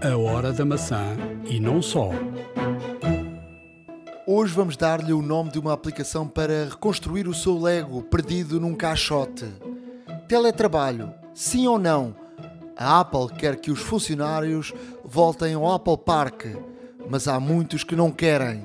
A 0.00 0.16
hora 0.16 0.52
da 0.52 0.64
maçã 0.64 1.16
e 1.44 1.58
não 1.58 1.82
só. 1.82 2.10
Hoje 4.24 4.54
vamos 4.54 4.76
dar-lhe 4.76 5.12
o 5.12 5.20
nome 5.20 5.50
de 5.50 5.58
uma 5.58 5.72
aplicação 5.72 6.28
para 6.28 6.66
reconstruir 6.66 7.26
o 7.26 7.34
seu 7.34 7.58
Lego 7.58 8.02
perdido 8.04 8.60
num 8.60 8.76
caixote. 8.76 9.46
Teletrabalho, 10.28 11.12
sim 11.34 11.66
ou 11.66 11.80
não? 11.80 12.14
A 12.76 13.00
Apple 13.00 13.26
quer 13.36 13.56
que 13.56 13.72
os 13.72 13.80
funcionários 13.80 14.72
voltem 15.04 15.54
ao 15.54 15.68
Apple 15.68 15.98
Park, 15.98 16.44
mas 17.10 17.26
há 17.26 17.40
muitos 17.40 17.82
que 17.82 17.96
não 17.96 18.12
querem. 18.12 18.64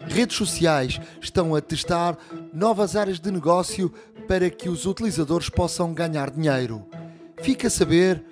Redes 0.00 0.36
sociais 0.36 1.00
estão 1.18 1.54
a 1.54 1.62
testar 1.62 2.14
novas 2.52 2.94
áreas 2.94 3.18
de 3.18 3.30
negócio 3.30 3.90
para 4.26 4.50
que 4.50 4.68
os 4.68 4.84
utilizadores 4.84 5.48
possam 5.48 5.94
ganhar 5.94 6.30
dinheiro. 6.30 6.84
Fica 7.40 7.68
a 7.68 7.70
saber 7.70 8.22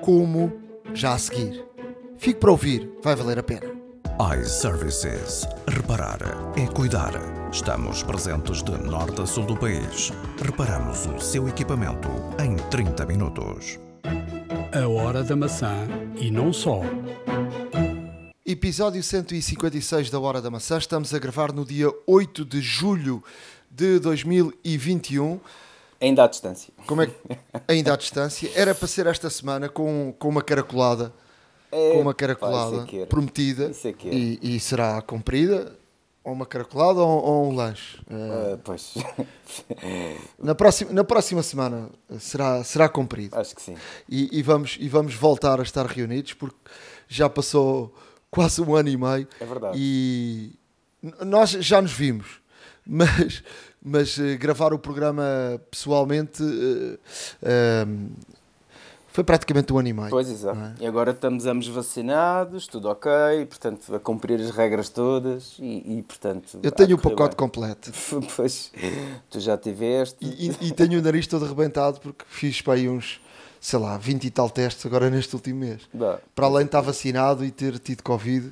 como 0.00 0.50
já 0.94 1.12
a 1.12 1.18
seguir. 1.18 1.73
Fique 2.18 2.40
para 2.40 2.50
ouvir, 2.50 2.90
vai 3.02 3.14
valer 3.14 3.38
a 3.38 3.42
pena. 3.42 3.66
iServices. 4.40 5.46
Reparar 5.68 6.18
é 6.56 6.66
cuidar. 6.66 7.12
Estamos 7.52 8.02
presentes 8.02 8.62
de 8.62 8.72
norte 8.72 9.20
a 9.20 9.26
sul 9.26 9.44
do 9.44 9.56
país. 9.56 10.12
Reparamos 10.42 11.06
o 11.06 11.20
seu 11.20 11.48
equipamento 11.48 12.08
em 12.42 12.56
30 12.70 13.06
minutos. 13.06 13.78
A 14.72 14.88
hora 14.88 15.22
da 15.22 15.36
maçã 15.36 15.86
e 16.16 16.30
não 16.30 16.52
só. 16.52 16.80
Episódio 18.46 19.02
156 19.02 20.10
da 20.10 20.20
Hora 20.20 20.40
da 20.40 20.50
Maçã. 20.50 20.78
Estamos 20.78 21.12
a 21.14 21.18
gravar 21.18 21.52
no 21.52 21.64
dia 21.64 21.88
8 22.06 22.44
de 22.44 22.60
julho 22.60 23.22
de 23.70 23.98
2021. 23.98 25.40
Ainda 26.00 26.24
à 26.24 26.26
distância. 26.26 26.72
Como 26.86 27.02
é 27.02 27.06
que 27.06 27.14
ainda 27.66 27.94
à 27.94 27.96
distância? 27.96 28.50
Era 28.54 28.74
para 28.74 28.86
ser 28.88 29.06
esta 29.06 29.30
semana 29.30 29.68
com, 29.68 30.14
com 30.18 30.28
uma 30.28 30.42
caracolada. 30.42 31.12
É, 31.74 31.92
com 31.92 32.00
uma 32.00 32.12
pá, 32.12 32.18
caracolada 32.18 32.84
isso 32.86 32.96
é 33.02 33.06
prometida 33.06 33.70
é 33.84 34.14
e, 34.14 34.38
e 34.56 34.60
será 34.60 35.02
cumprida 35.02 35.76
ou 36.22 36.32
uma 36.32 36.46
caracolada 36.46 37.00
ou, 37.00 37.22
ou 37.22 37.50
um 37.50 37.54
lanche. 37.54 38.00
Ah, 38.10 38.58
pois, 38.64 38.94
na, 40.42 40.54
próxima, 40.54 40.92
na 40.92 41.04
próxima 41.04 41.42
semana 41.42 41.90
será, 42.18 42.64
será 42.64 42.88
cumprido. 42.88 43.36
acho 43.36 43.54
que 43.54 43.60
sim. 43.60 43.76
E, 44.08 44.38
e 44.38 44.42
vamos, 44.42 44.78
e 44.80 44.88
vamos 44.88 45.14
voltar 45.14 45.60
a 45.60 45.62
estar 45.62 45.84
reunidos 45.84 46.32
porque 46.32 46.56
já 47.06 47.28
passou 47.28 47.94
quase 48.30 48.62
um 48.62 48.74
ano 48.74 48.88
e 48.88 48.96
meio 48.96 49.28
É 49.38 49.44
verdade. 49.44 49.76
e 49.78 50.52
nós 51.24 51.50
já 51.50 51.82
nos 51.82 51.92
vimos, 51.92 52.40
mas, 52.86 53.42
mas 53.82 54.18
eh, 54.18 54.36
gravar 54.36 54.72
o 54.72 54.78
programa 54.78 55.60
pessoalmente 55.70 56.42
eh, 57.42 57.82
ehm, 57.82 58.08
foi 59.14 59.22
praticamente 59.22 59.72
um 59.72 59.78
ano 59.78 59.86
e 59.88 59.92
meio. 59.92 60.10
Pois, 60.10 60.28
exato. 60.28 60.58
é? 60.58 60.74
E 60.80 60.86
agora 60.88 61.12
estamos 61.12 61.46
ambos 61.46 61.68
vacinados, 61.68 62.66
tudo 62.66 62.88
ok, 62.88 63.10
portanto, 63.48 63.94
a 63.94 64.00
cumprir 64.00 64.40
as 64.40 64.50
regras 64.50 64.88
todas 64.88 65.54
e, 65.60 65.98
e, 65.98 66.02
portanto... 66.02 66.58
Eu 66.60 66.72
tenho 66.72 66.96
o 66.96 66.98
pacote 66.98 67.36
bem. 67.36 67.36
completo 67.36 67.92
Pois, 68.34 68.72
tu 69.30 69.38
já 69.38 69.56
tiveste. 69.56 70.16
e, 70.20 70.50
e- 70.50 70.56
e 70.68 70.72
tenho 70.72 70.98
o 70.98 71.02
nariz 71.02 71.28
todo 71.28 71.44
arrebentado 71.44 72.00
porque 72.00 72.24
fiz 72.28 72.60
para 72.60 72.72
aí 72.74 72.88
uns, 72.88 73.20
sei 73.60 73.78
lá, 73.78 73.96
20 73.96 74.24
e 74.24 74.30
tal 74.30 74.50
testes 74.50 74.84
agora 74.84 75.08
neste 75.08 75.32
último 75.36 75.60
mês. 75.60 75.82
Para 76.34 76.46
além 76.46 76.64
de 76.64 76.70
estar 76.70 76.80
vacinado 76.80 77.44
e 77.44 77.52
ter 77.52 77.78
tido 77.78 78.02
Covid, 78.02 78.50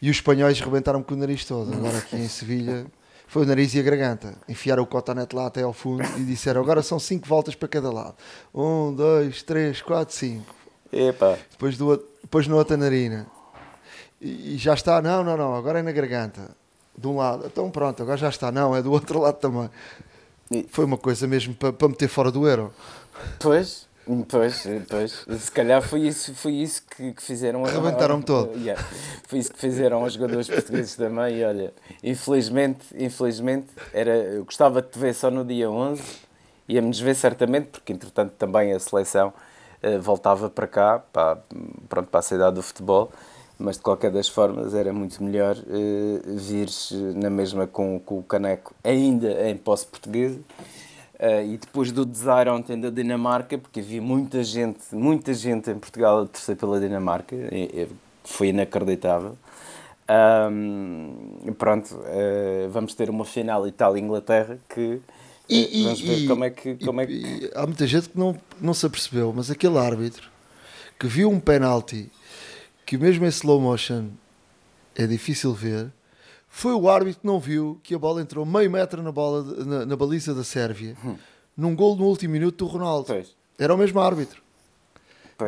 e 0.00 0.08
os 0.08 0.16
espanhóis 0.18 0.60
rebentaram 0.60 1.02
com 1.02 1.14
o 1.14 1.16
nariz 1.16 1.44
todo. 1.44 1.72
Agora 1.74 1.98
aqui 1.98 2.14
em 2.14 2.28
Sevilha 2.28 2.86
foi 3.34 3.42
o 3.42 3.46
nariz 3.46 3.74
e 3.74 3.80
a 3.80 3.82
garganta. 3.82 4.36
Enfiaram 4.48 4.84
o 4.84 4.86
cotonete 4.86 5.34
lá 5.34 5.48
até 5.48 5.62
ao 5.62 5.72
fundo 5.72 6.04
e 6.16 6.22
disseram: 6.22 6.60
agora 6.60 6.84
são 6.84 7.00
5 7.00 7.26
voltas 7.26 7.56
para 7.56 7.66
cada 7.66 7.90
lado. 7.90 8.14
1, 8.54 8.94
2, 8.94 9.42
3, 9.42 9.82
4, 9.82 10.14
5. 10.14 10.54
Epá, 10.92 11.36
Depois, 11.50 11.76
do, 11.76 11.96
depois 12.22 12.46
na 12.46 12.54
outra 12.54 12.76
narina. 12.76 13.26
E, 14.20 14.54
e 14.54 14.56
já 14.56 14.72
está: 14.72 15.02
não, 15.02 15.24
não, 15.24 15.36
não, 15.36 15.56
agora 15.56 15.80
é 15.80 15.82
na 15.82 15.90
garganta. 15.90 16.56
De 16.96 17.08
um 17.08 17.16
lado. 17.16 17.44
Então 17.46 17.68
pronto, 17.72 18.00
agora 18.04 18.16
já 18.16 18.28
está. 18.28 18.52
Não, 18.52 18.76
é 18.76 18.80
do 18.80 18.92
outro 18.92 19.18
lado 19.18 19.38
também. 19.38 19.68
Foi 20.68 20.84
uma 20.84 20.96
coisa 20.96 21.26
mesmo 21.26 21.56
para, 21.56 21.72
para 21.72 21.88
meter 21.88 22.06
fora 22.06 22.30
do 22.30 22.46
euro. 22.46 22.72
pois, 23.40 23.88
pois, 24.28 24.66
pois. 24.88 25.24
Se 25.40 25.50
calhar 25.50 25.80
foi 25.82 26.00
isso, 26.00 26.34
foi 26.34 26.52
isso 26.52 26.82
que, 26.96 27.12
que 27.12 27.22
fizeram... 27.22 27.64
a- 27.64 27.70
Rebentaram-me 27.70 28.22
todo. 28.22 28.56
Yeah. 28.58 28.82
Foi 29.26 29.38
isso 29.38 29.52
que 29.52 29.58
fizeram 29.58 30.02
aos 30.02 30.12
jogadores 30.14 30.48
portugueses 30.48 30.94
também 30.94 31.38
e 31.38 31.44
olha, 31.44 31.72
infelizmente, 32.02 32.84
infelizmente, 32.96 33.68
era, 33.92 34.14
eu 34.16 34.44
gostava 34.44 34.80
de 34.82 34.88
te 34.88 34.98
ver 34.98 35.14
só 35.14 35.30
no 35.30 35.44
dia 35.44 35.70
11, 35.70 36.02
íamos 36.68 37.00
ver 37.00 37.14
certamente, 37.14 37.68
porque 37.68 37.92
entretanto 37.92 38.32
também 38.38 38.72
a 38.72 38.78
seleção 38.78 39.32
eh, 39.82 39.98
voltava 39.98 40.48
para 40.48 40.66
cá, 40.66 40.98
para, 41.12 41.38
pronto, 41.88 42.08
para 42.08 42.20
a 42.20 42.22
cidade 42.22 42.54
do 42.54 42.62
futebol, 42.62 43.10
mas 43.58 43.76
de 43.76 43.82
qualquer 43.82 44.10
das 44.10 44.28
formas 44.28 44.74
era 44.74 44.92
muito 44.92 45.22
melhor 45.22 45.56
eh, 45.56 46.20
vires 46.26 46.90
eh, 46.92 46.96
na 47.18 47.30
mesma 47.30 47.66
com, 47.66 47.98
com 48.00 48.18
o 48.18 48.22
caneco 48.22 48.74
ainda 48.82 49.48
em 49.48 49.56
posse 49.56 49.86
portuguesa. 49.86 50.38
Uh, 51.26 51.54
e 51.54 51.56
depois 51.56 51.90
do 51.90 52.04
desire 52.04 52.50
ontem 52.50 52.78
da 52.78 52.90
Dinamarca, 52.90 53.56
porque 53.56 53.80
havia 53.80 54.02
muita 54.02 54.44
gente, 54.44 54.80
muita 54.92 55.32
gente 55.32 55.70
em 55.70 55.78
Portugal 55.78 56.22
a 56.22 56.26
torcer 56.26 56.54
pela 56.54 56.78
Dinamarca, 56.78 57.34
e- 57.34 57.70
e 57.82 57.88
foi 58.24 58.48
inacreditável. 58.48 59.34
Um, 60.06 61.52
pronto, 61.56 61.94
uh, 61.94 62.68
vamos 62.70 62.94
ter 62.94 63.08
uma 63.08 63.24
final 63.24 63.66
Itália-Inglaterra 63.66 64.58
que 64.68 65.00
E, 65.48 65.80
uh, 65.80 65.84
vamos 65.84 66.00
ver 66.02 66.18
e- 66.18 66.26
como 66.28 66.44
é 66.44 66.50
que. 66.50 66.74
Como 66.76 67.00
é 67.00 67.06
que... 67.06 67.12
e- 67.12 67.44
e 67.46 67.50
há 67.54 67.66
muita 67.66 67.86
gente 67.86 68.08
que 68.10 68.18
não, 68.18 68.36
não 68.60 68.74
se 68.74 68.84
apercebeu, 68.84 69.32
mas 69.34 69.50
aquele 69.50 69.78
árbitro 69.78 70.28
que 70.98 71.06
viu 71.06 71.30
um 71.30 71.40
penalti 71.40 72.10
que 72.84 72.98
mesmo 72.98 73.24
em 73.24 73.28
slow 73.28 73.60
motion 73.60 74.08
é 74.94 75.06
difícil 75.06 75.54
ver, 75.54 75.90
foi 76.56 76.72
o 76.72 76.88
árbitro 76.88 77.20
que 77.20 77.26
não 77.26 77.40
viu 77.40 77.80
que 77.82 77.94
a 77.94 77.98
bola 77.98 78.22
entrou 78.22 78.46
meio 78.46 78.70
metro 78.70 79.02
na, 79.02 79.10
bola 79.10 79.42
de- 79.42 79.64
na, 79.68 79.84
na 79.86 79.96
baliza 79.96 80.32
da 80.32 80.44
Sérvia 80.44 80.96
num 81.56 81.74
gol 81.74 81.96
no 81.96 82.04
último 82.04 82.32
minuto 82.32 82.64
do 82.64 82.70
Ronaldo. 82.70 83.06
Pois, 83.08 83.34
Era 83.58 83.74
o 83.74 83.76
mesmo 83.76 83.98
árbitro. 84.00 84.40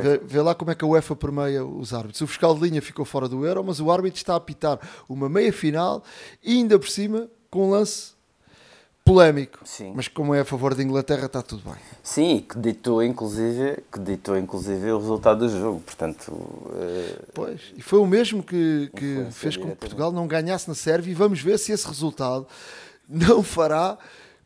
Vê, 0.02 0.18
vê 0.18 0.42
lá 0.42 0.52
como 0.52 0.72
é 0.72 0.74
que 0.74 0.84
a 0.84 0.88
UEFA 0.88 1.14
permeia 1.14 1.64
os 1.64 1.94
árbitros. 1.94 2.20
O 2.20 2.26
fiscal 2.26 2.54
de 2.56 2.60
linha 2.68 2.82
ficou 2.82 3.04
fora 3.04 3.28
do 3.28 3.46
Euro, 3.46 3.62
mas 3.62 3.78
o 3.78 3.88
árbitro 3.88 4.16
está 4.18 4.32
a 4.34 4.36
apitar 4.36 4.80
uma 5.08 5.28
meia 5.28 5.52
final 5.52 6.02
e 6.42 6.54
ainda 6.54 6.76
por 6.76 6.88
cima 6.88 7.28
com 7.48 7.68
um 7.68 7.70
lance 7.70 8.15
polémico. 9.06 9.60
Sim. 9.64 9.92
Mas 9.94 10.08
como 10.08 10.34
é 10.34 10.40
a 10.40 10.44
favor 10.44 10.74
da 10.74 10.82
Inglaterra, 10.82 11.26
está 11.26 11.40
tudo 11.40 11.62
bem. 11.64 11.78
Sim, 12.02 12.44
que 12.46 12.58
ditou 12.58 13.02
inclusive, 13.02 13.78
que 13.90 14.00
ditou 14.00 14.36
inclusive 14.36 14.90
o 14.90 14.98
resultado 14.98 15.38
do 15.38 15.48
jogo, 15.48 15.80
portanto. 15.80 16.28
uh, 16.32 17.26
Pois, 17.32 17.60
e 17.76 17.80
foi 17.80 18.00
o 18.00 18.06
mesmo 18.06 18.42
que, 18.42 18.90
que 18.94 19.26
fez 19.30 19.56
com 19.56 19.62
que 19.62 19.68
diretamente. 19.68 19.76
Portugal 19.78 20.10
não 20.12 20.26
ganhasse 20.26 20.68
na 20.68 20.74
Sérvia 20.74 21.12
e 21.12 21.14
vamos 21.14 21.40
ver 21.40 21.56
se 21.58 21.70
esse 21.70 21.86
resultado 21.86 22.46
não 23.08 23.42
fará 23.44 23.96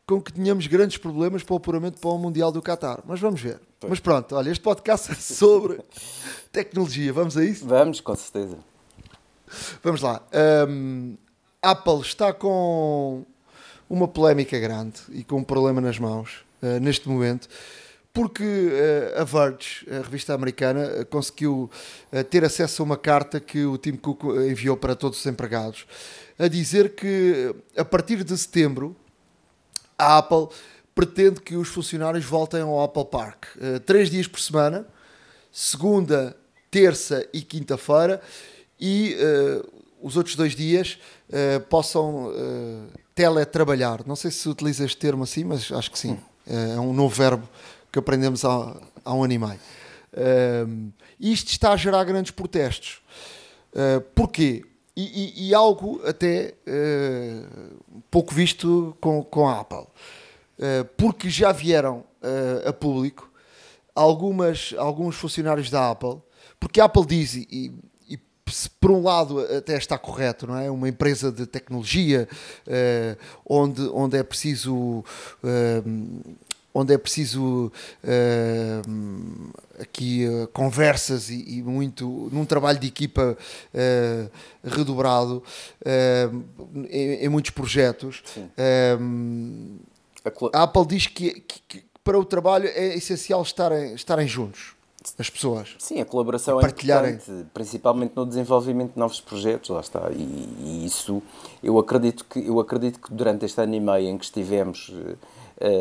com 0.05 0.21
que 0.21 0.31
tenhamos 0.31 0.67
grandes 0.67 0.97
problemas 0.97 1.41
para 1.41 1.53
o 1.53 1.57
apuramento 1.57 1.99
para 1.99 2.09
o 2.11 2.17
Mundial 2.17 2.51
do 2.51 2.61
Qatar. 2.61 2.99
Mas 3.05 3.19
vamos 3.19 3.41
ver. 3.41 3.59
Mas 3.87 3.99
pronto, 3.99 4.35
olha, 4.35 4.51
este 4.51 4.61
podcast 4.61 5.11
é 5.11 5.15
sobre 5.15 5.79
tecnologia. 6.51 7.11
Vamos 7.11 7.35
a 7.35 7.43
isso? 7.43 7.65
vamos, 7.65 7.99
com 7.99 8.15
certeza. 8.15 8.57
Vamos 9.83 10.01
lá. 10.01 10.21
Hum, 10.69 11.17
Apple 11.61 12.01
está 12.01 12.31
com 12.31 13.25
uma 13.91 14.07
polémica 14.07 14.57
grande 14.57 15.01
e 15.09 15.21
com 15.21 15.39
um 15.39 15.43
problema 15.43 15.81
nas 15.81 15.99
mãos 15.99 16.45
eh, 16.61 16.79
neste 16.79 17.09
momento, 17.09 17.49
porque 18.13 18.43
eh, 18.43 19.15
a 19.17 19.25
Verge, 19.25 19.85
a 19.91 20.01
revista 20.01 20.33
americana, 20.33 20.79
eh, 20.81 21.03
conseguiu 21.03 21.69
ter 22.29 22.45
acesso 22.45 22.81
a 22.81 22.85
uma 22.85 22.95
carta 22.95 23.41
que 23.41 23.65
o 23.65 23.77
Tim 23.77 23.97
Cook 23.97 24.23
enviou 24.49 24.77
para 24.77 24.95
todos 24.95 25.19
os 25.19 25.25
empregados, 25.25 25.85
a 26.39 26.47
dizer 26.47 26.95
que 26.95 27.53
a 27.75 27.83
partir 27.83 28.23
de 28.23 28.37
setembro 28.37 28.95
a 29.97 30.19
Apple 30.19 30.47
pretende 30.95 31.41
que 31.41 31.57
os 31.57 31.67
funcionários 31.67 32.23
voltem 32.23 32.61
ao 32.61 32.81
Apple 32.81 33.05
Park. 33.05 33.45
Três 33.85 34.09
dias 34.09 34.27
por 34.27 34.39
semana, 34.39 34.87
segunda, 35.51 36.35
terça 36.71 37.27
e 37.33 37.41
quinta-feira, 37.41 38.21
e 38.79 39.15
os 40.01 40.17
outros 40.17 40.35
dois 40.35 40.55
dias 40.55 40.97
eh, 41.31 41.59
possam 41.59 42.33
eh, 42.35 42.99
teletrabalhar. 43.15 44.01
Não 44.05 44.15
sei 44.15 44.31
se 44.31 44.47
utiliza 44.49 44.85
este 44.85 44.97
termo 44.97 45.23
assim, 45.23 45.43
mas 45.43 45.71
acho 45.71 45.91
que 45.91 45.99
sim. 45.99 46.17
Eh, 46.47 46.73
é 46.75 46.79
um 46.79 46.93
novo 46.93 47.13
verbo 47.15 47.47
que 47.91 47.99
aprendemos 47.99 48.43
há, 48.45 48.75
um 49.05 49.23
ano 49.23 49.33
e 49.33 49.37
meio. 49.37 49.59
Ehm, 50.13 50.89
isto 51.19 51.49
está 51.49 51.71
a 51.73 51.77
gerar 51.77 52.03
grandes 52.03 52.31
protestos. 52.31 53.01
Uh, 53.73 54.01
porquê? 54.13 54.63
E, 54.95 55.03
e- 55.03 55.49
e 55.49 55.53
algo 55.55 56.01
até 56.05 56.53
uh, 56.67 58.01
pouco 58.09 58.33
visto 58.33 58.95
com, 58.99 59.23
com 59.23 59.47
a 59.47 59.61
Apple. 59.61 59.85
Uh, 60.59 60.85
porque 60.97 61.29
já 61.29 61.51
vieram 61.51 62.03
a 62.67 62.71
público 62.71 63.31
algumas, 63.95 64.75
alguns 64.77 65.15
funcionários 65.15 65.71
da 65.71 65.89
Apple, 65.89 66.17
porque 66.59 66.79
a 66.79 66.85
Apple 66.85 67.03
diz, 67.05 67.33
e 67.33 67.73
se 68.51 68.69
por 68.69 68.91
um 68.91 69.03
lado 69.03 69.39
até 69.39 69.77
está 69.77 69.97
correto, 69.97 70.47
não 70.47 70.57
é? 70.57 70.69
Uma 70.69 70.89
empresa 70.89 71.31
de 71.31 71.45
tecnologia 71.45 72.27
uh, 72.67 73.17
onde, 73.45 73.81
onde 73.93 74.17
é 74.17 74.23
preciso 74.23 75.03
uh, 75.43 76.35
onde 76.73 76.93
é 76.93 76.97
preciso 76.97 77.71
uh, 78.03 79.61
aqui 79.79 80.27
uh, 80.27 80.47
conversas 80.47 81.29
e, 81.29 81.57
e, 81.57 81.63
muito 81.63 82.29
num 82.31 82.45
trabalho 82.45 82.79
de 82.79 82.87
equipa 82.87 83.37
uh, 83.73 84.31
redobrado 84.63 85.43
em, 86.89 87.25
em, 87.25 87.29
muitos 87.29 87.51
projetos. 87.51 88.23
A, 90.23 90.59
a, 90.59 90.63
Apple 90.63 90.85
diz 90.85 91.07
que, 91.07 91.41
que, 91.41 91.61
que, 91.67 91.83
para 92.03 92.17
o 92.17 92.25
trabalho 92.25 92.67
é 92.67 92.95
essencial 92.95 93.41
estarem, 93.41 93.93
estarem 93.93 94.27
juntos. 94.27 94.73
As 95.17 95.29
pessoas. 95.31 95.75
Sim, 95.79 95.99
a 95.99 96.05
colaboração 96.05 96.59
é 96.59 96.63
importante, 96.63 97.45
principalmente 97.53 98.13
no 98.15 98.23
desenvolvimento 98.23 98.93
de 98.93 98.99
novos 98.99 99.19
projetos, 99.19 99.71
lá 99.71 99.79
está. 99.79 100.11
E, 100.11 100.47
e, 100.59 100.85
isso 100.85 101.23
eu 101.63 101.79
acredito 101.79 102.23
que 102.25 102.45
eu 102.45 102.59
acredito 102.59 102.99
que 102.99 103.11
durante 103.11 103.43
este 103.43 103.59
ano 103.59 103.73
e 103.73 103.79
meio 103.79 104.09
em 104.09 104.17
que 104.17 104.25
estivemos 104.25 104.89
uh, 104.89 105.17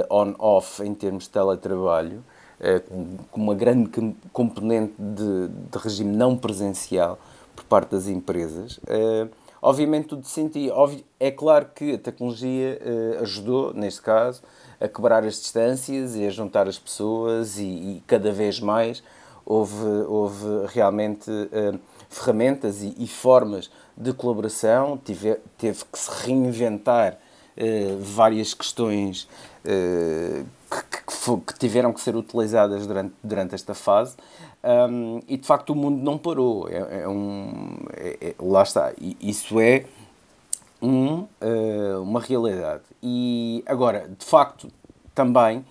on-off 0.09 0.83
em 0.83 0.95
termos 0.95 1.25
de 1.25 1.31
teletrabalho, 1.31 2.25
uh, 2.61 3.25
com 3.31 3.43
uma 3.43 3.55
grande 3.55 3.91
componente 4.33 4.95
de, 4.99 5.49
de, 5.49 5.79
regime 5.79 6.17
não 6.17 6.35
presencial 6.35 7.19
por 7.55 7.65
parte 7.65 7.91
das 7.91 8.09
empresas. 8.09 8.79
Uh, 8.79 9.29
obviamente 9.61 10.09
tudo 10.09 10.27
senti, 10.27 10.71
é 11.19 11.31
claro 11.31 11.67
que 11.75 11.93
a 11.93 11.99
tecnologia 11.99 12.81
ajudou, 13.21 13.75
neste 13.75 14.01
caso, 14.01 14.41
a 14.81 14.89
quebrar 14.89 15.25
as 15.25 15.41
distâncias 15.41 16.17
e 16.17 16.27
a 16.27 16.31
juntar 16.31 16.69
as 16.69 16.79
pessoas 16.79 17.59
e, 17.59 17.63
e 17.63 18.03
cada 18.07 18.33
vez 18.33 18.61
mais 18.61 19.03
houve, 19.45 19.85
houve 20.09 20.67
realmente 20.69 21.31
ferramentas 22.09 22.83
e, 22.83 22.95
e, 22.99 23.07
formas 23.07 23.71
de 23.97 24.13
colaboração, 24.13 24.97
tive, 24.97 25.37
teve 25.59 25.85
que 25.85 25.99
se 25.99 26.11
reinventar 26.25 27.19
várias 28.01 28.55
questões 28.55 29.29
eh, 29.65 30.43
que, 30.71 30.83
que, 30.83 31.37
que, 31.47 31.59
tiveram 31.59 31.93
que 31.93 32.01
ser 32.01 32.17
utilizadas 32.17 32.87
durante, 32.87 33.13
durante 33.23 33.55
esta 33.55 33.75
fase. 33.75 34.17
Um, 34.63 35.21
e 35.27 35.37
de 35.37 35.47
facto 35.47 35.71
o 35.71 35.75
mundo 35.75 36.03
não 36.03 36.17
parou. 36.17 36.69
É, 36.69 37.03
é 37.03 37.09
um, 37.09 37.77
é, 37.95 38.19
é, 38.21 38.35
lá 38.39 38.63
está. 38.63 38.93
Isso 39.21 39.59
é 39.61 39.85
um, 40.81 41.21
uh, 41.21 42.03
uma 42.03 42.21
realidade. 42.21 42.83
E 43.03 43.63
agora, 43.67 44.11
de 44.19 44.25
facto, 44.25 44.69
também 45.15 45.65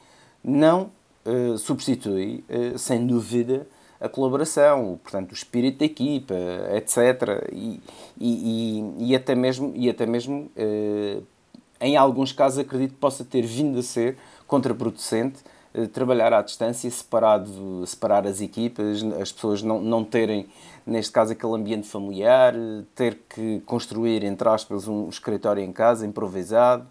não 0.44 0.92
uh, 1.26 1.58
substitui, 1.58 2.44
uh, 2.50 2.78
sem 2.78 3.06
dúvida, 3.06 3.68
a 4.00 4.08
colaboração, 4.08 5.00
portanto, 5.04 5.32
o 5.32 5.34
espírito 5.34 5.80
da 5.80 5.86
equipa, 5.86 6.34
etc. 6.74 7.50
E, 7.52 7.82
e, 8.18 9.00
e, 9.00 9.10
e 9.10 9.16
até 9.16 9.36
mesmo, 9.36 9.74
e 9.76 9.90
até 9.90 10.06
mesmo 10.06 10.50
em 11.82 11.98
alguns 11.98 12.32
casos 12.32 12.60
acredito 12.60 12.92
que 12.92 13.00
possa 13.00 13.26
ter 13.26 13.42
vindo 13.42 13.78
a 13.78 13.84
ser 13.84 14.18
contraproducente 14.48 15.40
trabalhar 15.92 16.34
à 16.34 16.42
distância, 16.42 16.90
separado, 16.90 17.86
separar 17.86 18.26
as 18.26 18.40
equipas, 18.40 19.04
as 19.22 19.34
pessoas 19.34 19.62
não, 19.62 19.82
não 19.82 20.04
terem, 20.04 20.48
neste 20.90 21.12
caso, 21.12 21.32
aquele 21.32 21.54
ambiente 21.54 21.88
familiar, 21.88 22.54
eh, 22.56 22.84
ter 22.96 23.20
que 23.30 23.62
construir, 23.66 24.24
entre 24.24 24.48
aspas, 24.50 24.88
um 24.88 25.08
escritório 25.10 25.64
em 25.64 25.72
casa, 25.72 26.06
improvisado, 26.06 26.88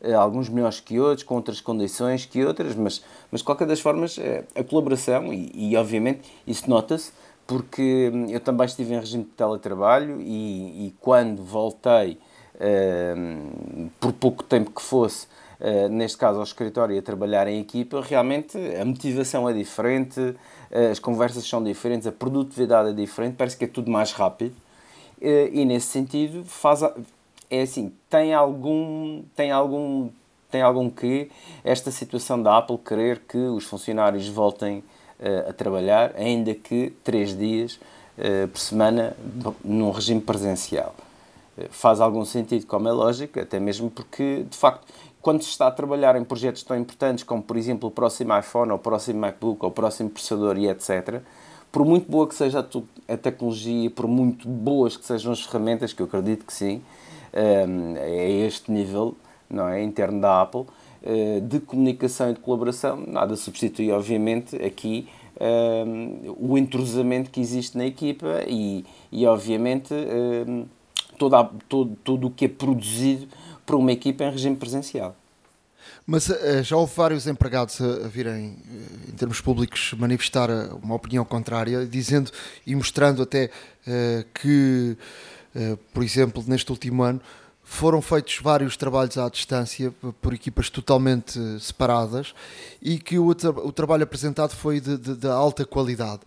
eh, 0.00 0.12
alguns 0.12 0.48
melhores 0.48 0.80
que 0.80 0.98
outros, 0.98 1.22
com 1.22 1.36
outras 1.36 1.60
condições 1.60 2.26
que 2.26 2.44
outras, 2.44 2.74
mas, 2.74 3.02
mas 3.30 3.40
de 3.40 3.44
qualquer 3.44 3.66
das 3.66 3.80
formas, 3.80 4.18
a 4.54 4.64
colaboração, 4.64 5.32
e, 5.32 5.50
e 5.54 5.76
obviamente 5.76 6.30
isso 6.46 6.68
nota-se, 6.68 7.12
porque 7.46 8.10
hum, 8.12 8.26
eu 8.28 8.40
também 8.40 8.66
estive 8.66 8.94
em 8.94 8.98
regime 8.98 9.24
de 9.24 9.30
teletrabalho 9.30 10.20
e, 10.20 10.88
e 10.88 10.94
quando 11.00 11.42
voltei 11.42 12.18
por 14.00 14.14
pouco 14.14 14.42
tempo 14.42 14.70
que 14.70 14.80
fosse, 14.80 15.26
uh, 15.60 15.88
neste 15.88 16.18
caso 16.18 16.38
ao 16.38 16.44
escritório, 16.44 16.98
a 16.98 17.02
trabalhar 17.02 17.46
em 17.46 17.60
equipa, 17.60 18.00
realmente 18.00 18.58
a 18.80 18.84
motivação 18.84 19.48
é 19.48 19.52
diferente, 19.52 20.20
uh, 20.20 20.90
as 20.90 20.98
conversas 20.98 21.46
são 21.46 21.62
diferentes, 21.62 22.06
a 22.06 22.12
produtividade 22.12 22.90
é 22.90 22.92
diferente, 22.92 23.34
parece 23.36 23.56
que 23.56 23.64
é 23.64 23.68
tudo 23.68 23.90
mais 23.90 24.12
rápido. 24.12 24.54
Uh, 25.20 25.48
e 25.52 25.64
nesse 25.64 25.86
sentido, 25.86 26.44
faz 26.44 26.82
é 27.48 27.62
assim, 27.62 27.92
tem 28.10 28.34
algum, 28.34 29.22
tem 29.36 29.52
algum, 29.52 30.08
tem 30.50 30.62
algum 30.62 30.90
que 30.90 31.30
esta 31.62 31.90
situação 31.90 32.42
da 32.42 32.58
Apple 32.58 32.78
querer 32.78 33.20
que 33.20 33.38
os 33.38 33.64
funcionários 33.64 34.26
voltem 34.26 34.82
a 35.48 35.52
trabalhar, 35.52 36.12
ainda 36.16 36.52
que 36.54 36.92
três 37.04 37.38
dias 37.38 37.78
por 38.52 38.58
semana 38.58 39.16
num 39.64 39.90
regime 39.92 40.20
presencial 40.20 40.94
faz 41.70 42.00
algum 42.00 42.24
sentido, 42.24 42.66
como 42.66 42.88
é 42.88 42.92
lógico, 42.92 43.40
até 43.40 43.58
mesmo 43.58 43.90
porque, 43.90 44.44
de 44.48 44.56
facto, 44.56 44.86
quando 45.26 45.42
se 45.42 45.48
está 45.48 45.66
a 45.66 45.72
trabalhar 45.72 46.14
em 46.14 46.22
projetos 46.22 46.62
tão 46.62 46.78
importantes 46.78 47.24
como, 47.24 47.42
por 47.42 47.56
exemplo, 47.56 47.88
o 47.88 47.90
próximo 47.90 48.38
iPhone, 48.38 48.70
ou 48.70 48.76
o 48.76 48.78
próximo 48.78 49.18
MacBook, 49.18 49.58
ou 49.64 49.70
o 49.70 49.72
próximo 49.72 50.08
processador 50.08 50.56
e 50.56 50.68
etc., 50.68 51.20
por 51.72 51.84
muito 51.84 52.08
boa 52.08 52.28
que 52.28 52.34
seja 52.36 52.60
a 52.60 53.16
tecnologia, 53.16 53.90
por 53.90 54.06
muito 54.06 54.48
boas 54.48 54.96
que 54.96 55.04
sejam 55.04 55.32
as 55.32 55.42
ferramentas, 55.42 55.92
que 55.92 56.00
eu 56.00 56.06
acredito 56.06 56.46
que 56.46 56.52
sim, 56.52 56.80
ehm, 57.32 57.96
é 57.96 58.46
este 58.46 58.70
nível, 58.70 59.16
não 59.50 59.68
é, 59.68 59.82
interno 59.82 60.20
da 60.20 60.42
Apple, 60.42 60.64
eh, 61.02 61.40
de 61.40 61.58
comunicação 61.58 62.30
e 62.30 62.34
de 62.34 62.38
colaboração, 62.38 62.96
nada 62.96 63.34
substitui, 63.34 63.90
obviamente, 63.90 64.54
aqui 64.54 65.08
ehm, 65.40 66.36
o 66.38 66.56
entrosamento 66.56 67.32
que 67.32 67.40
existe 67.40 67.76
na 67.76 67.84
equipa 67.84 68.44
e, 68.46 68.84
e 69.10 69.26
obviamente, 69.26 69.92
ehm, 69.92 70.66
toda 71.18 71.50
todo, 71.68 71.96
tudo 72.04 72.28
o 72.28 72.30
que 72.30 72.44
é 72.44 72.48
produzido 72.48 73.26
por 73.66 73.74
uma 73.74 73.92
equipa 73.92 74.24
em 74.24 74.30
regime 74.30 74.56
presencial. 74.56 75.14
Mas 76.06 76.28
uh, 76.28 76.62
já 76.62 76.76
houve 76.76 76.94
vários 76.94 77.26
empregados 77.26 77.80
a, 77.80 78.06
virem, 78.08 78.50
uh, 78.50 79.10
em 79.10 79.12
termos 79.12 79.40
públicos, 79.40 79.92
manifestar 79.98 80.48
eh, 80.48 80.68
uma 80.80 80.94
opinião 80.94 81.24
contrária, 81.24 81.84
dizendo 81.84 82.30
e 82.64 82.74
mostrando 82.74 83.22
até 83.22 83.50
que, 84.34 84.96
por 85.94 86.02
exemplo, 86.02 86.42
neste 86.46 86.70
último 86.72 87.04
ano, 87.04 87.20
foram 87.68 88.00
feitos 88.00 88.38
vários 88.40 88.76
trabalhos 88.76 89.18
à 89.18 89.28
distância 89.28 89.92
por 90.22 90.32
equipas 90.32 90.70
totalmente 90.70 91.36
separadas 91.60 92.32
e 92.80 92.96
que 92.96 93.18
o, 93.18 93.34
tra 93.34 93.50
o 93.50 93.72
trabalho 93.72 94.04
apresentado 94.04 94.54
foi 94.54 94.80
de, 94.80 94.96
de, 94.96 95.16
de 95.16 95.26
alta 95.26 95.66
qualidade. 95.66 96.20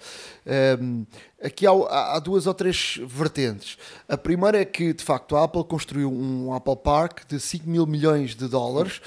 Um, 0.82 1.06
aqui 1.42 1.66
há, 1.66 1.72
há, 1.72 2.20
duas 2.20 2.46
ou 2.46 2.54
três 2.54 3.00
vertentes. 3.08 3.78
A 4.08 4.18
primeira 4.18 4.60
é 4.60 4.66
que, 4.66 4.92
de 4.94 5.02
facto, 5.02 5.38
a 5.38 5.46
Apple 5.46 5.64
construiu 5.64 6.12
um 6.12 6.54
Apple 6.54 6.76
Park 6.76 7.22
de 7.26 7.40
5 7.40 7.68
mil 7.70 7.88
milhões 7.88 8.36
de 8.36 8.48
dólares 8.50 9.02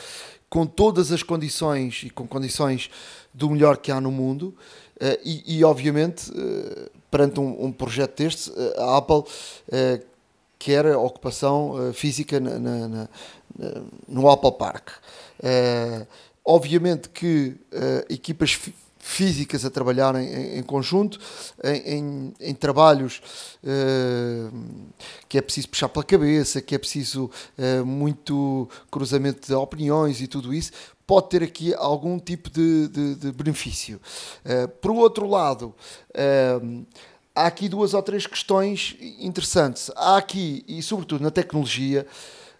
com 0.48 0.66
todas 0.66 1.12
as 1.12 1.22
condições 1.22 2.02
e 2.02 2.10
com 2.10 2.26
condições 2.26 2.90
do 3.32 3.50
melhor 3.50 3.76
que 3.76 3.92
há 3.92 4.00
no 4.00 4.10
mundo. 4.10 4.54
Uh, 4.96 5.20
e, 5.22 5.58
e, 5.58 5.64
obviamente, 5.64 6.30
uh, 6.30 6.90
perante 7.10 7.38
um, 7.38 7.66
um, 7.66 7.72
projeto 7.72 8.16
deste, 8.16 8.50
uh, 8.50 8.80
a 8.80 8.96
Apple 8.96 9.24
quer 10.62 10.86
a 10.86 10.96
ocupação 10.96 11.72
uh, 11.72 11.92
física 11.92 12.38
na, 12.38 12.56
na, 12.56 12.88
na, 12.88 13.08
no 14.06 14.30
Apple 14.30 14.52
Park. 14.52 14.90
Uh, 15.40 16.06
obviamente 16.44 17.08
que 17.08 17.56
uh, 17.72 18.12
equipas 18.12 18.56
físicas 18.96 19.64
a 19.64 19.70
trabalharem 19.70 20.24
em, 20.24 20.58
em 20.58 20.62
conjunto, 20.62 21.18
em, 21.64 21.96
em, 21.98 22.34
em 22.38 22.54
trabalhos 22.54 23.20
que 25.28 25.36
é 25.36 25.42
preciso 25.42 25.68
puxar 25.70 25.88
pela 25.88 26.04
cabeça, 26.04 26.62
que 26.62 26.72
é 26.72 26.78
preciso 26.78 27.28
muito 27.84 28.68
cruzamento 28.92 29.44
de 29.44 29.54
opiniões 29.54 30.20
e 30.20 30.28
tudo 30.28 30.54
isso, 30.54 30.70
pode 31.04 31.30
ter 31.30 31.42
aqui 31.42 31.74
algum 31.74 32.16
tipo 32.16 32.48
de, 32.48 32.86
de, 32.86 33.14
de 33.16 33.32
benefício. 33.32 34.00
por 34.80 34.92
outro 34.92 35.26
lado, 35.26 35.74
há 37.34 37.46
aqui 37.46 37.68
duas 37.68 37.94
ou 37.94 38.02
três 38.02 38.26
questões 38.26 38.96
interessantes. 39.18 39.90
Há 39.96 40.16
aqui, 40.16 40.64
e 40.68 40.82
sobretudo 40.82 41.22
na 41.22 41.30
tecnologia, 41.30 42.06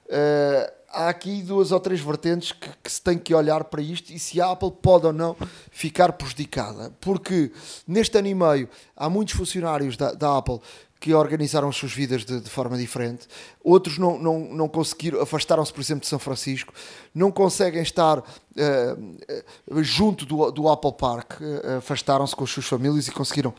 uh, 0.07 0.73
há 0.89 1.09
aqui 1.09 1.43
duas 1.43 1.73
ou 1.73 1.81
três 1.81 2.01
vertentes 2.01 2.53
que, 2.53 2.69
que, 2.83 2.91
se 2.93 3.01
tem 3.01 3.19
que 3.19 3.35
olhar 3.35 3.65
para 3.65 3.83
isto 3.83 4.13
e 4.13 4.19
se 4.19 4.41
a 4.41 4.51
Apple 4.51 4.73
pode 4.83 5.07
ou 5.07 5.13
não 5.13 5.37
ficar 5.71 6.13
prejudicada. 6.13 6.93
Porque 7.01 7.51
neste 7.87 8.17
ano 8.19 8.29
e 8.29 8.35
meio 8.35 8.69
há 8.97 9.09
muitos 9.09 9.35
funcionários 9.35 9.97
da, 9.97 10.13
da 10.13 10.39
Apple 10.39 10.61
que 11.01 11.13
organizaram 11.13 11.69
as 11.69 11.75
suas 11.75 11.93
vidas 11.93 12.25
de, 12.25 12.41
de 12.41 12.49
forma 12.49 12.79
diferente, 12.79 13.27
outros 13.61 13.99
não, 13.99 14.17
não, 14.17 14.39
não 14.39 14.69
conseguiram, 14.69 15.21
afastaram-se, 15.21 15.73
por 15.73 15.81
exemplo, 15.81 16.03
de 16.03 16.07
São 16.07 16.19
Francisco, 16.21 16.73
não 17.13 17.33
conseguem 17.33 17.83
estar 17.83 18.21
uh, 18.21 19.83
junto 19.83 20.25
do, 20.25 20.53
do 20.53 20.69
Apple 20.69 20.93
Park, 20.93 21.41
uh, 21.41 21.79
afastaram-se 21.79 22.37
com 22.37 22.45
as 22.45 22.51
suas 22.51 22.67
famílias 22.67 23.09
e 23.09 23.11
conseguiram 23.11 23.53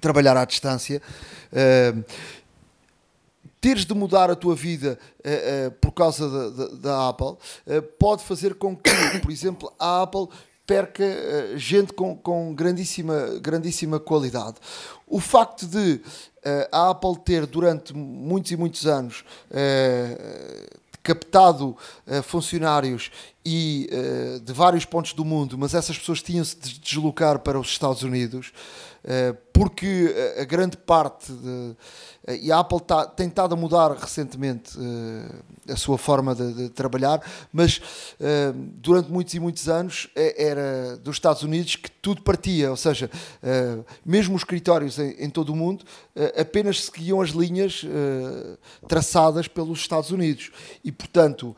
trabalhar 0.00 0.36
à 0.36 0.44
distância. 0.44 1.00
Uh, 1.52 2.04
teres 3.60 3.84
de 3.84 3.94
mudar 3.94 4.30
a 4.30 4.36
tua 4.36 4.54
vida 4.54 4.98
uh, 5.18 5.68
uh, 5.68 5.70
por 5.72 5.92
causa 5.92 6.28
da, 6.28 6.50
da, 6.50 6.74
da 6.76 7.08
Apple 7.08 7.36
pode 7.98 8.22
fazer 8.22 8.54
com 8.54 8.76
que, 8.76 8.90
por 9.20 9.30
exemplo, 9.30 9.72
a 9.78 10.02
Apple 10.02 10.28
perca 10.66 11.04
gente 11.56 11.92
com, 11.92 12.16
com 12.16 12.52
grandíssima, 12.52 13.38
grandíssima 13.40 14.00
qualidade. 14.00 14.56
O 15.06 15.20
facto 15.20 15.64
de 15.64 16.00
a 16.72 16.90
Apple 16.90 17.16
ter 17.24 17.46
durante 17.46 17.94
muitos 17.94 18.50
e 18.50 18.56
muitos 18.56 18.84
anos 18.84 19.24
captado 21.04 21.76
funcionários 22.24 23.12
e 23.44 23.88
de 24.42 24.52
vários 24.52 24.84
pontos 24.84 25.12
do 25.12 25.24
mundo, 25.24 25.56
mas 25.56 25.72
essas 25.72 25.96
pessoas 25.96 26.20
tinham-se 26.20 26.56
de 26.56 26.80
deslocar 26.80 27.38
para 27.38 27.60
os 27.60 27.68
Estados 27.68 28.02
Unidos 28.02 28.52
porque 29.52 30.14
a 30.40 30.44
grande 30.44 30.76
parte 30.76 31.32
de, 31.32 31.76
e 32.42 32.52
a 32.52 32.58
Apple 32.58 32.80
tá, 32.80 33.06
tem 33.06 33.28
estado 33.28 33.54
a 33.54 33.56
mudar 33.56 33.92
recentemente 33.92 34.76
a 35.68 35.76
sua 35.76 35.96
forma 35.96 36.34
de, 36.34 36.52
de 36.52 36.68
trabalhar, 36.70 37.22
mas 37.52 37.80
durante 38.74 39.10
muitos 39.10 39.32
e 39.34 39.40
muitos 39.40 39.68
anos 39.68 40.08
era 40.14 40.96
dos 40.96 41.16
Estados 41.16 41.42
Unidos 41.42 41.76
que 41.76 41.90
tudo 41.90 42.22
partia, 42.22 42.70
ou 42.70 42.76
seja, 42.76 43.10
mesmo 44.04 44.34
os 44.34 44.42
escritórios 44.42 44.98
em, 44.98 45.10
em 45.18 45.30
todo 45.30 45.50
o 45.50 45.56
mundo 45.56 45.84
apenas 46.38 46.84
seguiam 46.84 47.20
as 47.20 47.30
linhas 47.30 47.82
traçadas 48.88 49.48
pelos 49.48 49.78
Estados 49.78 50.10
Unidos. 50.10 50.50
E, 50.84 50.92
portanto, 50.92 51.56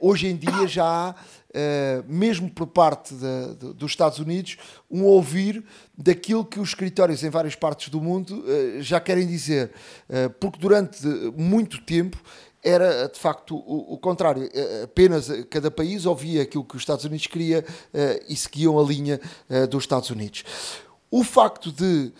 hoje 0.00 0.26
em 0.28 0.36
dia 0.36 0.68
já 0.68 0.84
há 0.84 1.14
Uh, 1.54 2.02
mesmo 2.10 2.50
por 2.50 2.66
parte 2.66 3.14
de, 3.14 3.54
de, 3.56 3.74
dos 3.74 3.90
Estados 3.90 4.18
Unidos, 4.18 4.56
um 4.90 5.04
ouvir 5.04 5.62
daquilo 5.96 6.46
que 6.46 6.58
os 6.58 6.70
escritórios 6.70 7.22
em 7.22 7.28
várias 7.28 7.54
partes 7.54 7.90
do 7.90 8.00
mundo 8.00 8.42
uh, 8.42 8.80
já 8.80 8.98
querem 8.98 9.26
dizer. 9.26 9.70
Uh, 10.08 10.30
porque 10.40 10.58
durante 10.58 11.06
muito 11.36 11.78
tempo 11.82 12.18
era 12.64 13.06
de 13.06 13.18
facto 13.18 13.54
o, 13.54 13.92
o, 13.92 13.98
contrário. 13.98 14.48
Apenas 14.82 15.28
cada 15.50 15.70
país 15.70 16.06
ouvia 16.06 16.42
aquilo 16.42 16.64
que 16.64 16.76
os 16.76 16.82
Estados 16.82 17.04
Unidos 17.04 17.26
queria 17.26 17.64
e 18.28 18.36
seguiam 18.36 18.78
a 18.78 18.84
linha 18.84 19.20
dos 19.68 19.82
Estados 19.82 20.10
Unidos. 20.10 20.44
O 21.10 21.24
facto 21.24 21.72
de 21.72 22.12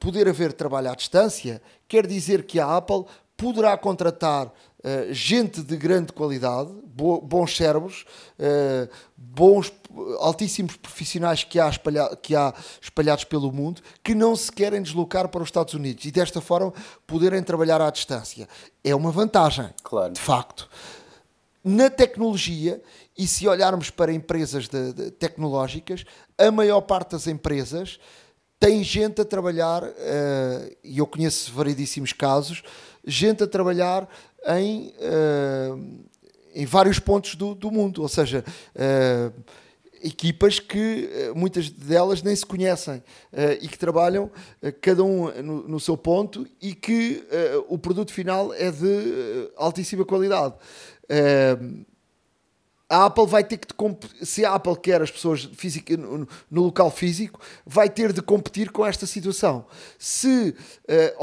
poder 0.00 0.26
haver 0.26 0.54
trabalho 0.54 0.90
à 0.90 0.94
distância 0.94 1.60
quer 1.86 2.06
dizer 2.06 2.44
que 2.44 2.58
a 2.58 2.74
Apple 2.74 3.04
poderá 3.40 3.76
contratar 3.76 4.50
Uh, 4.80 5.12
gente 5.12 5.62
de 5.62 5.76
grande 5.76 6.10
qualidade, 6.10 6.72
bo 6.84 7.20
bons 7.20 7.54
cérebros, 7.54 8.06
uh, 8.38 8.88
bons, 9.14 9.70
altíssimos 10.20 10.76
profissionais 10.76 11.44
que 11.44 11.60
há, 11.60 11.68
espalha 11.68 12.16
que 12.16 12.34
há 12.34 12.54
espalhados 12.80 13.24
pelo 13.24 13.52
mundo, 13.52 13.82
que 14.02 14.14
não 14.14 14.34
se 14.34 14.50
querem 14.50 14.80
deslocar 14.80 15.28
para 15.28 15.42
os 15.42 15.48
Estados 15.48 15.74
Unidos 15.74 16.06
e 16.06 16.10
desta 16.10 16.40
forma 16.40 16.72
poderem 17.06 17.42
trabalhar 17.42 17.82
à 17.82 17.90
distância. 17.90 18.48
É 18.82 18.94
uma 18.94 19.10
vantagem, 19.10 19.68
claro. 19.82 20.14
de 20.14 20.20
facto. 20.20 20.66
Na 21.62 21.90
tecnologia, 21.90 22.82
e 23.18 23.26
se 23.26 23.46
olharmos 23.46 23.90
para 23.90 24.10
empresas 24.14 24.66
de, 24.66 24.94
de, 24.94 25.10
tecnológicas, 25.10 26.06
a 26.38 26.50
maior 26.50 26.80
parte 26.80 27.10
das 27.10 27.26
empresas 27.26 28.00
tem 28.58 28.82
gente 28.82 29.20
a 29.20 29.24
trabalhar, 29.24 29.82
uh, 29.84 30.76
e 30.82 30.98
eu 30.98 31.06
conheço 31.06 31.52
variedíssimos 31.52 32.14
casos, 32.14 32.62
gente 33.06 33.42
a 33.42 33.46
trabalhar 33.46 34.08
em, 34.46 34.94
uh, 34.98 36.06
em 36.54 36.66
vários 36.66 36.98
pontos 36.98 37.34
do, 37.34 37.54
do 37.54 37.70
mundo, 37.70 38.02
ou 38.02 38.08
seja, 38.08 38.44
uh, 38.74 39.42
equipas 40.02 40.58
que 40.58 41.10
muitas 41.36 41.68
delas 41.68 42.22
nem 42.22 42.34
se 42.34 42.46
conhecem 42.46 43.02
e 43.60 43.68
que 43.68 43.78
trabalham 43.78 44.30
cada 44.80 45.04
um 45.04 45.30
no, 45.42 45.68
no, 45.68 45.78
seu 45.78 45.94
ponto 45.94 46.46
e 46.58 46.74
que 46.74 47.22
o 47.68 47.76
produto 47.76 48.10
final 48.10 48.50
é 48.54 48.70
de 48.70 49.52
altíssima 49.58 50.02
qualidade 50.06 50.54
a 52.90 53.04
Apple 53.04 53.24
vai 53.24 53.44
ter 53.44 53.56
que 53.56 53.68
se 54.26 54.44
a 54.44 54.54
Apple 54.54 54.76
quer 54.76 55.00
as 55.00 55.12
pessoas 55.12 55.44
física, 55.54 55.96
no, 55.96 56.26
no, 56.50 56.62
local 56.62 56.90
físico, 56.90 57.40
vai 57.64 57.88
ter 57.88 58.12
de 58.12 58.20
competir 58.20 58.72
com 58.72 58.84
esta 58.84 59.06
situação. 59.06 59.64
Se 59.96 60.50
uh, 60.50 60.54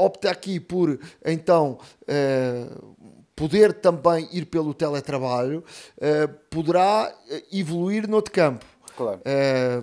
opta 0.02 0.30
aqui 0.30 0.58
por 0.58 0.98
então 1.22 1.78
uh, 2.02 2.96
poder 3.38 3.72
também 3.72 4.28
ir 4.32 4.46
pelo 4.46 4.74
teletrabalho, 4.74 5.64
uh, 5.96 6.28
poderá 6.50 7.14
evoluir 7.52 8.08
noutro 8.08 8.32
campo. 8.32 8.66
Claro. 8.96 9.20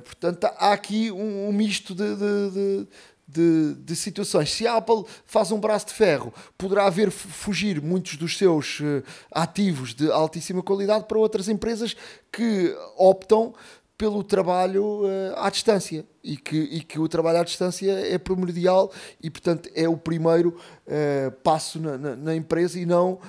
portanto, 0.04 0.44
há 0.44 0.74
aqui 0.74 1.10
um, 1.10 1.48
um 1.48 1.54
misto 1.54 1.96
de, 1.96 2.16
de, 2.18 2.52
de 2.52 2.88
de, 3.28 3.74
de, 3.76 3.96
situações. 3.96 4.52
Se 4.52 4.68
a 4.68 4.76
Apple 4.76 5.04
faz 5.26 5.52
um 5.52 5.60
braço 5.60 5.88
de 5.88 5.94
ferro, 5.94 6.34
poderá 6.58 6.86
haver 6.86 7.10
fugir 7.10 7.82
muitos 7.82 8.18
dos 8.18 8.38
seus 8.38 8.80
uh, 8.80 9.04
ativos 9.32 9.94
de 9.96 10.12
altíssima 10.12 10.62
qualidade 10.62 11.06
para 11.06 11.18
outras 11.18 11.50
empresas 11.50 11.96
que 12.32 12.76
optam 12.96 13.54
pelo 13.98 14.24
trabalho 14.24 15.04
uh, 15.04 15.34
à 15.38 15.50
distância 15.50 16.06
e 16.24 16.36
que, 16.36 16.58
e 16.58 16.82
que 16.82 17.00
o 17.00 17.08
trabalho 17.08 17.40
à 17.40 17.44
distância 17.44 17.92
é 17.92 18.18
primordial 18.18 18.92
e, 19.22 19.30
portanto, 19.30 19.70
é 19.74 19.88
o 19.88 19.96
primeiro 19.96 20.58
uh, 20.88 21.32
passo 21.44 21.80
na, 21.80 21.98
na, 21.98 22.16
na, 22.16 22.36
empresa 22.36 22.80
e 22.80 22.86
não 22.86 23.20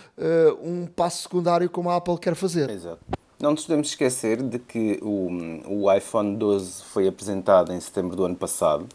um 0.63 0.87
passo 0.87 1.23
secundário 1.23 1.69
como 1.71 1.91
a 1.91 1.97
Apple 1.97 2.19
quer 2.19 2.35
fazer. 2.35 2.71
Exato. 2.71 2.99
Não 3.39 3.51
nos 3.51 3.65
podemos 3.65 3.89
esquecer 3.89 4.43
de 4.43 4.59
que 4.59 4.99
o, 5.03 5.85
o 5.85 5.93
iPhone 5.93 6.37
12 6.37 6.83
foi 6.85 7.07
apresentado 7.07 7.73
em 7.73 7.79
setembro 7.79 8.17
do 8.17 8.25
ano 8.25 8.37
passado 8.37 8.89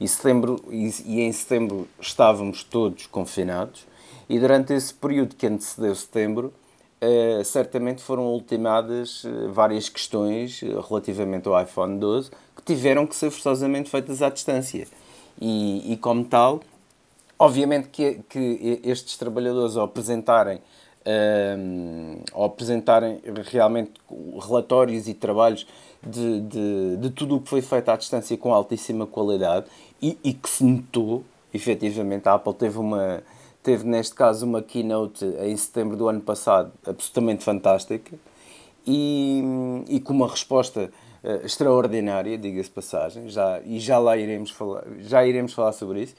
e, 0.00 0.06
setembro, 0.06 0.62
e, 0.70 0.90
e 1.04 1.20
em 1.20 1.32
setembro 1.32 1.88
estávamos 2.00 2.62
todos 2.62 3.06
confinados, 3.06 3.86
e 4.28 4.38
durante 4.38 4.72
esse 4.72 4.92
período 4.92 5.36
que 5.36 5.46
antecedeu 5.46 5.94
setembro, 5.94 6.52
Uh, 6.98 7.44
certamente 7.44 8.00
foram 8.02 8.28
ultimadas 8.28 9.22
uh, 9.24 9.52
várias 9.52 9.86
questões 9.86 10.62
uh, 10.62 10.80
relativamente 10.80 11.46
ao 11.46 11.62
iPhone 11.62 11.98
12 11.98 12.30
que 12.30 12.62
tiveram 12.64 13.06
que 13.06 13.14
ser 13.14 13.30
forçosamente 13.30 13.90
feitas 13.90 14.22
à 14.22 14.30
distância. 14.30 14.88
E, 15.38 15.92
e 15.92 15.96
como 15.98 16.24
tal, 16.24 16.60
obviamente 17.38 17.88
que, 17.88 18.20
que 18.30 18.80
estes 18.82 19.18
trabalhadores, 19.18 19.76
ao 19.76 19.84
apresentarem, 19.84 20.58
ao 22.32 22.44
apresentarem 22.44 23.20
realmente 23.44 23.92
relatórios 24.40 25.06
e 25.06 25.12
trabalhos 25.12 25.66
de, 26.02 26.40
de, 26.40 26.96
de 26.96 27.10
tudo 27.10 27.36
o 27.36 27.40
que 27.40 27.48
foi 27.50 27.60
feito 27.60 27.90
à 27.90 27.96
distância 27.96 28.36
com 28.38 28.54
altíssima 28.54 29.06
qualidade 29.06 29.66
e, 30.00 30.18
e, 30.24 30.32
que 30.32 30.48
se 30.48 30.64
notou, 30.64 31.22
efetivamente, 31.52 32.26
a 32.28 32.34
Apple 32.34 32.54
teve 32.54 32.78
uma 32.78 33.22
teve 33.66 33.84
neste 33.84 34.14
caso 34.14 34.46
uma 34.46 34.62
keynote 34.62 35.24
em 35.40 35.56
setembro 35.56 35.96
do 35.96 36.06
ano 36.06 36.20
passado 36.20 36.70
absolutamente 36.86 37.42
fantástica 37.42 38.16
e, 38.86 39.42
e 39.88 39.98
com 39.98 40.12
uma 40.12 40.28
resposta 40.28 40.88
uh, 41.24 41.44
extraordinária, 41.44 42.38
diga-se 42.38 42.70
passagem, 42.70 43.28
já, 43.28 43.60
e 43.64 43.80
já 43.80 43.98
lá 43.98 44.16
iremos 44.16 44.52
falar, 44.52 44.84
já 45.00 45.26
iremos 45.26 45.52
falar 45.52 45.72
sobre 45.72 46.04
isso. 46.04 46.14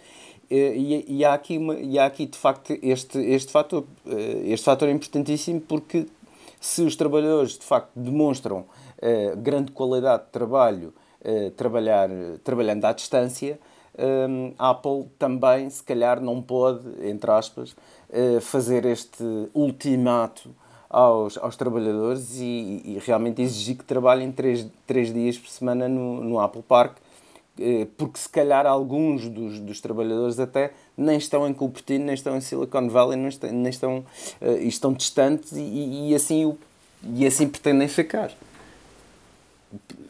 E, 0.52 1.06
e, 1.08 1.24
há 1.24 1.34
aqui 1.34 1.58
uma, 1.58 1.76
e 1.76 1.98
há 1.98 2.06
aqui 2.06 2.26
de 2.26 2.38
facto 2.38 2.78
este 2.82 3.18
este 3.18 3.52
fator 3.52 3.84
eh, 4.06 4.44
este 4.46 4.64
fator 4.64 4.88
é 4.88 4.92
importantíssimo 4.94 5.60
porque 5.60 6.08
se 6.60 6.82
os 6.84 6.96
trabalhadores 6.96 7.58
de 7.58 7.66
facto 7.66 7.92
demonstram 7.94 8.60
uh, 8.60 9.38
grande 9.38 9.74
qualidade 9.74 10.24
de 10.24 10.30
trabalho 10.30 10.94
uh, 11.22 11.52
trabalhar 11.52 12.10
trabalhando 12.46 12.86
à 12.86 12.94
distância 12.94 13.60
um, 13.98 14.54
a 14.58 14.70
Apple 14.70 15.06
também, 15.18 15.70
se 15.70 15.84
calhar, 15.84 16.22
não 16.22 16.42
pode, 16.42 16.88
entre 17.04 17.32
aspas, 17.32 17.72
uh, 18.10 18.40
fazer 18.42 18.86
este 18.86 19.24
ultimato 19.54 20.50
aos, 20.90 21.38
aos 21.38 21.56
trabalhadores 21.56 22.38
e, 22.40 22.82
e, 22.86 23.02
realmente 23.06 23.42
exigir 23.42 23.76
que 23.76 23.84
trabalhem 23.84 24.32
três, 24.32 24.66
três 24.86 25.14
dias 25.14 25.38
por 25.38 25.50
semana 25.50 25.90
no, 25.90 26.24
no 26.24 26.40
Apple 26.40 26.62
Park, 26.62 26.98
uh, 27.60 27.86
porque 27.98 28.20
se 28.20 28.30
calhar 28.30 28.66
alguns 28.66 29.28
dos, 29.28 29.60
dos 29.60 29.82
trabalhadores 29.82 30.40
até 30.40 30.72
nem 30.96 31.18
estão 31.18 31.48
em 31.48 31.54
Cupertino, 31.54 32.06
nem 32.06 32.14
estão 32.14 32.38
em 32.38 32.42
Silicon 32.42 32.90
Valley, 32.90 33.18
nem 33.18 33.30
estão, 33.30 33.52
nem 33.52 33.70
estão, 33.70 34.06
uh, 34.42 34.58
estão 34.62 34.94
distantes 34.94 35.54
e, 35.54 36.10
e, 36.10 36.16
assim, 36.16 36.56
e 37.04 37.26
assim 37.26 37.48
pretendem 37.48 37.88
ficar. 37.88 38.32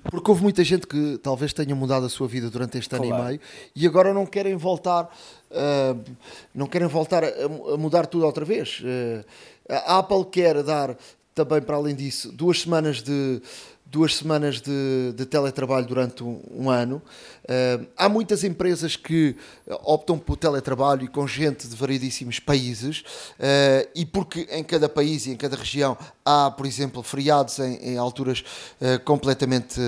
Porque 0.04 0.30
houve 0.30 0.44
muita 0.44 0.64
gente 0.64 0.88
que 0.88 1.18
talvez 1.18 1.52
tenha 1.52 1.76
mudado 1.76 2.06
a 2.06 2.10
sua 2.10 2.28
vida 2.28 2.50
durante 2.50 2.78
este 2.78 2.90
claro. 2.90 3.06
ano 3.06 3.24
e 3.24 3.26
meio 3.26 3.40
e 3.76 3.88
agora 3.88 4.14
não 4.14 4.26
querem 4.26 4.56
voltar, 4.56 5.06
uh, 5.52 6.14
não 6.54 6.68
querem 6.68 6.88
voltar 6.88 7.24
a, 7.24 7.28
a, 7.28 7.78
mudar 7.78 8.06
tudo 8.06 8.26
outra 8.26 8.46
vez. 8.46 8.82
Uh, 8.82 9.26
a 9.70 10.00
Apple 10.00 10.26
quer 10.26 10.64
dar 10.64 10.96
também, 11.36 11.62
para 11.62 11.76
além 11.76 11.96
disso, 11.96 12.32
duas 12.32 12.62
semanas 12.62 13.02
de 13.02 13.42
duas 13.90 14.16
semanas 14.16 14.62
de, 14.62 15.14
de 15.16 15.26
teletrabalho 15.26 15.86
durante 15.86 16.24
um, 16.24 16.42
um 16.52 16.70
ano. 16.70 17.02
Uh, 17.44 17.88
há 17.96 18.10
muitas 18.10 18.44
empresas 18.44 18.96
que 18.96 19.36
optam 19.84 20.20
por 20.20 20.36
teletrabalho 20.36 21.06
e 21.06 21.08
com 21.08 21.26
gente 21.26 21.68
de 21.68 21.76
variedíssimos 21.76 22.40
países, 22.40 23.00
uh, 23.00 23.90
e 23.96 24.06
porque 24.06 24.48
em 24.52 24.64
cada 24.64 24.90
país 24.90 25.26
e 25.26 25.32
em 25.32 25.38
cada 25.38 25.56
região 25.56 25.98
há, 26.26 26.52
por 26.52 26.66
exemplo, 26.66 27.02
feriados 27.02 27.60
em, 27.60 27.76
em 27.78 27.98
alturas 27.98 28.44
uh, 28.82 29.00
completamente 29.04 29.80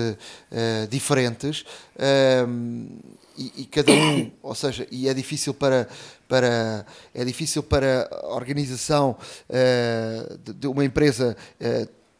diferentes. 0.88 1.64
E, 3.36 3.62
e, 3.62 3.64
cada 3.66 3.92
um, 3.92 4.30
ou 4.42 4.54
seja, 4.54 4.86
e 4.90 5.08
é 5.08 5.14
difícil 5.14 5.52
para, 5.52 5.88
para 6.28 6.84
é 7.14 7.24
difícil 7.24 7.62
para 7.62 8.08
a 8.10 8.34
organização 8.34 9.16
de, 10.44 10.52
de 10.54 10.66
uma 10.66 10.84
empresa 10.84 11.36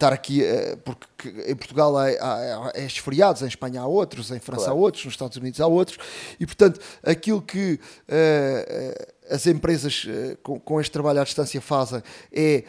estar 0.01 0.13
aqui, 0.15 0.43
uh, 0.43 0.77
porque 0.79 1.29
em 1.47 1.55
Portugal 1.55 1.97
há, 1.97 2.09
há, 2.09 2.71
há 2.75 2.81
estes 2.81 3.05
feriados, 3.05 3.43
em 3.43 3.47
Espanha 3.47 3.83
há 3.83 3.87
outros, 3.87 4.31
em 4.31 4.41
França 4.41 4.65
claro. 4.65 4.79
há 4.79 4.83
outros, 4.83 5.05
nos 5.05 5.15
Estados 5.15 5.37
Unidos 5.37 5.61
há 5.61 5.67
outros, 5.67 5.99
e 6.39 6.47
portanto 6.47 6.81
aquilo 7.03 7.43
que 7.43 7.79
uh, 8.09 9.21
as 9.31 9.47
empresas 9.47 10.09
com, 10.43 10.59
com, 10.59 10.81
este 10.81 10.91
trabalho 10.91 11.21
à 11.21 11.25
distância 11.25 11.61
fazem 11.61 12.03
é 12.33 12.65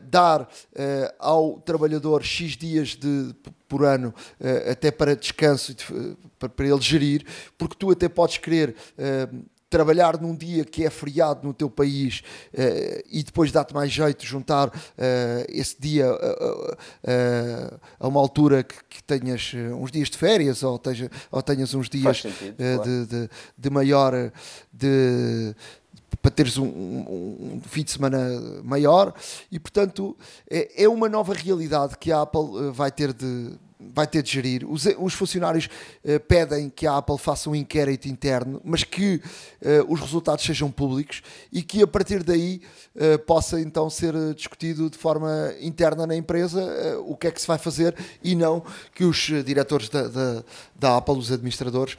dar 0.00 0.48
ao 1.18 1.58
trabalhador 1.58 2.22
X 2.22 2.56
dias 2.56 2.90
de, 2.90 3.34
por 3.66 3.84
ano 3.84 4.14
até 4.70 4.92
para 4.92 5.16
descanso, 5.16 5.74
para, 6.38 6.48
para 6.48 6.68
ele 6.68 6.80
gerir, 6.80 7.26
porque 7.58 7.74
tu 7.76 7.90
até 7.90 8.08
podes 8.08 8.38
querer 8.38 8.76
trabalhar 9.70 10.20
num 10.20 10.36
dia 10.36 10.64
que 10.64 10.84
é 10.84 10.90
feriado 10.90 11.46
no 11.46 11.52
teu 11.52 11.68
país 11.68 12.22
uh, 12.52 13.02
e 13.10 13.22
depois 13.22 13.50
dá-te 13.50 13.74
mais 13.74 13.90
jeito 13.90 14.24
juntar 14.24 14.68
uh, 14.68 14.72
esse 15.48 15.76
dia 15.80 16.12
uh, 16.12 16.76
a 17.98 18.08
uma 18.08 18.20
altura 18.20 18.62
que, 18.62 18.76
que, 18.88 19.02
tenhas 19.02 19.52
uns 19.78 19.90
dias 19.90 20.08
de 20.08 20.16
férias 20.16 20.62
ou, 20.62 20.78
teja, 20.78 21.10
ou 21.30 21.42
tenhas 21.42 21.74
uns 21.74 21.88
dias 21.88 22.22
sentido, 22.22 22.56
de, 22.56 22.74
claro. 22.76 23.06
de, 23.06 23.30
de, 23.58 23.70
maior 23.70 24.32
de, 24.72 25.54
para 26.22 26.30
teres 26.30 26.56
um, 26.56 26.64
um, 26.64 27.54
um, 27.56 27.60
fim 27.66 27.82
de 27.82 27.90
semana 27.90 28.18
maior 28.62 29.12
e 29.50 29.58
portanto 29.58 30.16
é, 30.48 30.84
é 30.84 30.88
uma 30.88 31.08
nova 31.08 31.34
realidade 31.34 31.98
que 31.98 32.12
a 32.12 32.22
Apple 32.22 32.70
vai 32.72 32.90
ter 32.90 33.12
de 33.12 33.58
vai 33.92 34.06
ter 34.06 34.22
de 34.22 34.30
gerir. 34.30 34.70
Os, 34.70 34.86
os 34.98 35.14
funcionários 35.14 35.66
uh, 36.04 36.20
pedem 36.20 36.70
que 36.70 36.86
a 36.86 36.96
Apple 36.96 37.18
faça 37.18 37.50
um 37.50 37.54
inquérito 37.54 38.08
interno, 38.08 38.60
mas 38.64 38.84
que 38.84 39.16
uh, 39.16 39.92
os 39.92 40.00
resultados 40.00 40.44
sejam 40.44 40.70
públicos 40.70 41.22
e 41.52 41.62
que 41.62 41.82
a 41.82 41.86
partir 41.86 42.22
daí 42.22 42.60
uh, 42.94 43.18
possa 43.20 43.60
então 43.60 43.88
ser 43.90 44.14
discutido 44.34 44.88
de 44.88 44.98
forma 44.98 45.54
interna 45.60 46.06
na 46.06 46.16
empresa 46.16 46.62
o 47.06 47.16
que 47.16 47.26
é 47.26 47.30
que 47.30 47.40
se 47.40 47.46
vai 47.46 47.58
fazer 47.58 47.94
e 48.22 48.34
não 48.34 48.62
que 48.94 49.04
os 49.04 49.16
diretores 49.44 49.88
da, 49.88 50.08
da, 50.08 50.44
da 50.74 50.96
Apple, 50.96 51.18
os 51.18 51.32
administradores, 51.32 51.96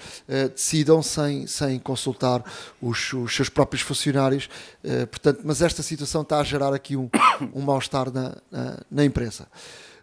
decidam 0.53 1.01
sem, 1.01 1.47
sem 1.47 1.79
consultar 1.79 2.43
os, 2.81 3.13
os 3.13 3.35
seus 3.35 3.49
próprios 3.49 3.81
funcionários. 3.81 4.49
portanto, 5.09 5.41
mas 5.43 5.61
esta 5.61 5.83
situação 5.83 6.21
está 6.21 6.39
a 6.39 6.43
gerar 6.43 6.73
aqui 6.73 6.95
um, 6.95 7.09
um 7.53 7.61
mal-estar 7.61 8.11
na, 8.11 8.37
na, 8.51 8.79
na 8.89 9.05
empresa. 9.05 9.47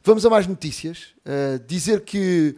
Vamos 0.04 0.26
a 0.26 0.30
mais 0.30 0.49
notícias. 0.49 1.14
Uh, 1.25 1.64
dizer 1.64 2.00
que 2.00 2.56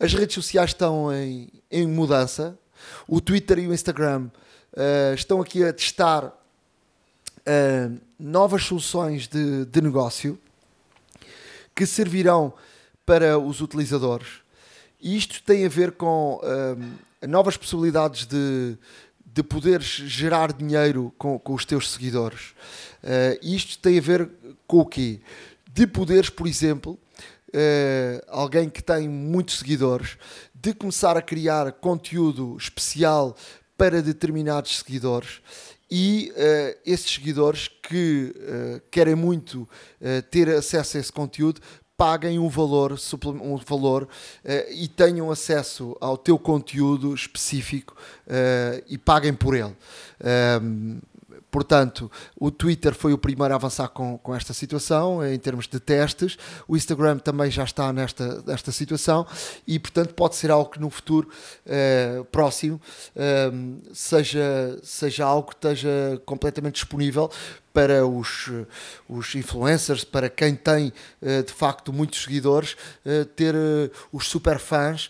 as 0.00 0.12
redes 0.12 0.34
sociais 0.34 0.70
estão 0.70 1.14
em, 1.14 1.48
em 1.70 1.86
mudança. 1.86 2.58
O 3.06 3.20
Twitter 3.20 3.60
e 3.60 3.68
o 3.68 3.72
Instagram 3.72 4.28
uh, 4.72 5.14
estão 5.14 5.40
aqui 5.40 5.62
a 5.62 5.72
testar 5.72 6.24
uh, 6.24 7.98
novas 8.18 8.64
soluções 8.64 9.28
de, 9.28 9.66
de 9.66 9.80
negócio 9.80 10.36
que 11.76 11.86
servirão 11.86 12.52
para 13.06 13.38
os 13.38 13.60
utilizadores. 13.60 14.26
E 15.00 15.16
isto 15.16 15.40
tem 15.44 15.64
a 15.64 15.68
ver 15.68 15.92
com 15.92 16.40
novas 17.22 17.56
possibilidades 17.56 18.26
de, 18.26 18.76
de 19.24 19.44
poderes 19.44 19.86
gerar 19.86 20.52
dinheiro 20.52 21.14
com, 21.16 21.38
com 21.38 21.54
os 21.54 21.64
teus 21.64 21.88
seguidores. 21.88 22.52
Uh, 23.04 23.38
isto 23.40 23.78
tem 23.78 23.96
a 23.96 24.02
ver 24.02 24.28
com 24.66 24.78
o 24.80 24.86
quê? 24.86 25.20
De 25.78 25.86
poderes, 25.86 26.28
por 26.28 26.48
exemplo, 26.48 26.98
uh, 27.50 28.24
alguém 28.26 28.68
que 28.68 28.82
tem 28.82 29.08
muitos 29.08 29.60
seguidores, 29.60 30.18
de 30.52 30.74
começar 30.74 31.16
a 31.16 31.22
criar 31.22 31.70
conteúdo 31.70 32.56
especial 32.56 33.36
para 33.76 34.02
determinados 34.02 34.78
seguidores 34.78 35.40
e 35.88 36.32
uh, 36.34 36.80
esses 36.84 37.08
seguidores 37.08 37.68
que 37.68 38.34
uh, 38.34 38.82
querem 38.90 39.14
muito 39.14 39.68
ter 40.32 40.48
acesso 40.48 40.96
a 40.96 41.00
esse 41.00 41.12
conteúdo 41.12 41.60
paguem 41.96 42.40
um 42.40 42.48
valor, 42.48 42.98
um 43.40 43.56
valor 43.56 44.08
e 44.70 44.86
tenham 44.86 45.32
acesso 45.32 45.96
ao 46.00 46.16
teu 46.16 46.38
conteúdo 46.38 47.12
específico 47.12 47.96
e 48.86 48.96
paguem 48.96 49.34
por 49.34 49.56
ele. 49.56 49.76
Ehm, 50.22 51.00
Portanto, 51.50 52.10
o 52.36 52.50
Twitter 52.50 52.94
foi 52.94 53.12
o 53.12 53.18
primeiro 53.18 53.54
a 53.54 53.56
avançar 53.56 53.88
com, 53.88 54.18
com 54.18 54.34
esta 54.34 54.52
situação, 54.52 55.26
em 55.26 55.38
termos 55.38 55.66
de 55.66 55.80
testes. 55.80 56.36
O 56.66 56.76
Instagram 56.76 57.18
também 57.18 57.50
já 57.50 57.64
está 57.64 57.92
nesta, 57.92 58.42
nesta 58.42 58.70
situação 58.70 59.26
e, 59.66 59.78
portanto, 59.78 60.14
pode 60.14 60.36
ser 60.36 60.50
algo 60.50 60.70
que 60.70 60.80
no 60.80 60.90
futuro 60.90 61.28
eh, 61.66 62.22
próximo 62.30 62.80
eh, 63.16 63.50
seja, 63.92 64.78
seja 64.82 65.24
algo 65.24 65.48
que 65.48 65.54
esteja 65.54 66.20
completamente 66.26 66.74
disponível 66.74 67.30
para 67.78 68.04
os, 68.04 68.50
os 69.08 69.36
influencers, 69.36 70.02
para 70.02 70.28
quem 70.28 70.56
tem 70.56 70.92
eh, 71.22 71.42
de 71.42 71.52
facto 71.52 71.92
muitos 71.92 72.24
seguidores, 72.24 72.76
eh, 73.06 73.22
ter 73.36 73.54
eh, 73.54 73.88
os 74.10 74.26
super 74.26 74.58
fãs 74.58 75.08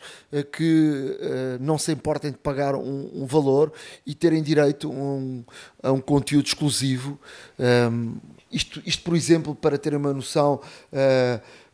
que 0.53 1.17
não 1.59 1.79
se 1.79 1.91
importem 1.91 2.31
de 2.31 2.37
pagar 2.37 2.75
um, 2.75 3.11
um 3.15 3.25
valor 3.25 3.73
e 4.05 4.15
terem 4.15 4.43
direito 4.43 4.91
um, 4.91 5.43
a 5.83 5.91
um 5.91 6.03
conteúdo 6.03 6.45
exclusivo. 6.45 7.19
Um, 7.59 8.17
isto, 8.53 8.83
isto, 8.85 9.03
por 9.03 9.17
exemplo, 9.17 9.55
para 9.55 9.79
terem 9.79 9.99
uma 9.99 10.13
noção. 10.13 10.61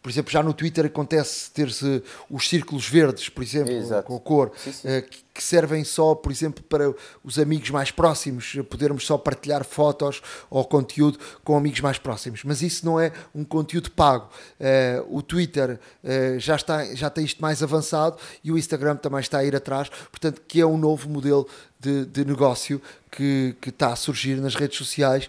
Por 0.04 0.10
exemplo, 0.10 0.30
já 0.30 0.42
no 0.42 0.52
Twitter 0.52 0.84
acontece 0.84 1.50
ter-se 1.50 2.02
os 2.28 2.46
círculos 2.46 2.86
verdes, 2.86 3.30
por 3.30 3.42
exemplo, 3.42 3.72
Exato. 3.72 4.06
com 4.06 4.16
a 4.16 4.20
cor, 4.20 4.52
sim, 4.54 4.70
sim. 4.70 4.86
Eh, 4.86 5.02
que 5.32 5.42
servem 5.42 5.82
só, 5.82 6.14
por 6.14 6.30
exemplo, 6.30 6.62
para 6.62 6.94
os 7.24 7.38
amigos 7.38 7.70
mais 7.70 7.90
próximos, 7.90 8.54
podermos 8.68 9.06
só 9.06 9.16
partilhar 9.16 9.64
fotos 9.64 10.20
ou 10.50 10.62
conteúdo 10.62 11.18
com 11.42 11.56
amigos 11.56 11.80
mais 11.80 11.96
próximos. 11.96 12.44
Mas 12.44 12.60
isso 12.60 12.84
não 12.84 13.00
é 13.00 13.12
um 13.34 13.44
conteúdo 13.44 13.90
pago. 13.92 14.28
Eh, 14.60 15.02
o 15.08 15.22
Twitter 15.22 15.80
eh, 16.04 16.36
já, 16.38 16.54
está, 16.54 16.84
já 16.94 17.08
tem 17.08 17.24
isto 17.24 17.40
mais 17.40 17.62
avançado 17.62 18.18
e 18.44 18.52
o 18.52 18.58
Instagram 18.58 18.96
também 18.96 19.20
está 19.20 19.38
a 19.38 19.44
ir 19.44 19.56
atrás, 19.56 19.88
portanto, 19.88 20.42
que 20.46 20.60
é 20.60 20.66
um 20.66 20.76
novo 20.76 21.08
modelo 21.08 21.48
de, 21.80 22.04
de, 22.04 22.24
negócio 22.26 22.80
que, 23.10 23.56
que, 23.60 23.70
está 23.70 23.92
a 23.92 23.96
surgir 23.96 24.36
nas 24.36 24.54
redes 24.54 24.78
sociais, 24.78 25.28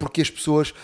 porque 0.00 0.20
as 0.20 0.28
pessoas 0.28 0.74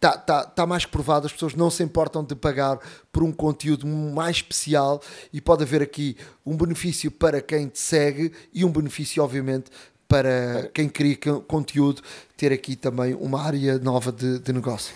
está 0.00 0.16
tá, 0.16 0.44
tá 0.44 0.66
mais 0.66 0.86
que 0.86 0.90
provado, 0.90 1.26
as 1.26 1.32
pessoas 1.32 1.54
não 1.54 1.68
se 1.70 1.82
importam 1.82 2.24
de 2.24 2.34
pagar 2.34 2.78
por 3.12 3.22
um 3.22 3.30
conteúdo 3.30 3.86
mais 3.86 4.36
especial 4.36 5.00
e 5.30 5.40
pode 5.40 5.62
haver 5.62 5.82
aqui 5.82 6.16
um 6.44 6.56
benefício 6.56 7.10
para 7.10 7.42
quem 7.42 7.68
te 7.68 7.78
segue 7.78 8.32
e 8.52 8.64
um 8.64 8.70
benefício, 8.70 9.22
obviamente, 9.22 9.70
para 10.08 10.70
quem 10.72 10.88
cria 10.88 11.16
conteúdo, 11.46 12.02
ter 12.36 12.50
aqui 12.50 12.74
também 12.74 13.14
uma 13.14 13.42
área 13.42 13.78
nova 13.78 14.10
de, 14.10 14.38
de 14.38 14.52
negócio. 14.52 14.94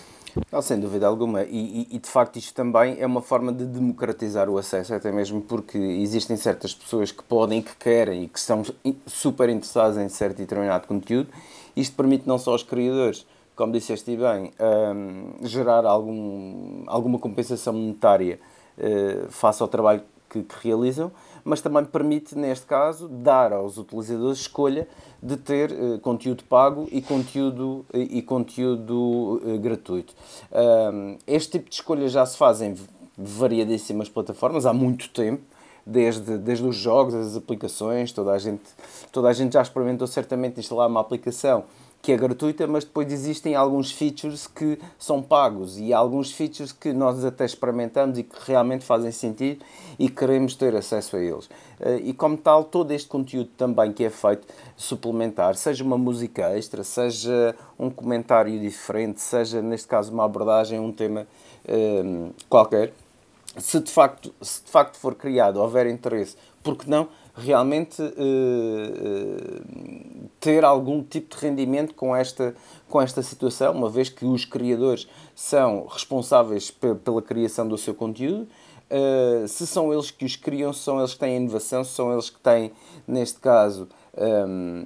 Não, 0.51 0.61
sem 0.61 0.77
dúvida 0.77 1.07
alguma. 1.07 1.43
E, 1.43 1.87
e, 1.89 1.95
e, 1.95 1.99
de 1.99 2.09
facto 2.09 2.37
isto 2.37 2.53
também 2.53 2.97
é 2.99 3.05
uma 3.05 3.21
forma 3.21 3.53
de 3.53 3.63
democratizar 3.63 4.49
o 4.49 4.57
acesso, 4.57 4.93
até 4.93 5.11
mesmo 5.11 5.39
porque 5.39 5.77
existem 5.77 6.35
certas 6.35 6.73
pessoas 6.73 7.11
que 7.11 7.23
podem, 7.23 7.61
que 7.61 7.73
querem 7.77 8.23
e 8.23 8.27
que 8.27 8.37
estão 8.37 8.63
super 9.05 9.47
interessadas 9.49 9.97
em 9.97 10.09
certo 10.09 10.39
e 10.39 10.41
determinado 10.41 10.87
conteúdo. 10.87 11.29
Isto 11.75 11.95
permite 11.95 12.27
não 12.27 12.37
só 12.37 12.51
aos 12.51 12.63
criadores 12.63 13.25
como 13.55 13.71
disseste 13.71 14.15
bem, 14.15 14.51
um, 14.59 15.47
gerar 15.47 15.85
algum, 15.85 16.83
alguma 16.87 17.17
compensação 17.17 17.73
monetária 17.73 18.39
uh, 18.77 19.31
face 19.31 19.61
ao 19.61 19.67
trabalho 19.67 20.03
que, 20.29 20.43
que, 20.43 20.67
realizam, 20.67 21.11
mas 21.43 21.61
também 21.61 21.85
permite, 21.85 22.37
neste 22.37 22.65
caso, 22.65 23.07
dar 23.07 23.53
aos 23.53 23.77
utilizadores 23.77 24.39
escolha 24.39 24.87
de 25.23 25.37
ter 25.37 25.71
uh, 25.71 25.99
conteúdo 25.99 26.43
pago 26.43 26.87
e 26.91 27.01
conteúdo, 27.01 27.85
e, 27.93 28.17
e 28.17 28.21
conteúdo 28.21 29.41
uh, 29.43 29.59
gratuito. 29.59 30.13
Um, 30.51 31.17
este 31.25 31.53
tipo 31.53 31.69
de 31.69 31.75
escolha 31.75 32.09
já 32.09 32.25
se 32.25 32.37
faz 32.37 32.61
em 32.61 32.75
variadíssimas 33.17 34.09
plataformas 34.09 34.65
há 34.65 34.73
muito 34.73 35.09
tempo 35.09 35.41
desde, 35.85 36.37
desde 36.37 36.65
os 36.65 36.75
jogos, 36.75 37.13
as 37.13 37.37
aplicações, 37.37 38.11
toda 38.11 38.31
a, 38.31 38.39
gente, 38.39 38.63
toda 39.11 39.29
a 39.29 39.33
gente 39.33 39.53
já 39.53 39.61
experimentou 39.61 40.07
certamente 40.07 40.59
instalar 40.59 40.89
uma 40.89 40.99
aplicação 40.99 41.63
que 42.05 42.11
é 42.11 42.17
gratuita, 42.17 42.67
mas 42.67 42.83
depois 42.83 43.11
existem 43.11 43.55
alguns 43.55 43.91
features 43.91 44.45
que 44.45 44.77
são 44.95 45.23
pagos 45.23 45.79
e 45.79 45.91
alguns 45.91 46.31
features 46.31 46.71
que 46.71 46.93
nós 46.93 47.25
até 47.25 47.43
experimentamos 47.45 48.19
e 48.19 48.23
que 48.23 48.35
realmente 48.45 48.85
fazem 48.85 49.11
sentido 49.11 49.65
e 49.97 50.07
queremos 50.07 50.53
ter 50.53 50.75
acesso 50.75 51.15
a 51.15 51.19
eles. 51.19 51.49
Eh, 51.79 52.01
e 52.03 52.13
como 52.13 52.37
tal, 52.37 52.63
todo 52.63 52.91
este 52.91 53.07
conteúdo 53.07 53.49
também 53.57 53.91
que 53.91 54.03
é 54.03 54.11
feito 54.11 54.45
suplementar, 54.77 55.55
seja 55.55 55.83
uma 55.83 55.97
música 55.97 56.55
extra, 56.55 56.83
seja 56.83 57.55
um 57.79 57.89
comentário 57.89 58.59
diferente, 58.59 59.19
seja 59.19 59.59
neste 59.59 59.87
caso 59.87 60.13
uma 60.13 60.25
abordagem, 60.25 60.79
um 60.79 60.91
tema 60.91 61.25
um, 61.67 62.27
eh, 62.27 62.31
qualquer, 62.47 62.93
se 63.57 63.79
de, 63.79 63.89
facto, 63.89 64.31
se 64.39 64.63
de 64.63 64.69
facto 64.69 64.95
for 64.97 65.15
criado, 65.15 65.57
houver 65.59 65.87
interesse, 65.87 66.37
porque 66.61 66.87
não? 66.87 67.09
realmente 67.35 68.01
uh, 68.01 68.07
ter 70.45 70.63
algum 70.63 71.01
tipo 71.01 71.35
de 71.35 71.41
rendimento 71.41 71.95
com 71.95 72.15
esta, 72.15 72.53
com 72.87 73.01
esta 73.01 73.23
situação, 73.23 73.73
uma 73.73 73.89
vez 73.89 74.09
que 74.09 74.23
os 74.25 74.45
criadores 74.45 75.07
são 75.33 75.87
responsáveis 75.87 76.69
pela 77.03 77.19
criação 77.19 77.67
do 77.67 77.79
seu 77.79 77.95
conteúdo. 77.95 78.47
Uh, 78.85 79.47
se 79.47 79.65
são 79.65 79.91
eles 79.91 80.11
que 80.11 80.23
os 80.23 80.35
criam, 80.35 80.71
se 80.71 80.81
são 80.81 80.99
eles 80.99 81.13
que 81.13 81.19
têm 81.19 81.37
inovação, 81.37 81.83
se 81.83 81.93
são 81.93 82.13
eles 82.13 82.29
que 82.29 82.39
têm, 82.39 82.71
neste 83.07 83.39
caso, 83.39 83.89
um, 84.15 84.85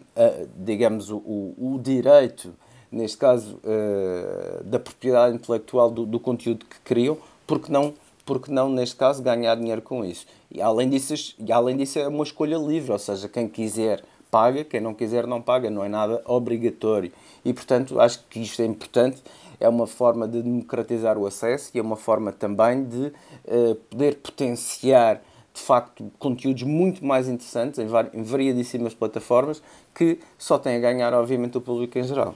digamos, 0.55 1.11
o, 1.11 1.17
o, 1.17 1.77
direito 1.83 2.53
neste 2.89 3.17
caso, 3.17 3.59
uh, 3.65 4.63
da 4.63 4.79
propriedade 4.79 5.35
intelectual 5.35 5.91
do, 5.91 6.05
do, 6.05 6.21
conteúdo 6.21 6.65
que 6.65 6.79
criam, 6.85 7.17
porque 7.45 7.69
não, 7.69 7.93
porque 8.25 8.49
não, 8.49 8.69
neste 8.69 8.95
caso, 8.95 9.21
ganhar 9.21 9.55
dinheiro 9.55 9.81
com 9.81 10.05
isso. 10.05 10.25
E 10.49 10.61
além 10.61 10.89
disso, 10.89 11.35
e 11.37 11.51
além 11.51 11.75
disso, 11.75 11.99
é 11.99 12.07
uma 12.07 12.23
escolha 12.23 12.55
livre, 12.55 12.93
ou 12.93 12.99
seja, 12.99 13.27
quem 13.27 13.49
quiser 13.49 14.01
paga, 14.31 14.63
quem 14.63 14.79
não 14.79 14.93
quiser 14.93 15.25
não 15.25 15.41
paga, 15.41 15.69
não 15.69 15.83
é 15.83 15.89
nada 15.89 16.21
obrigatório. 16.25 17.11
E, 17.43 17.53
portanto, 17.53 17.99
acho 17.99 18.23
que 18.29 18.39
isto 18.39 18.61
é 18.61 18.65
importante, 18.65 19.23
é 19.59 19.67
uma 19.67 19.87
forma 19.87 20.27
de 20.27 20.41
democratizar 20.41 21.17
o 21.17 21.25
acesso 21.25 21.71
e 21.73 21.79
é 21.79 21.81
uma 21.81 21.95
forma 21.95 22.31
também 22.31 22.83
de 22.83 23.07
uh, 23.07 23.75
poder 23.89 24.15
potenciar 24.17 25.21
de 25.53 25.61
facto 25.61 26.09
conteúdos 26.17 26.63
muito 26.63 27.03
mais 27.03 27.27
interessantes 27.27 27.79
em 27.79 28.23
variadíssimas 28.23 28.93
plataformas 28.93 29.61
que 29.93 30.19
só 30.37 30.57
têm 30.57 30.77
a 30.77 30.79
ganhar, 30.79 31.13
obviamente, 31.13 31.57
o 31.57 31.61
público 31.61 31.97
em 31.97 32.03
geral. 32.03 32.35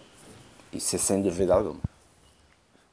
Isso 0.74 0.96
é 0.96 1.00
sem 1.00 1.22
dúvida 1.22 1.54
alguma. 1.54 1.80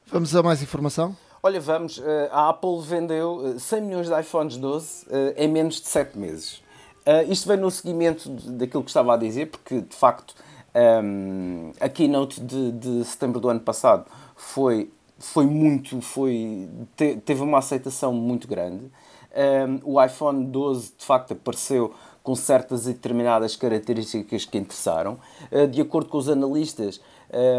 Vamos 0.07 0.35
a 0.35 0.43
mais 0.43 0.61
informação? 0.61 1.15
Olha, 1.43 1.59
vamos. 1.59 1.99
Eh, 1.99 2.29
a 2.31 2.49
Apple 2.49 2.81
vendeu 2.81 3.55
100 3.57 3.77
eh, 3.77 3.81
milhões 3.81 4.07
de 4.07 4.19
iPhones 4.19 4.57
12 4.57 5.07
eh, 5.09 5.33
em 5.37 5.47
menos 5.47 5.81
de 5.81 5.87
7 5.87 6.17
meses. 6.17 6.61
Isto 7.27 7.47
vem 7.47 7.57
no 7.57 7.71
seguimento 7.71 8.29
daquilo 8.29 8.83
que 8.83 8.89
estava 8.89 9.13
a 9.13 9.17
dizer, 9.17 9.47
porque 9.47 9.81
de 9.81 9.95
facto 9.95 10.35
ehm, 10.73 11.71
a 11.79 11.89
keynote 11.89 12.39
de, 12.39 12.71
de 12.71 13.05
setembro 13.05 13.39
do 13.39 13.49
ano 13.49 13.59
passado 13.59 14.05
foi, 14.35 14.91
foi 15.17 15.45
muito. 15.45 16.01
Foi, 16.01 16.67
teve 16.95 17.41
uma 17.41 17.59
aceitação 17.59 18.13
muito 18.13 18.47
grande. 18.47 18.83
Um, 19.33 19.93
o 19.93 20.03
iPhone 20.03 20.45
12 20.45 20.93
de 20.97 21.05
facto 21.05 21.31
apareceu 21.31 21.93
com 22.21 22.35
certas 22.35 22.85
e 22.85 22.93
determinadas 22.93 23.55
características 23.55 24.45
que 24.45 24.57
interessaram. 24.57 25.17
Uh, 25.51 25.67
de 25.67 25.79
acordo 25.81 26.09
com 26.09 26.17
os 26.17 26.27
analistas, 26.27 26.99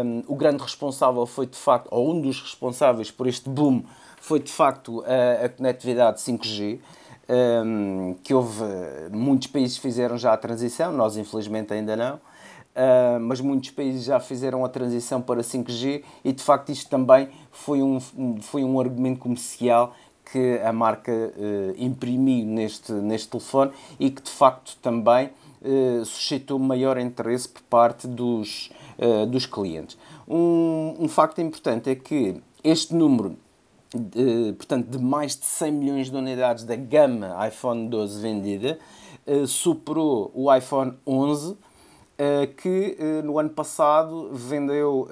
um, 0.05 0.23
o 0.27 0.35
grande 0.35 0.61
responsável 0.61 1.25
foi 1.25 1.47
de 1.47 1.57
facto, 1.57 1.87
ou 1.89 2.11
um 2.13 2.21
dos 2.21 2.39
responsáveis 2.41 3.09
por 3.09 3.25
este 3.25 3.49
boom, 3.49 3.83
foi 4.17 4.39
de 4.39 4.51
facto 4.51 5.03
a, 5.05 5.45
a 5.45 5.49
conectividade 5.49 6.19
5G. 6.21 6.79
Um, 7.29 8.15
que 8.21 8.33
houve, 8.33 8.63
muitos 9.09 9.47
países 9.47 9.77
fizeram 9.77 10.17
já 10.17 10.33
a 10.33 10.37
transição, 10.37 10.91
nós 10.91 11.15
infelizmente 11.15 11.73
ainda 11.73 11.95
não, 11.95 12.15
uh, 12.15 13.19
mas 13.21 13.39
muitos 13.39 13.69
países 13.69 14.03
já 14.03 14.19
fizeram 14.19 14.65
a 14.65 14.69
transição 14.69 15.21
para 15.21 15.39
5G 15.39 16.03
e 16.25 16.33
de 16.33 16.43
facto 16.43 16.69
isto 16.69 16.89
também 16.89 17.29
foi 17.49 17.81
um, 17.81 17.99
foi 18.41 18.65
um 18.65 18.77
argumento 18.77 19.21
comercial 19.21 19.95
que 20.31 20.59
a 20.63 20.73
marca 20.73 21.11
uh, 21.11 21.73
imprimiu 21.77 22.45
neste, 22.45 22.91
neste 22.91 23.29
telefone 23.29 23.71
e 23.99 24.09
que 24.09 24.21
de 24.21 24.31
facto 24.31 24.77
também 24.81 25.29
uh, 25.61 26.05
suscitou 26.05 26.57
maior 26.57 26.97
interesse 26.97 27.47
por 27.47 27.61
parte 27.63 28.07
dos, 28.07 28.71
uh, 28.97 29.25
dos 29.25 29.45
clientes. 29.45 29.97
Um, 30.27 30.95
um 30.99 31.07
facto 31.07 31.39
importante 31.41 31.89
é 31.89 31.95
que 31.95 32.41
este 32.63 32.95
número 32.95 33.37
de, 33.93 34.53
portanto, 34.53 34.87
de 34.87 34.97
mais 34.97 35.35
de 35.35 35.45
100 35.45 35.71
milhões 35.71 36.09
de 36.09 36.15
unidades 36.15 36.63
da 36.63 36.75
gama 36.75 37.35
iPhone 37.47 37.87
12 37.89 38.21
vendida 38.21 38.79
superou 39.47 40.31
o 40.33 40.53
iPhone 40.53 40.93
11 41.07 41.55
que 42.57 42.97
no 43.23 43.39
ano 43.39 43.49
passado 43.49 44.29
vendeu 44.33 45.07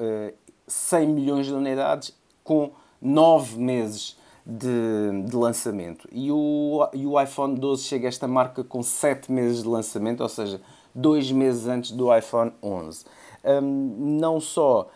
100 0.68 1.08
milhões 1.08 1.46
de 1.46 1.54
unidades 1.54 2.14
com 2.44 2.72
9 3.02 3.60
meses 3.60 4.18
de, 4.46 5.24
de 5.26 5.36
lançamento. 5.36 6.08
E 6.12 6.32
o, 6.32 6.88
e 6.94 7.06
o 7.06 7.20
iPhone 7.22 7.56
12 7.56 7.84
chega 7.84 8.08
a 8.08 8.10
esta 8.10 8.28
marca 8.28 8.64
com 8.64 8.82
7 8.82 9.32
meses 9.32 9.64
de 9.64 9.70
lançamento, 9.70 10.22
ou 10.22 10.30
seja, 10.30 10.62
2 10.94 11.32
meses 11.32 11.68
antes 11.68 11.92
do 11.92 12.16
iPhone 12.16 12.52
11. 12.62 13.06
Um, 13.44 14.18
não 14.20 14.40
só, 14.40 14.90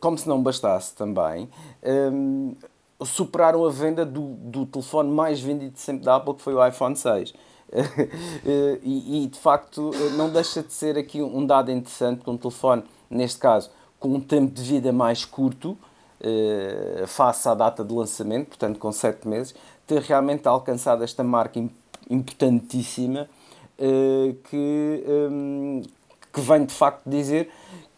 como 0.00 0.16
se 0.16 0.28
não 0.28 0.42
bastasse 0.42 0.94
também, 0.94 1.48
um, 2.12 2.54
superaram 3.04 3.64
a 3.64 3.70
venda 3.70 4.06
do, 4.06 4.34
do 4.36 4.64
telefone 4.66 5.10
mais 5.10 5.40
vendido 5.40 5.78
sempre 5.78 6.04
da 6.04 6.16
Apple, 6.16 6.34
que 6.34 6.42
foi 6.42 6.54
o 6.54 6.66
iPhone 6.66 6.96
6. 6.96 7.34
e, 8.82 9.24
e, 9.24 9.26
de 9.26 9.38
facto 9.38 9.90
não 10.16 10.30
deixa 10.30 10.62
de 10.62 10.72
ser 10.72 10.96
aqui 10.96 11.20
um 11.20 11.44
dado 11.44 11.70
interessante 11.70 12.22
que 12.22 12.30
um 12.30 12.36
telefone, 12.36 12.84
neste 13.10 13.40
caso, 13.40 13.70
com 13.98 14.14
um 14.14 14.20
tempo 14.20 14.54
de 14.54 14.62
vida 14.62 14.92
mais 14.92 15.24
curto, 15.24 15.76
eh, 16.18 17.04
face 17.06 17.46
à 17.46 17.54
data 17.54 17.84
de 17.84 17.92
lançamento, 17.92 18.48
portanto 18.48 18.78
com 18.78 18.90
7 18.90 19.28
meses, 19.28 19.54
ter 19.86 20.00
realmente 20.00 20.48
alcançado 20.48 21.04
esta 21.04 21.22
marca 21.22 21.62
importantíssima 22.08 23.28
eh, 23.78 24.34
que, 24.44 25.04
um, 25.06 25.82
que 26.32 26.40
vem 26.40 26.64
de 26.64 26.72
facto 26.72 27.02
dizer 27.08 27.50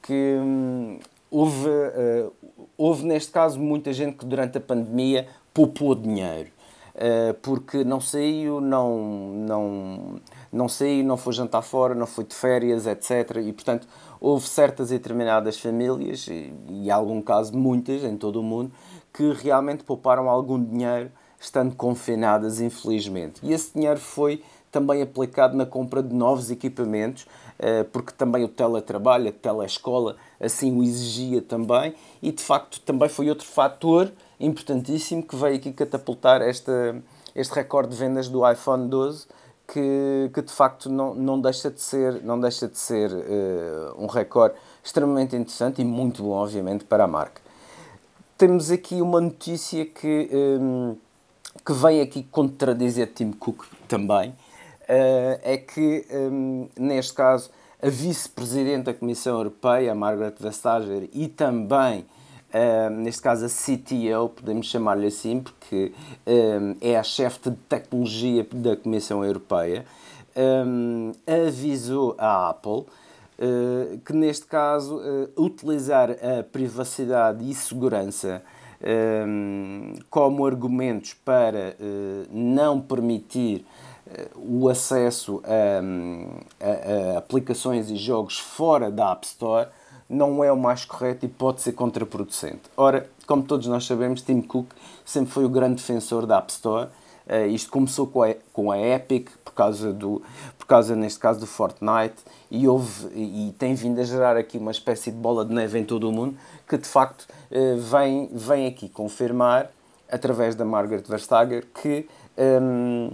que 0.08 0.38
um, 0.40 0.98
houve, 1.30 1.68
uh, 1.68 2.32
houve 2.78 3.04
neste 3.04 3.30
caso 3.30 3.60
muita 3.60 3.92
gente 3.92 4.16
que 4.16 4.24
durante 4.24 4.56
a 4.56 4.60
pandemia 4.60 5.28
poupou 5.52 5.94
dinheiro. 5.94 6.48
Uh, 6.94 7.34
porque 7.42 7.84
não 7.84 8.00
saiu, 8.00 8.58
não, 8.58 8.98
não, 9.34 10.20
não 10.50 10.66
saiu, 10.66 11.04
não 11.04 11.18
foi 11.18 11.34
jantar 11.34 11.60
fora, 11.60 11.94
não 11.94 12.06
foi 12.06 12.24
de 12.24 12.34
férias, 12.34 12.86
etc. 12.86 13.36
E 13.44 13.52
portanto 13.52 13.86
houve 14.18 14.48
certas 14.48 14.90
e 14.90 14.94
determinadas 14.94 15.60
famílias, 15.60 16.26
e, 16.26 16.52
em 16.68 16.90
algum 16.90 17.20
caso 17.20 17.54
muitas 17.56 18.02
em 18.02 18.16
todo 18.16 18.40
o 18.40 18.42
mundo, 18.42 18.72
que 19.12 19.30
realmente 19.34 19.84
pouparam 19.84 20.28
algum 20.28 20.60
dinheiro 20.62 21.12
estando 21.38 21.76
confinadas, 21.76 22.60
infelizmente. 22.62 23.40
E 23.42 23.52
esse 23.52 23.74
dinheiro 23.74 24.00
foi 24.00 24.42
também 24.72 25.02
aplicado 25.02 25.56
na 25.56 25.66
compra 25.66 26.02
de 26.02 26.14
novos 26.14 26.50
equipamentos, 26.50 27.26
porque 27.92 28.12
também 28.12 28.44
o 28.44 28.48
teletrabalho, 28.48 29.28
a 29.28 29.32
telescola, 29.32 30.16
assim 30.40 30.76
o 30.78 30.82
exigia 30.82 31.42
também, 31.42 31.94
e 32.22 32.30
de 32.30 32.42
facto 32.42 32.80
também 32.80 33.08
foi 33.08 33.28
outro 33.28 33.46
fator 33.46 34.12
importantíssimo 34.38 35.22
que 35.22 35.34
veio 35.34 35.56
aqui 35.56 35.72
catapultar 35.72 36.40
esta, 36.40 37.02
este 37.34 37.54
recorde 37.54 37.90
de 37.90 37.96
vendas 37.96 38.28
do 38.28 38.48
iPhone 38.48 38.88
12 38.88 39.26
que, 39.68 40.30
que 40.32 40.40
de 40.40 40.52
facto 40.52 40.88
não, 40.88 41.14
não 41.14 41.40
deixa 41.40 41.70
de 41.70 41.80
ser, 41.80 42.22
não 42.24 42.40
deixa 42.40 42.66
de 42.66 42.78
ser 42.78 43.10
uh, 43.12 44.02
um 44.02 44.06
recorde 44.06 44.54
extremamente 44.82 45.36
interessante 45.36 45.82
e 45.82 45.84
muito 45.84 46.22
bom, 46.22 46.30
obviamente, 46.30 46.84
para 46.84 47.04
a 47.04 47.06
marca. 47.06 47.42
Temos 48.38 48.70
aqui 48.70 49.02
uma 49.02 49.20
notícia 49.20 49.84
que, 49.84 50.30
um, 50.32 50.92
eh, 50.92 51.58
que 51.66 51.72
vem 51.72 52.00
aqui 52.00 52.22
contradizer 52.22 53.12
Tim 53.12 53.32
Cook 53.32 53.66
também, 53.86 54.34
é 54.88 55.56
que, 55.58 56.06
um, 56.10 56.68
neste 56.78 57.12
caso, 57.12 57.50
a 57.80 57.88
vice-presidente 57.88 58.84
da 58.84 58.94
Comissão 58.94 59.36
Europeia, 59.36 59.94
Margaret 59.94 60.34
Vestager, 60.40 61.08
e 61.12 61.28
também 61.28 62.06
Uh, 62.48 62.88
neste 62.88 63.20
caso 63.20 63.44
a 63.44 63.48
CTO, 63.48 64.30
podemos 64.30 64.68
chamar-lhe 64.68 65.06
assim, 65.06 65.38
porque 65.38 65.92
um, 66.26 66.76
é 66.80 66.96
a 66.96 67.02
chefe 67.02 67.50
de 67.50 67.56
tecnologia 67.68 68.46
da 68.50 68.74
Comissão 68.74 69.22
Europeia, 69.22 69.84
um, 70.66 71.12
avisou 71.26 72.14
a 72.16 72.48
Apple 72.48 72.86
uh, 73.38 73.98
que, 74.02 74.14
neste 74.14 74.46
caso, 74.46 74.98
utilizar 75.36 76.10
a 76.10 76.42
privacidade 76.42 77.48
e 77.48 77.54
segurança 77.54 78.42
como 80.08 80.46
argumentos 80.46 81.12
para 81.12 81.76
não 82.30 82.80
permitir 82.80 83.66
o 84.36 84.68
acesso 84.68 85.42
a, 85.44 86.64
a, 86.64 87.14
a 87.14 87.18
aplicações 87.18 87.90
e 87.90 87.96
jogos 87.96 88.38
fora 88.38 88.90
da 88.90 89.12
App 89.12 89.26
Store 89.26 89.68
não 90.08 90.42
é 90.42 90.50
o 90.50 90.56
mais 90.56 90.84
correto 90.84 91.26
e 91.26 91.28
pode 91.28 91.60
ser 91.60 91.72
contraproducente. 91.72 92.62
Ora, 92.76 93.08
como 93.26 93.42
todos 93.42 93.66
nós 93.66 93.84
sabemos, 93.84 94.22
Tim 94.22 94.40
Cook 94.40 94.68
sempre 95.04 95.30
foi 95.30 95.44
o 95.44 95.48
grande 95.48 95.76
defensor 95.76 96.24
da 96.24 96.38
App 96.38 96.50
Store. 96.50 96.88
Uh, 97.26 97.46
isto 97.48 97.70
começou 97.70 98.06
com 98.06 98.22
a, 98.22 98.34
com 98.54 98.70
a 98.70 98.78
Epic, 98.78 99.28
por 99.44 99.52
causa, 99.52 99.92
do, 99.92 100.22
por 100.56 100.66
causa, 100.66 100.96
neste 100.96 101.18
caso, 101.20 101.38
do 101.40 101.46
Fortnite, 101.46 102.16
e, 102.50 102.66
houve, 102.66 103.08
e 103.14 103.54
tem 103.58 103.74
vindo 103.74 104.00
a 104.00 104.04
gerar 104.04 104.34
aqui 104.34 104.56
uma 104.56 104.70
espécie 104.70 105.10
de 105.10 105.18
bola 105.18 105.44
de 105.44 105.52
neve 105.52 105.78
em 105.78 105.84
todo 105.84 106.08
o 106.08 106.12
mundo, 106.12 106.38
que 106.66 106.78
de 106.78 106.88
facto 106.88 107.26
uh, 107.50 107.76
vem, 107.76 108.30
vem 108.32 108.66
aqui 108.66 108.88
confirmar, 108.88 109.70
através 110.10 110.54
da 110.54 110.64
Margaret 110.64 111.02
Verstager, 111.06 111.66
que, 111.82 112.08
um, 112.38 113.10
ehm, 113.10 113.12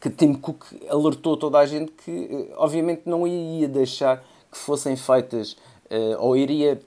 que 0.00 0.08
Tim 0.08 0.34
Cook 0.34 0.64
alertou 0.88 1.36
toda 1.36 1.58
a 1.58 1.66
gente 1.66 1.92
que, 1.92 2.10
uh, 2.10 2.54
obviamente, 2.56 3.02
não 3.06 3.26
ia 3.26 3.68
deixar 3.68 4.22
que 4.50 4.58
fossem 4.58 4.96
feitas 4.96 5.52
uh, 5.90 6.16
ou 6.20 6.36
iria, 6.36 6.80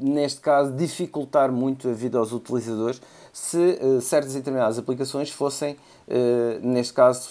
neste 0.00 0.40
caso, 0.40 0.72
dificultar 0.72 1.50
muito 1.50 1.88
a 1.88 1.92
vida 1.92 2.18
aos 2.18 2.32
utilizadores 2.32 3.00
se 3.32 3.56
uh, 3.56 4.00
certas 4.00 4.34
e 4.34 4.38
determinadas 4.38 4.78
aplicações 4.78 5.30
fossem, 5.30 5.76
neste 6.62 6.92
caso, 6.92 7.28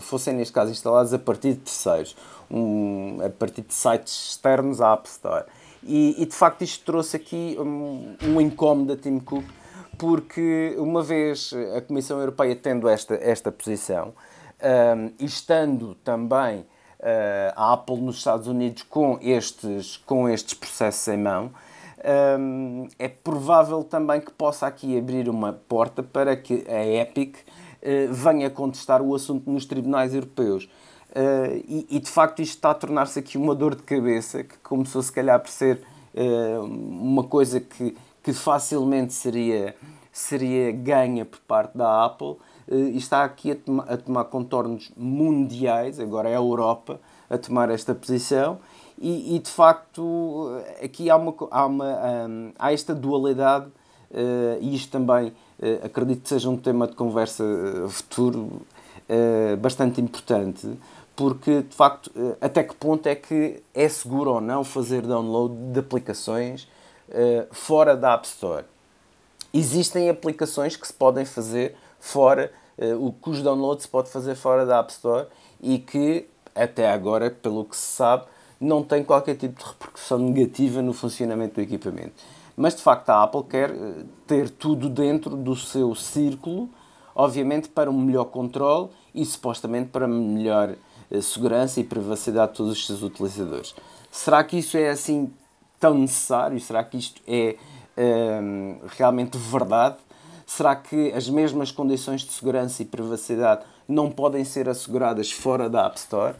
fossem, 0.00 0.34
neste 0.34 0.52
caso, 0.52 0.72
instaladas 0.72 1.14
a 1.14 1.18
partir 1.18 1.52
de 1.52 1.60
terceiros, 1.60 2.16
um, 2.50 3.18
a 3.24 3.30
partir 3.30 3.62
de 3.62 3.72
sites 3.72 4.30
externos 4.30 4.80
à 4.80 4.92
App 4.92 5.08
Store. 5.08 5.44
E, 5.82 6.20
e 6.20 6.26
de 6.26 6.34
facto 6.34 6.62
isto 6.62 6.84
trouxe 6.84 7.16
aqui 7.16 7.56
um, 7.58 8.16
um 8.24 8.40
incómodo 8.40 8.92
a 8.92 8.96
Tim 8.96 9.20
Cook, 9.20 9.44
porque 9.96 10.74
uma 10.76 11.02
vez 11.02 11.54
a 11.76 11.80
Comissão 11.80 12.18
Europeia 12.18 12.56
tendo 12.56 12.88
esta, 12.88 13.14
esta 13.14 13.52
posição 13.52 14.12
um, 14.62 15.12
estando 15.24 15.94
também 15.96 16.64
a 17.54 17.74
Apple 17.74 18.00
nos 18.00 18.16
Estados 18.16 18.48
Unidos 18.48 18.82
com 18.82 19.18
estes, 19.20 19.98
com 19.98 20.28
estes 20.28 20.54
processos 20.54 21.06
em 21.06 21.18
mão, 21.18 21.52
um, 22.38 22.86
é 22.98 23.08
provável 23.08 23.82
também 23.82 24.20
que 24.20 24.30
possa 24.30 24.66
aqui 24.66 24.96
abrir 24.96 25.28
uma 25.28 25.52
porta 25.52 26.02
para 26.02 26.36
que 26.36 26.64
a 26.68 26.86
Epic 26.86 27.36
uh, 27.36 28.12
venha 28.12 28.48
contestar 28.48 29.02
o 29.02 29.14
assunto 29.14 29.50
nos 29.50 29.64
tribunais 29.66 30.14
europeus. 30.14 30.64
Uh, 31.10 31.56
e, 31.66 31.86
e, 31.90 31.98
de 31.98 32.10
facto 32.10 32.42
isto 32.42 32.56
está 32.56 32.70
a 32.70 32.74
tornar-se 32.74 33.18
aqui 33.18 33.38
uma 33.38 33.54
dor 33.54 33.74
de 33.74 33.82
cabeça 33.82 34.44
que 34.44 34.56
começou 34.58 35.02
se 35.02 35.10
calhar 35.10 35.40
por 35.40 35.48
ser 35.48 35.82
uh, 36.14 36.62
uma 36.62 37.24
coisa 37.24 37.58
que, 37.58 37.96
que 38.22 38.32
facilmente 38.34 39.14
seria, 39.14 39.74
seria 40.12 40.70
ganha 40.72 41.24
por 41.24 41.40
parte 41.40 41.76
da 41.76 42.04
Apple 42.04 42.36
e 42.68 42.96
está 42.96 43.24
aqui 43.24 43.52
a, 43.52 43.56
toma, 43.56 43.84
a 43.84 43.96
tomar 43.96 44.24
contornos 44.24 44.90
mundiais, 44.96 46.00
agora 46.00 46.28
é 46.28 46.34
a 46.34 46.38
Europa 46.38 47.00
a 47.30 47.38
tomar 47.38 47.70
esta 47.70 47.94
posição. 47.94 48.58
E, 48.98 49.36
e, 49.36 49.38
de 49.38 49.50
facto 49.50 50.50
aqui 50.82 51.10
há, 51.10 51.16
uma, 51.16 51.34
há, 51.50 51.66
uma, 51.66 52.26
um, 52.28 52.52
há 52.58 52.72
esta 52.72 52.94
dualidade 52.94 53.66
uh, 53.66 54.58
e 54.58 54.74
isto 54.74 54.90
também 54.90 55.34
acredito 55.82 56.22
que 56.22 56.28
seja 56.28 56.48
um 56.48 56.56
tema 56.56 56.86
de 56.86 56.94
conversa 56.94 57.44
futuro 57.88 58.62
bastante 59.58 60.00
importante 60.00 60.68
porque 61.14 61.62
de 61.62 61.74
facto 61.74 62.10
até 62.40 62.62
que 62.62 62.74
ponto 62.74 63.06
é 63.06 63.14
que 63.14 63.62
é 63.72 63.88
seguro 63.88 64.32
ou 64.32 64.40
não 64.40 64.64
fazer 64.64 65.02
download 65.02 65.54
de 65.72 65.80
aplicações 65.80 66.68
fora 67.52 67.96
da 67.96 68.12
App 68.12 68.26
Store? 68.26 68.64
Existem 69.52 70.10
aplicações 70.10 70.76
que 70.76 70.86
se 70.86 70.92
podem 70.92 71.24
fazer 71.24 71.74
fora 72.06 72.52
o 73.00 73.10
que 73.10 73.30
os 73.30 73.42
downloads 73.42 73.84
se 73.84 73.88
pode 73.88 74.10
fazer 74.10 74.34
fora 74.34 74.66
da 74.66 74.78
App 74.80 74.92
Store 74.92 75.26
e 75.62 75.78
que 75.78 76.28
até 76.54 76.90
agora 76.90 77.30
pelo 77.30 77.64
que 77.64 77.76
se 77.76 77.96
sabe 77.96 78.24
não 78.60 78.82
tem 78.82 79.04
qualquer 79.04 79.36
tipo 79.36 79.58
de 79.58 79.66
repercussão 79.66 80.18
negativa 80.18 80.80
no 80.80 80.92
funcionamento 80.92 81.56
do 81.56 81.60
equipamento. 81.60 82.14
Mas 82.56 82.74
de 82.74 82.82
facto 82.82 83.10
a 83.10 83.22
Apple 83.22 83.44
quer 83.44 83.70
eh, 83.70 84.04
ter 84.26 84.48
tudo 84.48 84.88
dentro 84.88 85.36
do 85.36 85.54
seu 85.54 85.94
círculo, 85.94 86.70
obviamente 87.14 87.68
para 87.68 87.90
um 87.90 88.00
melhor 88.00 88.24
controle 88.26 88.88
e 89.14 89.24
supostamente 89.26 89.90
para 89.90 90.08
melhor 90.08 90.74
eh, 91.10 91.20
segurança 91.20 91.80
e 91.80 91.84
privacidade 91.84 92.52
de 92.52 92.56
todos 92.56 92.72
os 92.72 92.86
seus 92.86 93.02
utilizadores. 93.02 93.74
Será 94.10 94.42
que 94.42 94.56
isso 94.56 94.78
é 94.78 94.88
assim 94.88 95.30
tão 95.78 95.92
necessário? 95.92 96.58
Será 96.58 96.82
que 96.82 96.96
isto 96.96 97.20
é 97.28 97.56
ehm, 97.94 98.78
realmente 98.96 99.36
verdade? 99.36 99.96
Será 100.46 100.76
que 100.76 101.12
as 101.12 101.28
mesmas 101.28 101.72
condições 101.72 102.20
de 102.22 102.32
segurança 102.32 102.80
e 102.80 102.86
privacidade 102.86 103.64
não 103.88 104.12
podem 104.12 104.44
ser 104.44 104.68
asseguradas 104.68 105.30
fora 105.32 105.68
da 105.68 105.86
App 105.86 105.98
Store? 105.98 106.36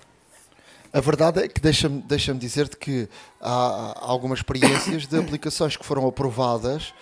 A 0.92 1.00
verdade 1.00 1.40
é 1.40 1.48
que 1.48 1.60
deixa-me 1.60 2.00
deixa 2.02 2.32
dizer-te 2.32 2.76
que 2.76 3.08
há, 3.40 3.98
algumas 4.00 4.38
experiências 4.38 5.06
de 5.06 5.18
aplicações 5.18 5.76
que 5.76 5.84
foram 5.84 6.06
aprovadas 6.06 6.94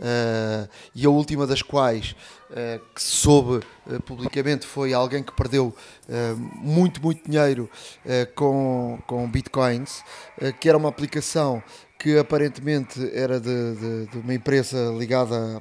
uh, 0.00 0.68
e 0.94 1.04
a 1.04 1.10
última 1.10 1.46
das 1.46 1.62
quais 1.62 2.14
uh, 2.50 2.80
que 2.94 3.02
soube 3.02 3.64
uh, 3.86 4.00
publicamente 4.02 4.64
foi 4.64 4.94
alguém 4.94 5.22
que 5.22 5.32
perdeu 5.32 5.74
muito, 6.54 7.02
muito 7.02 7.28
dinheiro 7.28 7.68
com, 8.34 8.98
com 9.06 9.30
bitcoins, 9.30 10.02
que 10.60 10.68
era 10.68 10.76
uma 10.76 10.88
aplicação 10.88 11.62
que 11.98 12.18
aparentemente 12.18 13.10
era 13.14 13.40
de, 13.40 13.74
de, 13.74 14.06
de 14.06 14.18
uma 14.18 14.34
empresa 14.34 14.92
ligada 14.98 15.60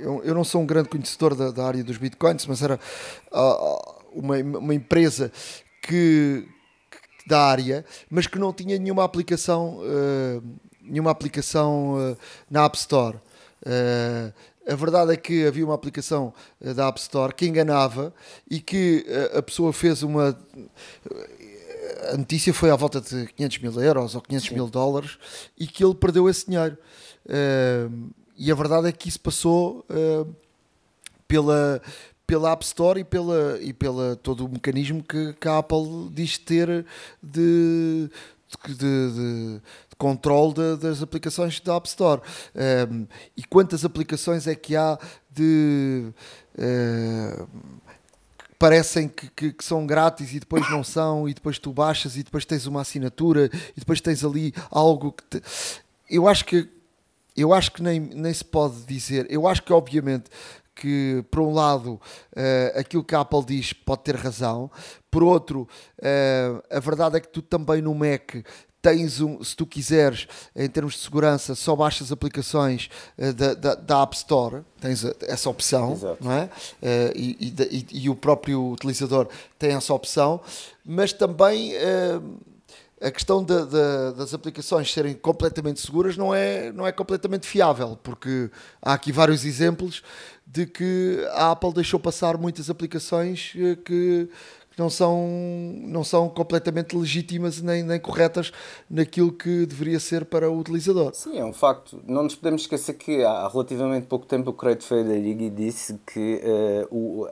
eu, 0.00 0.22
eu, 0.24 0.34
não 0.34 0.44
sou 0.44 0.60
um 0.60 0.66
grande 0.66 0.88
conhecedor 0.88 1.34
da, 1.34 1.50
da 1.50 1.66
área 1.66 1.84
dos 1.84 1.96
bitcoins, 1.96 2.46
mas 2.46 2.62
era 2.62 2.78
uma, 4.12 4.36
uma 4.36 4.74
empresa 4.74 5.32
que, 5.82 6.46
da 7.26 7.40
área, 7.40 7.84
mas 8.08 8.26
que 8.26 8.38
não 8.38 8.52
tinha 8.52 8.78
nenhuma 8.78 9.04
aplicação, 9.04 9.78
uh, 9.78 10.42
nenhuma 10.82 11.10
aplicação 11.10 11.94
uh, 11.94 12.16
na 12.50 12.64
App 12.64 12.76
Store. 12.76 13.16
Uh, 13.62 14.32
a 14.68 14.74
verdade 14.74 15.12
é 15.12 15.16
que 15.16 15.46
havia 15.46 15.64
uma 15.64 15.74
aplicação 15.74 16.32
da 16.60 16.88
App 16.88 17.00
Store 17.00 17.34
que 17.34 17.46
enganava 17.46 18.14
e 18.48 18.60
que 18.60 19.04
a 19.34 19.42
pessoa 19.42 19.72
fez 19.72 20.02
uma. 20.02 20.38
A 22.12 22.16
notícia 22.16 22.54
foi 22.54 22.70
à 22.70 22.76
volta 22.76 23.00
de 23.00 23.26
500 23.26 23.58
mil 23.58 23.80
euros 23.80 24.14
ou 24.14 24.20
500 24.20 24.48
Sim. 24.48 24.54
mil 24.54 24.68
dólares 24.68 25.18
e 25.58 25.66
que 25.66 25.82
ele 25.82 25.94
perdeu 25.94 26.28
esse 26.28 26.46
dinheiro. 26.46 26.78
E 28.40 28.50
a 28.50 28.54
verdade 28.54 28.88
é 28.88 28.92
que 28.92 29.08
isso 29.08 29.20
passou 29.20 29.84
pela, 31.28 31.80
pela 32.26 32.52
App 32.52 32.64
Store 32.64 33.00
e 33.00 33.04
pela, 33.04 33.58
e 33.60 33.72
pela 33.72 34.16
todo 34.16 34.46
o 34.46 34.48
mecanismo 34.48 35.02
que, 35.02 35.32
que 35.34 35.48
a 35.48 35.58
Apple 35.58 36.08
diz 36.12 36.38
ter 36.38 36.84
de, 37.22 38.10
de, 38.66 38.74
de, 38.74 39.12
de 39.12 39.60
controle 39.96 40.76
das 40.76 41.02
aplicações 41.02 41.60
da 41.60 41.76
App 41.76 41.88
Store. 41.88 42.20
Um, 42.90 43.06
e 43.36 43.44
quantas 43.44 43.84
aplicações 43.84 44.46
é 44.46 44.54
que 44.54 44.74
há 44.74 44.98
de. 45.30 46.12
Uh, 46.56 47.48
parecem 48.58 49.08
que, 49.08 49.28
que, 49.30 49.52
que, 49.52 49.64
são 49.64 49.86
grátis 49.86 50.34
e 50.34 50.40
depois 50.40 50.68
não 50.70 50.84
são, 50.84 51.28
e 51.28 51.32
depois 51.32 51.58
tu 51.58 51.72
baixas 51.72 52.16
e 52.16 52.22
depois 52.22 52.44
tens 52.44 52.66
uma 52.66 52.82
assinatura 52.82 53.50
e 53.76 53.80
depois 53.80 54.00
tens 54.00 54.22
ali 54.22 54.52
algo 54.70 55.12
que 55.12 55.24
te... 55.24 55.42
eu 56.10 56.28
acho 56.28 56.44
que 56.44 56.68
eu 57.40 57.52
acho 57.52 57.72
que 57.72 57.82
nem, 57.82 58.00
nem 58.00 58.32
se 58.32 58.44
pode 58.44 58.82
dizer, 58.86 59.26
eu 59.30 59.46
acho 59.46 59.62
que 59.62 59.72
obviamente 59.72 60.30
que, 60.74 61.22
por 61.30 61.40
um 61.40 61.52
lado, 61.52 61.92
uh, 61.92 62.78
aquilo 62.78 63.04
que 63.04 63.14
a 63.14 63.20
Apple 63.20 63.44
diz 63.44 63.72
pode 63.72 64.02
ter 64.02 64.16
razão, 64.16 64.70
por 65.10 65.22
outro, 65.22 65.68
uh, 65.98 66.62
a 66.70 66.80
verdade 66.80 67.18
é 67.18 67.20
que 67.20 67.28
tu 67.28 67.42
também 67.42 67.82
no 67.82 67.94
Mac 67.94 68.36
tens 68.80 69.20
um, 69.20 69.44
se 69.44 69.54
tu 69.54 69.66
quiseres, 69.66 70.26
em 70.56 70.68
termos 70.68 70.94
de 70.94 71.00
segurança, 71.00 71.54
só 71.54 71.76
baixas 71.76 72.10
aplicações 72.10 72.88
uh, 73.18 73.32
da, 73.32 73.54
da, 73.54 73.74
da, 73.74 74.02
App 74.02 74.16
Store, 74.16 74.62
tens 74.80 75.04
essa 75.22 75.50
opção, 75.50 75.92
Exato. 75.92 76.24
não 76.24 76.32
é? 76.32 76.44
Uh, 76.44 77.12
e, 77.14 77.54
e, 77.60 77.86
e, 78.04 78.08
o 78.08 78.14
próprio 78.14 78.72
utilizador 78.72 79.28
tem 79.58 79.72
essa 79.72 79.92
opção, 79.92 80.40
mas 80.82 81.12
também 81.12 81.74
uh, 81.74 82.40
a 83.00 83.10
questão 83.10 83.42
de, 83.42 83.54
de, 83.64 84.14
das 84.16 84.34
aplicações 84.34 84.92
serem 84.92 85.14
completamente 85.14 85.80
seguras 85.80 86.16
não 86.16 86.34
é, 86.34 86.70
não 86.72 86.86
é 86.86 86.92
completamente 86.92 87.46
fiável, 87.46 87.98
porque 88.02 88.50
há 88.82 88.92
aqui 88.92 89.10
vários 89.10 89.44
exemplos 89.44 90.02
de 90.46 90.66
que 90.66 91.26
a 91.32 91.52
Apple 91.52 91.72
deixou 91.72 91.98
passar 91.98 92.36
muitas 92.36 92.68
aplicações 92.68 93.52
eh, 93.56 93.76
que 93.76 94.28
não 94.80 94.88
são, 94.88 95.28
não 95.82 96.02
são 96.02 96.28
completamente 96.30 96.96
legítimas 96.96 97.60
nem, 97.60 97.82
nem 97.82 98.00
corretas 98.00 98.50
naquilo 98.88 99.30
que 99.30 99.66
deveria 99.66 100.00
ser 100.00 100.24
para 100.24 100.50
o 100.50 100.58
utilizador. 100.58 101.14
Sim, 101.14 101.38
é 101.38 101.44
um 101.44 101.52
facto. 101.52 102.00
Não 102.06 102.22
nos 102.22 102.34
podemos 102.34 102.62
esquecer 102.62 102.94
que 102.94 103.22
há 103.22 103.46
relativamente 103.46 104.06
pouco 104.06 104.24
tempo 104.24 104.50
o 104.50 104.52
Craig 104.54 104.82
Federighi 104.82 105.50
disse 105.50 106.00
que 106.06 106.40
uh, 106.42 106.94
o, 106.94 107.28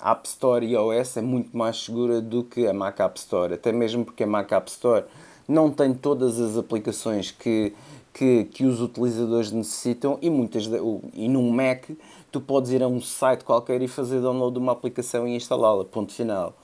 a 0.00 0.12
App 0.12 0.28
Store 0.28 0.64
iOS 0.64 1.16
é 1.16 1.22
muito 1.22 1.56
mais 1.56 1.76
segura 1.84 2.20
do 2.20 2.44
que 2.44 2.68
a 2.68 2.72
Mac 2.72 3.00
App 3.00 3.18
Store, 3.18 3.54
até 3.54 3.72
mesmo 3.72 4.04
porque 4.04 4.22
a 4.22 4.26
Mac 4.26 4.52
App 4.52 4.70
Store 4.70 5.04
não 5.48 5.70
tem 5.70 5.92
todas 5.92 6.38
as 6.38 6.56
aplicações 6.56 7.32
que, 7.32 7.74
que, 8.12 8.44
que 8.44 8.64
os 8.64 8.80
utilizadores 8.80 9.50
necessitam 9.50 10.16
e 10.22 10.30
muitas 10.30 10.68
e 11.14 11.28
num 11.28 11.50
Mac 11.50 11.90
tu 12.30 12.40
podes 12.40 12.70
ir 12.70 12.82
a 12.82 12.86
um 12.86 13.00
site 13.00 13.42
qualquer 13.44 13.82
e 13.82 13.88
fazer 13.88 14.20
download 14.20 14.52
de 14.52 14.58
uma 14.60 14.72
aplicação 14.72 15.26
e 15.26 15.34
instalá-la, 15.34 15.84
ponto 15.84 16.12
final. 16.12 16.54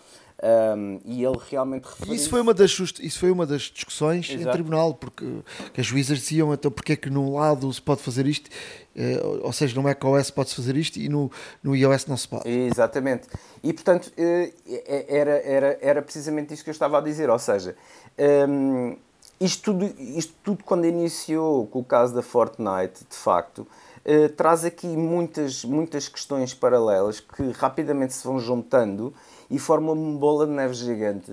Um, 0.44 1.00
e 1.06 1.24
ele 1.24 1.38
realmente 1.50 1.84
referiu... 1.84 2.14
Isso 2.14 2.28
foi 2.28 2.38
uma 2.42 2.52
das, 2.52 2.70
isso 3.00 3.18
foi 3.18 3.30
uma 3.30 3.46
das 3.46 3.62
discussões 3.62 4.28
Exato. 4.28 4.46
em 4.46 4.52
tribunal, 4.52 4.92
porque 4.92 5.24
as 5.78 5.86
juízas 5.86 6.18
diziam 6.18 6.52
então 6.52 6.70
porque 6.70 6.92
é 6.92 6.96
que 6.96 7.08
num 7.08 7.34
lado 7.34 7.72
se 7.72 7.80
pode 7.80 8.02
fazer 8.02 8.26
isto, 8.26 8.50
eh, 8.94 9.18
ou 9.40 9.52
seja, 9.54 9.74
no 9.74 9.82
macOS 9.82 10.30
pode-se 10.30 10.54
fazer 10.54 10.76
isto 10.76 10.98
e 10.98 11.08
no, 11.08 11.32
no 11.62 11.74
iOS 11.74 12.04
não 12.06 12.16
se 12.18 12.28
pode. 12.28 12.46
Exatamente. 12.46 13.26
E 13.62 13.72
portanto 13.72 14.12
eh, 14.18 14.52
era, 15.08 15.40
era, 15.42 15.78
era 15.80 16.02
precisamente 16.02 16.52
isto 16.52 16.62
que 16.62 16.68
eu 16.68 16.72
estava 16.72 16.98
a 16.98 17.00
dizer, 17.00 17.30
ou 17.30 17.38
seja, 17.38 17.74
um, 18.46 18.96
isto, 19.40 19.72
tudo, 19.72 19.94
isto 19.98 20.34
tudo 20.44 20.62
quando 20.62 20.84
iniciou 20.84 21.66
com 21.68 21.78
o 21.78 21.84
caso 21.84 22.14
da 22.14 22.22
Fortnite, 22.22 23.06
de 23.08 23.16
facto, 23.16 23.66
uh, 24.06 24.28
traz 24.30 24.64
aqui 24.64 24.86
muitas, 24.86 25.64
muitas 25.64 26.08
questões 26.08 26.54
paralelas 26.54 27.20
que 27.20 27.50
rapidamente 27.52 28.12
se 28.14 28.26
vão 28.26 28.38
juntando 28.38 29.12
e 29.50 29.58
forma 29.58 29.92
uma 29.92 30.18
bola 30.18 30.46
de 30.46 30.52
neve 30.52 30.74
gigante. 30.74 31.32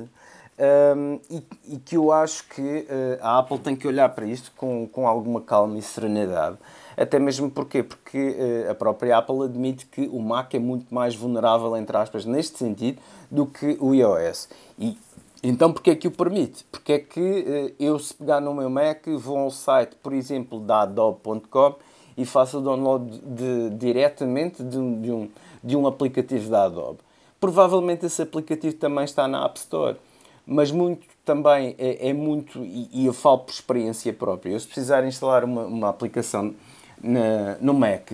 Um, 0.61 1.19
e, 1.27 1.43
e, 1.73 1.77
que 1.79 1.97
eu 1.97 2.11
acho 2.11 2.47
que 2.49 2.61
uh, 2.61 3.17
a 3.19 3.39
Apple 3.39 3.57
tem 3.57 3.75
que 3.75 3.87
olhar 3.87 4.07
para 4.09 4.27
isto 4.27 4.51
com, 4.55 4.87
com 4.87 5.07
alguma 5.07 5.41
calma 5.41 5.79
e 5.79 5.81
serenidade. 5.81 6.55
Até 6.95 7.17
mesmo 7.17 7.49
porquê? 7.49 7.81
porque 7.81 8.37
uh, 8.67 8.69
a 8.69 8.75
própria 8.75 9.17
Apple 9.17 9.43
admite 9.43 9.87
que 9.87 10.01
o 10.01 10.19
Mac 10.19 10.53
é 10.53 10.59
muito 10.59 10.93
mais 10.93 11.15
vulnerável, 11.15 11.75
entre 11.77 11.97
aspas, 11.97 12.25
neste 12.25 12.59
sentido, 12.59 13.01
do 13.31 13.47
que 13.47 13.75
o 13.79 13.95
iOS. 13.95 14.49
E 14.77 14.95
então 15.41 15.73
porquê 15.73 15.91
é 15.91 15.95
que 15.95 16.07
o 16.07 16.11
permite? 16.11 16.63
Porque 16.65 16.93
é 16.93 16.99
que 16.99 17.19
uh, 17.19 17.75
eu 17.79 17.97
se 17.97 18.13
pegar 18.13 18.39
no 18.39 18.53
meu 18.53 18.69
Mac 18.69 19.07
vou 19.17 19.39
ao 19.39 19.49
site, 19.49 19.95
por 19.95 20.13
exemplo, 20.13 20.59
da 20.59 20.81
Adobe.com 20.81 21.75
e 22.21 22.25
faço 22.25 22.59
o 22.59 22.61
download 22.61 23.19
de, 23.19 23.69
diretamente 23.71 24.63
de, 24.63 24.95
de, 25.01 25.11
um, 25.11 25.29
de 25.63 25.75
um 25.75 25.87
aplicativo 25.87 26.49
da 26.49 26.65
Adobe 26.65 26.99
provavelmente 27.41 28.05
esse 28.05 28.21
aplicativo 28.21 28.75
também 28.75 29.03
está 29.03 29.27
na 29.27 29.43
App 29.43 29.59
Store. 29.59 29.97
mas 30.45 30.71
muito 30.71 31.05
também 31.25 31.75
é, 31.77 32.09
é 32.09 32.13
muito, 32.13 32.63
e, 32.63 32.89
e, 32.93 33.05
eu 33.05 33.13
falo 33.13 33.39
por 33.39 33.51
experiência 33.51 34.13
própria, 34.13 34.51
eu 34.51 34.59
se 34.59 34.67
precisar 34.67 35.05
instalar 35.05 35.43
uma, 35.43 35.63
uma 35.63 35.89
aplicação 35.89 36.53
na, 37.01 37.57
no 37.59 37.73
Mac, 37.73 38.11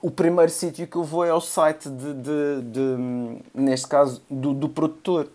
o 0.00 0.10
primeiro 0.10 0.50
sítio 0.50 0.86
que 0.86 0.96
eu 0.96 1.04
vou 1.04 1.24
é 1.24 1.30
ao 1.30 1.40
site 1.40 1.88
de, 1.88 2.14
de, 2.14 2.62
de 2.62 3.38
neste 3.54 3.88
caso, 3.88 4.20
do, 4.28 4.52
do, 4.52 4.68
produtor. 4.68 5.28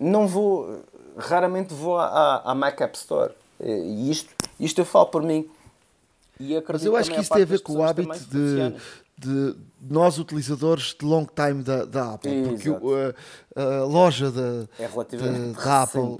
Não 0.00 0.26
vou, 0.26 0.80
raramente 1.18 1.74
vou 1.74 1.98
à, 1.98 2.40
à 2.42 2.54
Mac 2.54 2.80
App 2.80 2.96
Store. 2.96 3.32
E 3.60 4.10
isto, 4.10 4.34
isto 4.58 4.80
eu 4.80 4.86
falo 4.86 5.06
por 5.06 5.22
mim. 5.22 5.46
Mas 6.68 6.84
eu 6.84 6.96
acho 6.96 7.10
que 7.10 7.20
isso 7.20 7.32
tem 7.32 7.42
a 7.42 7.46
ver 7.46 7.60
com 7.60 7.74
o 7.74 7.82
hábito 7.82 8.18
de, 8.30 8.74
de 9.18 9.56
nós 9.80 10.18
utilizadores 10.18 10.94
de 10.98 11.04
long 11.06 11.26
time 11.26 11.62
da, 11.62 11.84
da 11.84 12.14
Apple, 12.14 12.42
porque 12.48 12.68
a, 13.54 13.62
a, 13.62 13.84
loja 13.84 14.30
da, 14.30 14.68
é 14.78 14.88
da, 14.88 15.62
da 15.62 15.82
Apple 15.82 16.18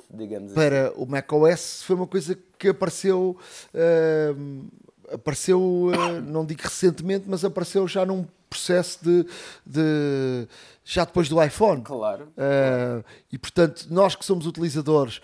para 0.55 0.89
assim. 0.89 0.95
o 0.97 1.07
macOS 1.07 1.83
foi 1.83 1.97
uma 1.97 2.07
coisa 2.07 2.39
que 2.59 2.69
apareceu 2.69 3.37
uh, 3.75 4.67
apareceu, 5.13 5.61
uh, 5.61 6.21
não 6.27 6.45
digo 6.45 6.63
recentemente, 6.63 7.25
mas 7.29 7.45
apareceu 7.45 7.87
já 7.87 8.05
num 8.05 8.27
processo 8.49 9.05
de, 9.05 9.27
de 9.65 10.49
já 10.85 11.05
depois 11.05 11.29
do 11.29 11.43
iPhone. 11.43 11.83
Claro. 11.83 12.29
Uh, 12.37 13.05
e 13.31 13.39
portanto, 13.39 13.87
nós 13.91 14.15
que 14.15 14.25
somos 14.25 14.47
utilizadores 14.47 15.21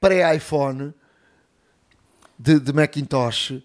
pré-iPhone 0.00 0.94
de, 2.38 2.60
de 2.60 2.72
Macintosh 2.72 3.62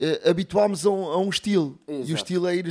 uh, 0.00 0.28
habituámos 0.28 0.86
a 0.86 0.90
um, 0.90 1.04
a 1.04 1.18
um 1.18 1.28
estilo. 1.28 1.78
Exato. 1.86 2.10
E 2.10 2.12
o 2.12 2.16
estilo 2.16 2.46
é 2.48 2.56
ir 2.56 2.66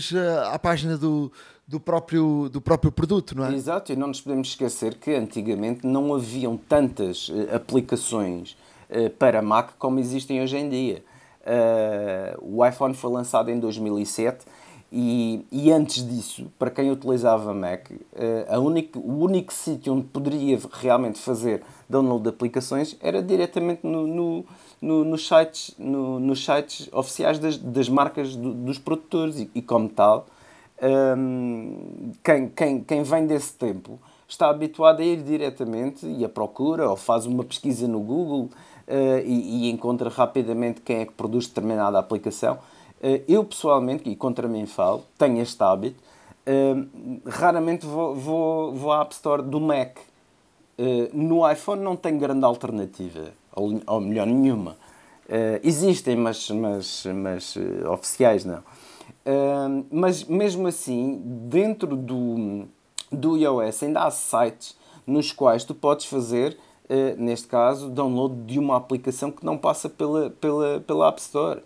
à 0.52 0.58
página 0.58 0.98
do, 0.98 1.32
do, 1.68 1.80
próprio, 1.80 2.50
do 2.50 2.60
próprio 2.60 2.92
produto, 2.92 3.36
não 3.36 3.46
é? 3.46 3.54
Exato, 3.54 3.94
e 3.94 3.96
não 3.96 4.08
nos 4.08 4.22
podemos 4.22 4.50
esquecer 4.50 4.96
que 4.96 5.14
antigamente 5.14 5.86
não 5.86 6.14
haviam 6.14 6.58
tantas 6.58 7.30
uh, 7.30 7.56
aplicações 7.56 8.58
uh, 8.90 9.10
para 9.12 9.42
Mac 9.42 9.72
como 9.78 10.00
existem 10.00 10.42
hoje 10.42 10.58
em 10.58 10.70
dia. 10.70 11.04
o 12.42 12.66
iPhone 12.66 12.94
foi 12.94 13.12
lançado 13.12 13.50
em 13.50 13.60
2007 13.60 14.46
e, 14.92 15.46
e, 15.52 15.72
antes 15.72 16.04
disso, 16.08 16.52
para 16.58 16.72
quem 16.72 16.92
utilizava 16.92 17.54
Mac, 17.54 17.92
a 18.48 18.60
o 18.60 19.24
único 19.24 19.54
sítio 19.54 19.94
onde 19.94 20.08
poderia 20.08 20.60
realmente 20.72 21.20
fazer 21.20 21.62
download 21.88 22.24
de 22.24 22.30
aplicações 22.30 22.98
era 23.00 23.22
diretamente 23.22 23.86
no, 23.86 24.08
no, 24.08 24.46
no, 24.82 25.04
nos, 25.04 25.28
sites, 25.28 25.76
no, 25.78 26.20
nos 26.20 26.44
sites 26.44 26.90
oficiais 26.92 27.40
das, 27.40 27.58
das 27.58 27.90
marcas 27.90 28.36
do, 28.36 28.54
dos 28.54 28.78
produtores 28.78 29.40
e, 29.40 29.52
e 29.56 29.62
como 29.62 29.90
tal, 29.90 30.28
um, 30.82 32.12
quem, 32.24 32.50
quem, 32.50 32.84
quem 32.84 33.04
vem 33.04 33.28
desse 33.28 33.54
tempo 33.54 34.00
está 34.28 34.50
habituado 34.50 35.02
a 35.02 35.04
ir 35.04 35.22
diretamente 35.24 36.06
e 36.06 36.24
a 36.24 36.30
procura 36.30 36.90
ou 36.90 36.96
faz 36.96 37.26
uma 37.26 37.44
pesquisa 37.44 37.88
no 37.88 38.00
Google 38.00 38.50
uh, 38.88 39.20
e, 39.26 39.68
e 39.68 39.70
encontra 39.72 40.10
rapidamente 40.10 40.82
quem 40.82 40.98
é 40.98 41.06
que 41.06 41.14
produz 41.14 41.48
determinada 41.48 42.00
aplicação. 42.00 42.60
Eh, 43.02 43.24
eu 43.28 43.44
pessoalmente, 43.46 44.10
e 44.10 44.16
contra 44.16 44.48
mim 44.48 44.66
falo, 44.66 45.04
tenho 45.18 45.42
este 45.42 45.62
hábito, 45.64 46.02
eh, 46.46 46.76
raramente 47.26 47.86
vou, 47.86 48.14
vou, 48.14 48.74
vou 48.74 48.92
à 48.92 49.02
App 49.02 49.14
Store 49.14 49.42
do 49.42 49.60
Mac. 49.60 49.98
Eh, 50.78 51.10
no 51.14 51.50
iPhone 51.50 51.82
não 51.82 51.96
tem 51.96 52.18
grande 52.18 52.46
alternativa, 52.46 53.32
ou, 53.60 54.02
melhor, 54.02 54.26
nenhuma. 54.28 54.78
existem, 55.64 56.16
mas, 56.16 56.50
mas, 56.50 57.06
mas 57.06 57.58
oficiais 57.92 58.46
não. 58.46 58.64
mas 59.92 60.24
mesmo 60.24 60.68
assim, 60.68 61.22
dentro 61.50 61.96
do, 61.96 62.66
do 63.12 63.38
iOS 63.38 63.84
ainda 63.84 64.02
há 64.04 64.12
sites 64.12 64.76
nos 65.06 65.32
quais 65.32 65.64
tu 65.64 65.76
podes 65.76 66.06
fazer, 66.06 66.58
neste 67.18 67.48
caso, 67.48 67.90
download 67.90 68.42
de 68.44 68.58
uma 68.58 68.78
aplicação 68.78 69.32
que 69.32 69.46
não 69.46 69.58
passa 69.58 69.90
pela, 69.90 70.30
pela, 70.30 70.80
pela 70.80 71.08
App 71.08 71.20
Store. 71.22 71.62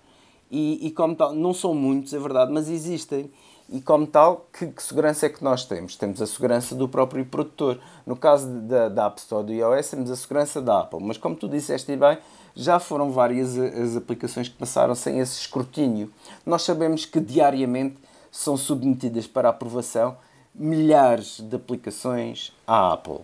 E, 0.51 0.85
e, 0.85 0.91
como 0.91 1.15
tal, 1.15 1.33
não 1.33 1.51
são 1.51 1.73
muitos, 1.73 2.13
é 2.13 2.19
verdade, 2.19 2.51
mas 2.51 2.69
existem. 2.69 3.31
E 3.73 3.81
como 3.81 4.05
tal, 4.05 4.45
que, 4.53 4.67
que, 4.67 4.83
segurança 4.83 5.25
é 5.25 5.29
que 5.29 5.43
nós 5.43 5.65
temos? 5.65 5.95
Temos 5.95 6.21
a 6.21 6.27
segurança 6.27 6.75
do 6.75 6.87
próprio 6.87 7.25
produtor. 7.25 7.79
No 8.05 8.15
caso 8.15 8.47
da, 8.47 8.87
da 8.87 9.07
App 9.07 9.19
Store 9.19 9.43
do 9.43 9.51
iOS, 9.51 9.89
temos 9.89 10.11
a 10.11 10.15
segurança 10.15 10.61
da 10.61 10.81
Apple. 10.81 10.99
Mas 11.01 11.17
como 11.17 11.35
tu 11.35 11.49
disseste 11.49 11.95
bem, 11.95 12.19
já 12.55 12.79
foram 12.79 13.09
várias 13.09 13.57
as 13.57 13.97
aplicações 13.97 14.47
que 14.47 14.55
passaram 14.55 14.93
sem 14.93 15.17
esse 15.17 15.39
escrutínio. 15.39 16.13
Nós 16.45 16.61
sabemos 16.61 17.03
que 17.07 17.19
diariamente 17.19 17.97
são 18.31 18.55
submetidas 18.55 19.25
para 19.25 19.49
aprovação 19.49 20.17
milhares 20.53 21.39
de 21.39 21.55
aplicações 21.55 22.53
à 22.67 22.93
Apple. 22.93 23.21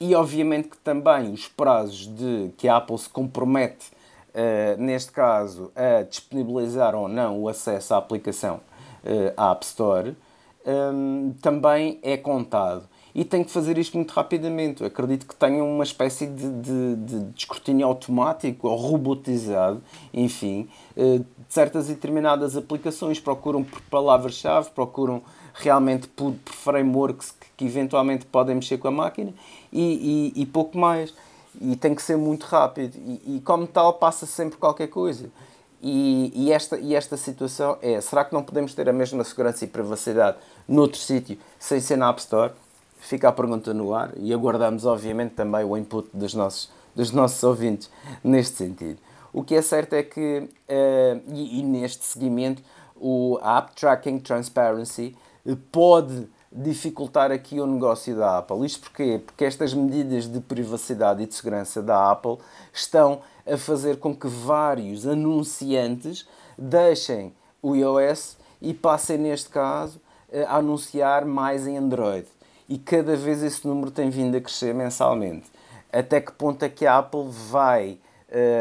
E 0.00 0.14
obviamente 0.14 0.68
que 0.68 0.78
também 0.78 1.30
os 1.30 1.46
prazos 1.46 2.06
de 2.06 2.50
que 2.56 2.68
a 2.68 2.78
Apple 2.78 2.96
se 2.96 3.10
compromete 3.10 3.88
uh, 4.30 4.80
neste 4.80 5.12
caso, 5.12 5.70
a 5.76 6.04
disponibilizar 6.04 6.94
ou 6.94 7.06
não 7.06 7.42
o 7.42 7.50
acesso 7.50 7.92
à 7.92 7.98
aplicação 7.98 8.62
à 9.36 9.52
App 9.52 9.64
Store, 9.64 10.16
um, 10.66 11.34
também 11.40 11.98
é 12.02 12.16
contado. 12.16 12.88
E 13.14 13.24
tem 13.24 13.44
que 13.44 13.50
fazer 13.50 13.78
isto 13.78 13.96
muito 13.96 14.10
rapidamente. 14.10 14.80
Eu 14.80 14.88
acredito 14.88 15.24
que 15.26 15.36
tenha 15.36 15.62
uma 15.62 15.84
espécie 15.84 16.26
de, 16.26 16.50
de, 16.50 16.96
de, 16.96 17.38
escrutínio 17.38 17.86
automático 17.86 18.66
ou 18.66 18.76
robotizado, 18.76 19.80
enfim, 20.12 20.68
uh, 20.96 21.20
de 21.20 21.26
certas 21.48 21.88
e 21.88 21.94
determinadas 21.94 22.56
aplicações. 22.56 23.20
Procuram 23.20 23.62
por 23.62 23.80
palavras-chave, 23.82 24.70
procuram 24.70 25.22
realmente 25.54 26.08
por, 26.08 26.32
por 26.44 26.52
frameworks 26.52 27.30
que, 27.30 27.46
que, 27.56 27.64
eventualmente 27.64 28.26
podem 28.26 28.56
mexer 28.56 28.78
com 28.78 28.88
a 28.88 28.90
máquina 28.90 29.32
e, 29.72 30.32
e, 30.34 30.42
e 30.42 30.46
pouco 30.46 30.76
mais 30.76 31.14
e 31.60 31.76
tem 31.76 31.94
que 31.94 32.02
ser 32.02 32.16
muito 32.16 32.42
rápido 32.42 32.96
e, 32.96 33.36
e 33.36 33.40
como 33.40 33.64
tal 33.64 33.92
passa 33.92 34.26
sempre 34.26 34.58
qualquer 34.58 34.88
coisa 34.88 35.30
e, 35.86 36.32
e, 36.34 36.50
esta, 36.50 36.78
e 36.78 36.94
esta 36.94 37.14
situação 37.14 37.76
é 37.82 38.00
será 38.00 38.24
que 38.24 38.32
não 38.32 38.42
podemos 38.42 38.74
ter 38.74 38.88
a 38.88 38.92
mesma 38.92 39.22
segurança 39.22 39.66
e 39.66 39.68
privacidade 39.68 40.38
noutro 40.66 40.98
sítio 40.98 41.36
sem 41.58 41.78
ser 41.78 41.96
na 41.96 42.08
App 42.08 42.18
Store? 42.22 42.52
Fica 42.96 43.28
a 43.28 43.32
pergunta 43.32 43.74
no 43.74 43.92
ar 43.92 44.10
e 44.16 44.32
aguardamos 44.32 44.86
obviamente 44.86 45.32
também 45.32 45.62
o 45.62 45.76
input 45.76 46.08
dos 46.14 46.32
nossos, 46.32 46.70
dos 46.96 47.10
nossos 47.10 47.42
ouvintes 47.42 47.90
neste 48.24 48.56
sentido. 48.56 48.98
O 49.30 49.44
que 49.44 49.54
é 49.54 49.60
certo 49.60 49.92
é 49.92 50.02
que 50.02 50.38
uh, 50.38 51.22
e, 51.34 51.60
e, 51.60 51.62
neste 51.62 52.02
seguimento 52.06 52.62
o 52.96 53.38
App 53.42 53.74
Tracking 53.78 54.20
Transparency 54.20 55.14
pode 55.70 56.26
dificultar 56.54 57.32
aqui 57.32 57.58
o 57.58 57.66
negócio 57.66 58.16
da 58.16 58.38
Apple. 58.38 58.64
Isto 58.64 58.82
porquê? 58.82 59.20
Porque 59.24 59.44
estas 59.44 59.74
medidas 59.74 60.28
de 60.28 60.38
privacidade 60.38 61.22
e 61.22 61.26
de 61.26 61.34
segurança 61.34 61.82
da 61.82 62.12
Apple 62.12 62.38
estão 62.72 63.22
a 63.44 63.56
fazer 63.56 63.98
com 63.98 64.14
que 64.14 64.28
vários 64.28 65.04
anunciantes 65.04 66.28
deixem 66.56 67.34
o 67.60 67.74
iOS 67.74 68.36
e 68.62 68.72
passem, 68.72 69.18
neste 69.18 69.48
caso, 69.48 70.00
a 70.48 70.58
anunciar 70.58 71.24
mais 71.24 71.66
em 71.66 71.76
Android. 71.76 72.26
E 72.68 72.78
cada 72.78 73.16
vez 73.16 73.42
esse 73.42 73.66
número 73.66 73.90
tem 73.90 74.08
vindo 74.08 74.36
a 74.36 74.40
crescer 74.40 74.72
mensalmente. 74.72 75.46
Até 75.92 76.20
que 76.20 76.32
ponto 76.32 76.62
é 76.62 76.68
que 76.68 76.86
a 76.86 76.98
Apple 76.98 77.28
vai, 77.28 77.98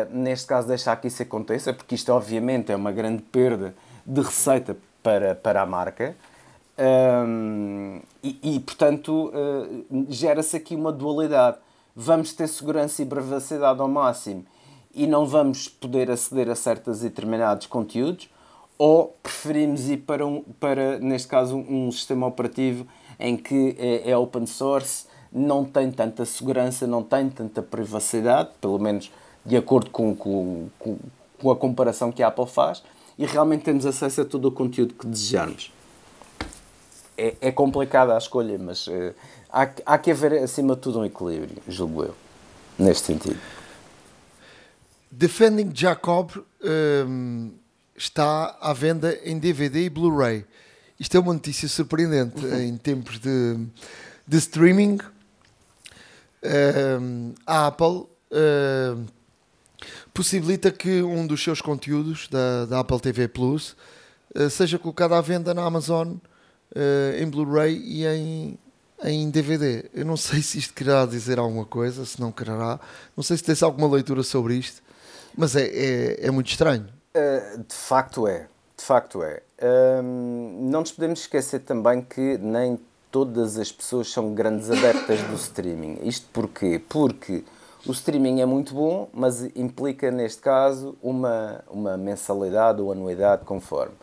neste 0.09 0.47
caso, 0.47 0.67
deixar 0.67 0.95
que 0.95 1.07
isso 1.07 1.21
aconteça? 1.21 1.71
Porque 1.71 1.95
isto, 1.95 2.11
obviamente, 2.11 2.71
é 2.71 2.75
uma 2.75 2.91
grande 2.91 3.21
perda 3.21 3.75
de 4.05 4.21
receita 4.21 4.75
para, 5.01 5.35
para 5.35 5.61
a 5.61 5.65
marca 5.65 6.15
um, 6.77 7.99
e, 8.23 8.55
e, 8.55 8.59
portanto, 8.59 9.31
uh, 9.31 10.05
gera-se 10.09 10.57
aqui 10.57 10.75
uma 10.75 10.91
dualidade. 10.91 11.57
Vamos 11.95 12.33
ter 12.33 12.47
segurança 12.47 13.03
e 13.03 13.05
privacidade 13.05 13.79
ao 13.79 13.87
máximo 13.87 14.45
e 14.93 15.07
não 15.07 15.25
vamos 15.25 15.67
poder 15.67 16.09
aceder 16.11 16.49
a 16.49 16.55
certos 16.55 16.99
e 17.01 17.09
determinados 17.09 17.65
conteúdos, 17.65 18.29
ou 18.77 19.15
preferimos 19.23 19.89
ir 19.89 19.97
para, 19.97 20.25
um, 20.25 20.43
para 20.59 20.99
neste 20.99 21.27
caso, 21.27 21.57
um, 21.57 21.91
sistema 21.91 22.27
operativo 22.27 22.85
em 23.19 23.35
que 23.35 23.75
é, 23.79 24.11
é, 24.11 24.17
open 24.17 24.45
source, 24.45 25.05
não 25.31 25.65
tem 25.65 25.91
tanta 25.91 26.25
segurança, 26.25 26.85
não 26.85 27.01
tem 27.01 27.29
tanta 27.29 27.61
privacidade, 27.61 28.49
pelo 28.61 28.77
menos 28.77 29.11
de 29.43 29.57
acordo 29.57 29.89
com, 29.89 30.15
com, 30.15 30.67
com 31.39 31.51
a 31.51 31.55
comparação 31.55 32.11
que 32.11 32.21
a 32.21 32.27
Apple 32.27 32.47
faz, 32.47 32.83
e 33.17 33.25
realmente 33.25 33.63
temos 33.63 33.85
acesso 33.85 34.21
a 34.21 34.25
todo 34.25 34.47
o 34.47 34.51
conteúdo 34.51 34.93
que 34.93 35.07
desejarmos 35.07 35.72
é, 37.17 37.35
é 37.41 37.51
complicada 37.51 38.15
a 38.15 38.17
escolha, 38.17 38.57
mas 38.57 38.87
uh, 38.87 39.13
há, 39.49 39.69
há 39.85 39.97
que 39.97 40.11
haver, 40.11 40.33
acima 40.43 40.75
de 40.75 40.81
tudo, 40.81 40.99
um 40.99 41.05
equilíbrio, 41.05 41.61
julgo 41.67 42.03
eu, 42.03 42.15
neste 42.77 43.07
sentido. 43.07 43.39
Defending 45.11 45.71
Jacob 45.75 46.31
um, 46.35 46.41
ehm, 46.63 47.51
está 47.95 48.57
à 48.59 48.73
venda 48.73 49.15
em 49.23 49.37
DVD 49.37 49.85
e 49.85 49.89
Blu-ray. 49.89 50.43
Isto 50.99 51.17
é 51.17 51.19
uma 51.19 51.33
notícia 51.33 51.69
surpreendente 51.69 52.43
uhum. 52.43 52.59
em 52.59 52.77
tempos 52.77 53.19
de, 53.19 53.63
de 54.27 54.37
streaming. 54.37 54.97
Um, 56.43 56.49
ehm, 56.49 57.33
a 57.45 57.67
Apple 57.67 58.07
uh, 58.31 59.05
possibilita 60.13 60.71
que 60.71 61.03
um 61.03 61.27
dos 61.27 61.43
seus 61.43 61.61
conteúdos 61.61 62.27
da, 62.27 62.65
da 62.65 62.79
Apple 62.79 62.99
TV 62.99 63.27
Plus 63.27 63.75
uh, 64.35 64.49
seja 64.49 64.79
colocado 64.79 65.13
à 65.13 65.21
venda 65.21 65.53
na 65.53 65.63
Amazon 65.63 66.15
uh, 66.75 67.21
em 67.21 67.29
Blu-ray 67.29 67.75
e 67.77 68.05
em, 68.05 68.59
em 69.03 69.29
DVD. 69.29 69.89
Eu 69.93 70.05
não 70.05 70.17
sei 70.17 70.41
se 70.41 70.57
isto 70.57 70.73
quererá 70.73 71.05
dizer 71.05 71.39
alguma 71.39 71.65
coisa, 71.65 72.05
se 72.05 72.19
não 72.19 72.31
quererá. 72.31 72.79
Não 73.15 73.23
sei 73.23 73.37
se 73.37 73.43
tens 73.43 73.63
alguma 73.63 73.87
leitura 73.87 74.23
sobre 74.23 74.55
isto, 74.55 74.81
mas 75.37 75.55
é, 75.55 75.65
é, 75.65 76.27
é 76.27 76.31
muito 76.31 76.49
estranho. 76.49 76.87
Uh, 77.15 77.59
de 77.59 77.75
facto 77.75 78.27
é. 78.27 78.47
De 78.77 78.83
facto 78.83 79.23
é. 79.23 79.41
Um, 80.01 80.69
não 80.69 80.81
nos 80.81 80.91
podemos 80.91 81.21
esquecer 81.21 81.59
também 81.59 82.01
que 82.01 82.37
nem 82.39 82.77
todas 83.11 83.57
as 83.57 83.71
pessoas 83.71 84.11
são 84.11 84.33
grandes 84.33 84.69
adeptas 84.69 85.21
do 85.21 85.35
streaming. 85.35 85.99
Isto 86.03 86.27
porquê? 86.33 86.81
Porque 86.89 87.43
o 87.85 87.91
streaming 87.91 88.41
é 88.41 88.45
muito 88.45 88.73
bom, 88.73 89.09
mas 89.13 89.43
implica, 89.55 90.09
neste 90.09 90.41
caso, 90.41 90.95
uma, 91.01 91.63
uma 91.69 91.95
mensalidade 91.95 92.81
ou 92.81 92.91
anuidade, 92.91 93.45
conforme. 93.45 93.93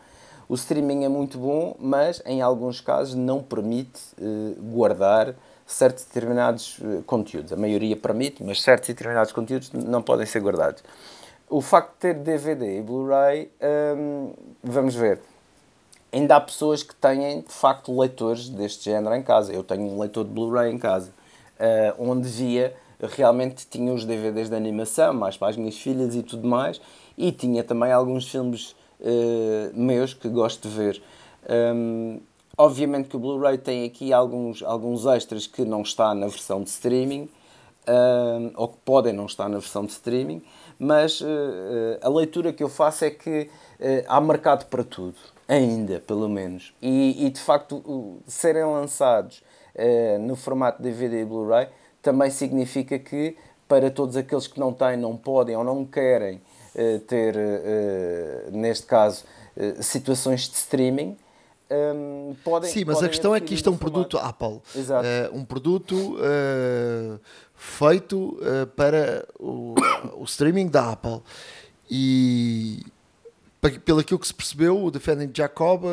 O 0.51 0.57
streaming 0.57 1.05
é 1.05 1.09
muito 1.09 1.39
bom, 1.39 1.77
mas 1.79 2.21
em 2.27 2.43
alguns 2.43 2.81
casos 2.81 3.15
não 3.15 3.41
permite 3.41 4.01
uh, 4.19 4.61
guardar 4.61 5.33
certos 5.65 6.03
determinados 6.03 6.77
uh, 6.81 7.05
conteúdos. 7.07 7.53
A 7.53 7.57
maioria 7.57 7.97
permite, 7.97 8.43
mas 8.43 8.61
certos 8.61 8.89
determinados 8.89 9.31
conteúdos 9.31 9.71
não 9.71 10.03
podem 10.03 10.27
ser 10.27 10.43
guardados. 10.43 10.83
O 11.49 11.61
facto 11.61 11.93
de 11.93 11.99
ter 11.99 12.15
DVD 12.15 12.81
e 12.81 12.83
Blu-ray, 12.83 13.49
um, 13.97 14.33
vamos 14.61 14.97
ver, 14.97 15.21
ainda 16.13 16.35
há 16.35 16.41
pessoas 16.41 16.83
que 16.83 16.97
têm 16.97 17.43
de 17.43 17.53
facto 17.53 17.97
leitores 17.97 18.49
deste 18.49 18.91
género 18.91 19.15
em 19.15 19.23
casa. 19.23 19.53
Eu 19.53 19.63
tenho 19.63 19.85
um 19.85 20.01
leitor 20.01 20.25
de 20.25 20.33
Blu-ray 20.33 20.73
em 20.73 20.79
casa, 20.79 21.13
uh, 21.61 22.11
onde 22.11 22.29
via 22.29 22.75
realmente 22.99 23.69
tinha 23.71 23.93
os 23.93 24.05
DVDs 24.05 24.49
de 24.49 24.57
animação, 24.57 25.15
mais 25.15 25.37
para 25.37 25.51
as 25.51 25.57
minhas 25.57 25.77
filhas 25.77 26.13
e 26.17 26.25
tudo 26.25 26.49
mais, 26.49 26.81
e 27.17 27.31
tinha 27.31 27.63
também 27.63 27.93
alguns 27.93 28.29
filmes 28.29 28.75
uh, 29.01 29.71
meus 29.75 30.15
que 30.15 30.29
gosto 30.29 30.69
de 30.69 30.75
ver. 30.75 31.03
Um, 31.49 32.21
obviamente 32.57 33.09
que 33.09 33.17
o 33.17 33.19
Blu-ray 33.19 33.59
tem 33.59 33.85
aqui 33.85 34.13
alguns, 34.13 34.63
alguns 34.63 35.07
extras 35.07 35.47
que 35.47 35.65
não 35.65 35.83
está 35.83 36.15
na 36.15 36.27
versão 36.27 36.63
de 36.63 36.71
streaming, 36.71 37.29
um, 37.89 38.53
ou 38.57 38.69
que 38.69 38.77
podem 38.85 39.13
não 39.13 39.27
estar 39.27 39.49
na 39.49 39.59
versão 39.59 39.85
de 39.85 39.93
streaming, 39.93 40.43
mas 40.79 41.21
uh, 41.21 41.27
a 42.03 42.09
leitura 42.09 42.53
que 42.53 42.63
eu 42.63 42.69
faço 42.69 43.05
é 43.05 43.11
que 43.11 43.43
uh, 43.81 44.05
há 44.07 44.21
mercado 44.21 44.67
para 44.67 44.85
tudo, 44.85 45.17
ainda, 45.49 46.01
pelo 46.01 46.29
menos. 46.29 46.73
E, 46.81 47.27
e 47.27 47.31
de 47.31 47.41
facto, 47.41 48.21
serem 48.27 48.65
lançados 48.65 49.43
no 50.21 50.37
formato 50.37 50.83
DVD 50.83 51.23
e 51.23 51.25
Blu-ray 51.25 51.69
também 52.03 52.29
significa 52.29 52.99
que, 52.99 53.37
para 53.67 53.91
todos 53.91 54.17
aqueles 54.17 54.47
que 54.47 54.61
não 54.61 54.75
têm, 54.75 54.97
não 54.97 55.17
podem 55.17 55.57
ou 55.57 55.65
não 55.65 55.87
querem 55.87 56.43
ter, 57.07 57.37
neste 58.53 58.87
caso, 58.87 59.25
situações 59.81 60.49
de 60.49 60.57
streaming, 60.57 61.17
um, 61.71 62.35
podem. 62.43 62.69
Sim, 62.69 62.85
mas 62.85 62.97
podem 62.97 63.07
a 63.07 63.11
questão 63.11 63.35
é 63.35 63.41
que 63.41 63.55
isto 63.55 63.69
é 63.69 63.73
um 63.73 63.77
produto 63.77 64.19
Apple. 64.19 64.61
Exato. 64.75 65.07
Uh, 65.07 65.37
um 65.37 65.45
produto 65.45 66.17
uh, 66.17 67.21
feito 67.55 68.37
uh, 68.41 68.67
para 68.75 69.25
o, 69.39 69.75
o, 70.17 70.25
streaming 70.25 70.67
da 70.67 70.91
Apple. 70.91 71.23
E 71.89 72.83
pelo 73.85 74.03
que 74.03 74.27
se 74.27 74.35
percebeu, 74.35 74.83
o 74.83 74.91
Defending 74.91 75.31
Jacob 75.35 75.85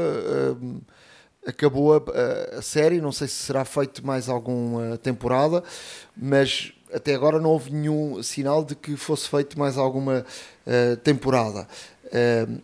acabou 1.45 1.95
a, 1.95 1.97
a, 1.97 2.59
a, 2.59 2.61
série. 2.61 3.01
Não 3.01 3.11
sei 3.11 3.27
se 3.27 3.35
será 3.35 3.65
feito 3.65 4.05
mais 4.05 4.29
alguma 4.29 4.97
temporada, 4.97 5.63
mas 6.15 6.73
até 6.93 7.13
agora 7.15 7.39
não 7.39 7.49
houve 7.49 7.71
nenhum 7.71 8.21
sinal 8.23 8.63
de 8.63 8.75
que 8.75 8.95
fosse 8.95 9.27
feito 9.29 9.57
mais 9.57 9.77
alguma 9.77 10.25
temporada. 11.03 11.67
Uh, 12.07 12.61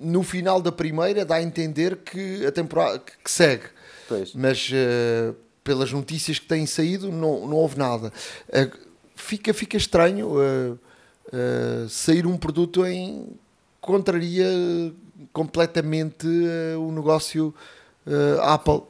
no 0.00 0.22
final 0.22 0.60
da 0.60 0.72
primeira 0.72 1.24
dá 1.24 1.36
a 1.36 1.42
entender 1.42 1.96
que 1.98 2.44
a 2.44 2.52
temporada 2.52 2.98
que 2.98 3.30
segue, 3.30 3.64
pois. 4.08 4.34
mas 4.34 4.68
uh, 4.70 5.34
pelas 5.62 5.92
notícias 5.92 6.38
que 6.38 6.46
têm 6.46 6.66
saído 6.66 7.10
não, 7.10 7.46
não 7.46 7.56
houve 7.56 7.78
nada. 7.78 8.12
Uh, 8.48 8.76
fica, 9.14 9.54
fica 9.54 9.76
estranho 9.76 10.30
sair 11.88 12.26
um 12.26 12.36
produto 12.36 12.84
em 12.84 13.28
contraria 13.80 14.44
completamente 15.32 16.26
o 16.76 16.90
negócio 16.90 17.54
Apple. 18.42 18.82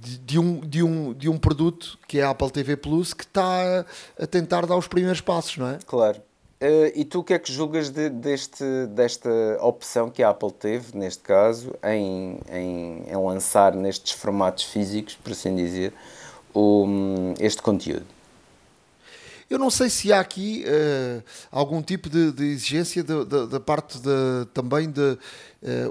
De, 0.00 0.18
de, 0.18 0.38
um, 0.38 0.60
de, 0.60 0.82
um, 0.82 1.12
de 1.12 1.28
um 1.28 1.36
produto 1.36 1.98
que 2.08 2.18
é 2.18 2.22
a 2.22 2.30
Apple 2.30 2.50
TV 2.50 2.76
Plus 2.76 3.12
que 3.12 3.24
está 3.24 3.84
a 4.18 4.26
tentar 4.26 4.66
dar 4.66 4.76
os 4.76 4.86
primeiros 4.86 5.20
passos, 5.20 5.58
não 5.58 5.68
é? 5.68 5.78
Claro. 5.86 6.18
Uh, 6.62 6.92
e 6.94 7.04
tu 7.04 7.18
o 7.18 7.24
que 7.24 7.34
é 7.34 7.40
que 7.40 7.52
julgas 7.52 7.90
de, 7.90 8.08
deste, 8.08 8.64
desta 8.90 9.28
opção 9.60 10.08
que 10.08 10.22
a 10.22 10.30
Apple 10.30 10.52
teve, 10.52 10.96
neste 10.96 11.20
caso, 11.20 11.74
em, 11.82 12.38
em, 12.48 13.02
em 13.08 13.16
lançar 13.16 13.74
nestes 13.74 14.12
formatos 14.12 14.62
físicos, 14.62 15.16
por 15.16 15.32
assim 15.32 15.56
dizer, 15.56 15.92
o, 16.54 16.86
este 17.40 17.60
conteúdo? 17.60 18.06
Eu 19.52 19.58
não 19.58 19.68
sei 19.68 19.90
se 19.90 20.10
há 20.10 20.18
aqui 20.18 20.64
uh, 20.66 21.22
algum 21.50 21.82
tipo 21.82 22.08
de, 22.08 22.32
de 22.32 22.42
exigência 22.42 23.04
da 23.04 23.60
parte 23.60 23.98
de, 23.98 24.46
também 24.54 24.90
de. 24.90 24.98
Uh, 25.02 25.18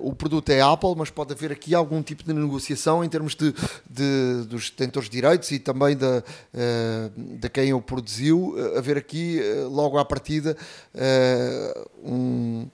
o 0.01 0.15
produto 0.15 0.49
é 0.49 0.59
Apple, 0.59 0.95
mas 0.97 1.11
pode 1.11 1.31
haver 1.31 1.51
aqui 1.51 1.75
algum 1.75 2.01
tipo 2.01 2.23
de 2.23 2.33
negociação 2.33 3.03
em 3.03 3.07
termos 3.07 3.35
de, 3.35 3.53
de 3.87 4.47
dos 4.47 4.71
detentores 4.71 5.07
de 5.07 5.15
direitos 5.15 5.51
e 5.51 5.59
também 5.59 5.95
da, 5.95 6.23
uh, 6.23 7.11
de 7.15 7.49
quem 7.49 7.71
o 7.71 7.79
produziu, 7.79 8.55
haver 8.75 8.97
aqui 8.97 9.39
logo 9.69 9.99
à 9.99 10.03
partida 10.03 10.57
um 12.03 12.67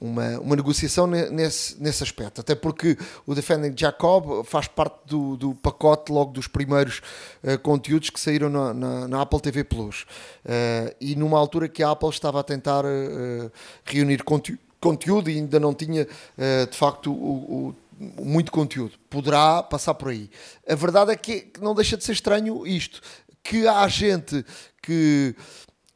uma, 0.00 0.38
uma 0.38 0.56
negociação 0.56 1.06
nesse, 1.06 1.80
nesse 1.82 2.02
aspecto, 2.02 2.40
até 2.40 2.54
porque 2.54 2.96
o 3.26 3.34
Defending 3.34 3.74
Jacob 3.76 4.44
faz 4.44 4.68
parte 4.68 4.98
do, 5.06 5.36
do 5.36 5.54
pacote 5.54 6.12
logo 6.12 6.32
dos 6.32 6.46
primeiros 6.46 7.00
uh, 7.42 7.58
conteúdos 7.58 8.10
que 8.10 8.20
saíram 8.20 8.48
na, 8.48 8.72
na, 8.72 9.08
na 9.08 9.22
Apple 9.22 9.40
TV 9.40 9.64
Plus 9.64 10.02
uh, 10.02 10.94
e 11.00 11.16
numa 11.16 11.38
altura 11.38 11.68
que 11.68 11.82
a 11.82 11.90
Apple 11.90 12.10
estava 12.10 12.40
a 12.40 12.42
tentar 12.42 12.84
uh, 12.84 13.50
reunir 13.84 14.22
conteúdo, 14.22 14.60
conteúdo 14.80 15.28
e 15.28 15.36
ainda 15.36 15.58
não 15.58 15.74
tinha 15.74 16.04
de 16.04 16.76
facto 16.76 17.12
o, 17.12 17.74
o 17.98 18.24
muito 18.24 18.52
conteúdo. 18.52 18.92
Poderá 19.10 19.60
passar 19.60 19.94
por 19.94 20.10
aí. 20.10 20.30
A 20.68 20.76
verdade 20.76 21.10
é 21.10 21.16
que 21.16 21.50
não 21.60 21.74
deixa 21.74 21.96
de 21.96 22.04
ser 22.04 22.12
estranho 22.12 22.64
isto. 22.64 23.00
Que 23.42 23.66
há 23.66 23.88
gente 23.88 24.44
que 24.80 25.34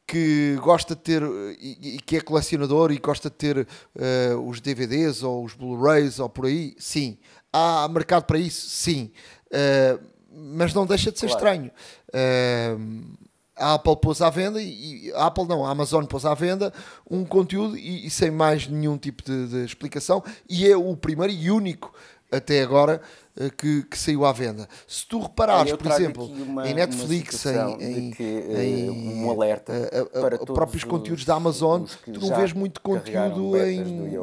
que 0.05 0.57
gosta 0.61 0.95
de 0.95 1.01
ter 1.01 1.23
e, 1.59 1.99
que 2.05 2.17
é 2.17 2.21
colecionador 2.21 2.91
e 2.91 2.97
gosta 2.97 3.29
de 3.29 3.35
ter 3.35 3.57
uh, 3.59 4.47
os 4.47 4.59
DVDs 4.59 5.23
ou 5.23 5.43
os 5.43 5.53
Blu-rays 5.53 6.19
ou 6.19 6.29
por 6.29 6.45
aí, 6.45 6.75
sim. 6.77 7.17
Há 7.51 7.87
mercado 7.87 8.25
para 8.25 8.37
isso, 8.37 8.69
sim. 8.69 9.11
Uh, 9.47 10.03
mas 10.35 10.73
não 10.73 10.85
deixa 10.85 11.11
de 11.11 11.19
ser 11.19 11.27
claro. 11.27 11.39
estranho. 11.39 11.71
Uh, 12.09 13.23
a 13.55 13.75
Apple 13.75 13.95
pôs 13.97 14.21
à 14.21 14.29
venda 14.29 14.61
e 14.61 15.11
a 15.15 15.27
Apple 15.27 15.45
não, 15.47 15.65
a 15.65 15.69
Amazon 15.69 16.05
pôs 16.05 16.25
à 16.25 16.33
venda 16.33 16.73
um 17.09 17.23
conteúdo 17.23 17.77
e, 17.77 18.07
e 18.07 18.09
sem 18.09 18.31
mais 18.31 18.67
nenhum 18.67 18.97
tipo 18.97 19.23
de, 19.23 19.47
de, 19.47 19.65
explicação 19.65 20.23
e 20.49 20.67
é 20.67 20.75
o 20.75 20.95
primeiro 20.97 21.31
e 21.31 21.51
único 21.51 21.93
até 22.31 22.63
agora 22.63 22.99
eh, 22.99 23.22
que, 23.57 23.83
que, 23.83 23.97
saiu 23.97 24.25
à 24.25 24.31
venda. 24.31 24.67
Se 24.87 25.07
tu 25.07 25.19
reparares, 25.19 25.73
por 25.73 25.91
exemplo, 25.91 26.25
uma, 26.25 26.67
em 26.67 26.73
Netflix, 26.73 27.45
em, 27.79 28.11
que, 28.11 28.23
em, 28.23 28.89
um 28.89 29.31
alerta 29.31 29.73
a, 29.73 30.01
a, 30.01 30.21
para 30.21 30.35
os 30.35 30.45
próprios 30.45 30.83
conteúdos 30.83 31.25
da 31.25 31.35
Amazon, 31.35 31.83
tu 32.05 32.19
não 32.19 32.35
vês 32.35 32.53
muito 32.53 32.79
conteúdo 32.81 33.57
em 33.57 34.13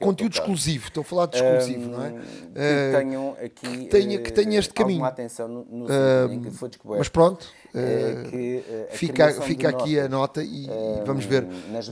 conteúdo 0.00 0.32
exclusivo. 0.32 0.88
Estou 0.88 1.02
a 1.02 1.04
falar 1.04 1.26
de 1.26 1.36
exclusivo, 1.36 1.88
um, 1.88 1.92
não 1.92 2.04
é? 2.04 2.10
Que 2.10 2.18
uh, 2.18 2.98
tenham 2.98 3.36
aqui 3.42 3.64
que 3.64 3.84
tenha, 3.86 4.18
que 4.18 4.32
tenha 4.32 4.58
este 4.58 4.72
caminho. 4.72 5.04
atenção 5.04 5.48
no, 5.48 5.64
no 5.64 5.84
uh, 5.86 6.32
em 6.32 6.40
que 6.40 6.50
foi 6.50 6.68
descoberto. 6.68 6.98
Mas 6.98 7.08
pronto. 7.08 7.46
Uh, 7.74 8.30
que, 8.30 8.64
fica 8.90 9.32
fica 9.42 9.68
aqui 9.68 9.98
a 9.98 10.08
nota 10.08 10.40
e 10.44 10.68
vamos 11.04 11.24
ver 11.24 11.44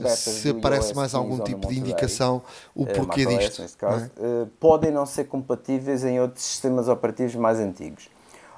se 0.07 0.49
aparece 0.49 0.95
mais 0.95 1.13
algum 1.13 1.39
tipo 1.39 1.67
de 1.67 1.77
indicação 1.77 2.41
o 2.73 2.85
porquê 2.85 3.25
disto. 3.25 3.61
É? 3.61 4.47
podem 4.59 4.91
não 4.91 5.05
ser 5.05 5.25
compatíveis 5.25 6.05
em 6.05 6.21
outros 6.21 6.32
de 6.35 6.41
sistemas 6.41 6.87
operativos 6.87 7.35
mais 7.35 7.59
antigos. 7.59 8.09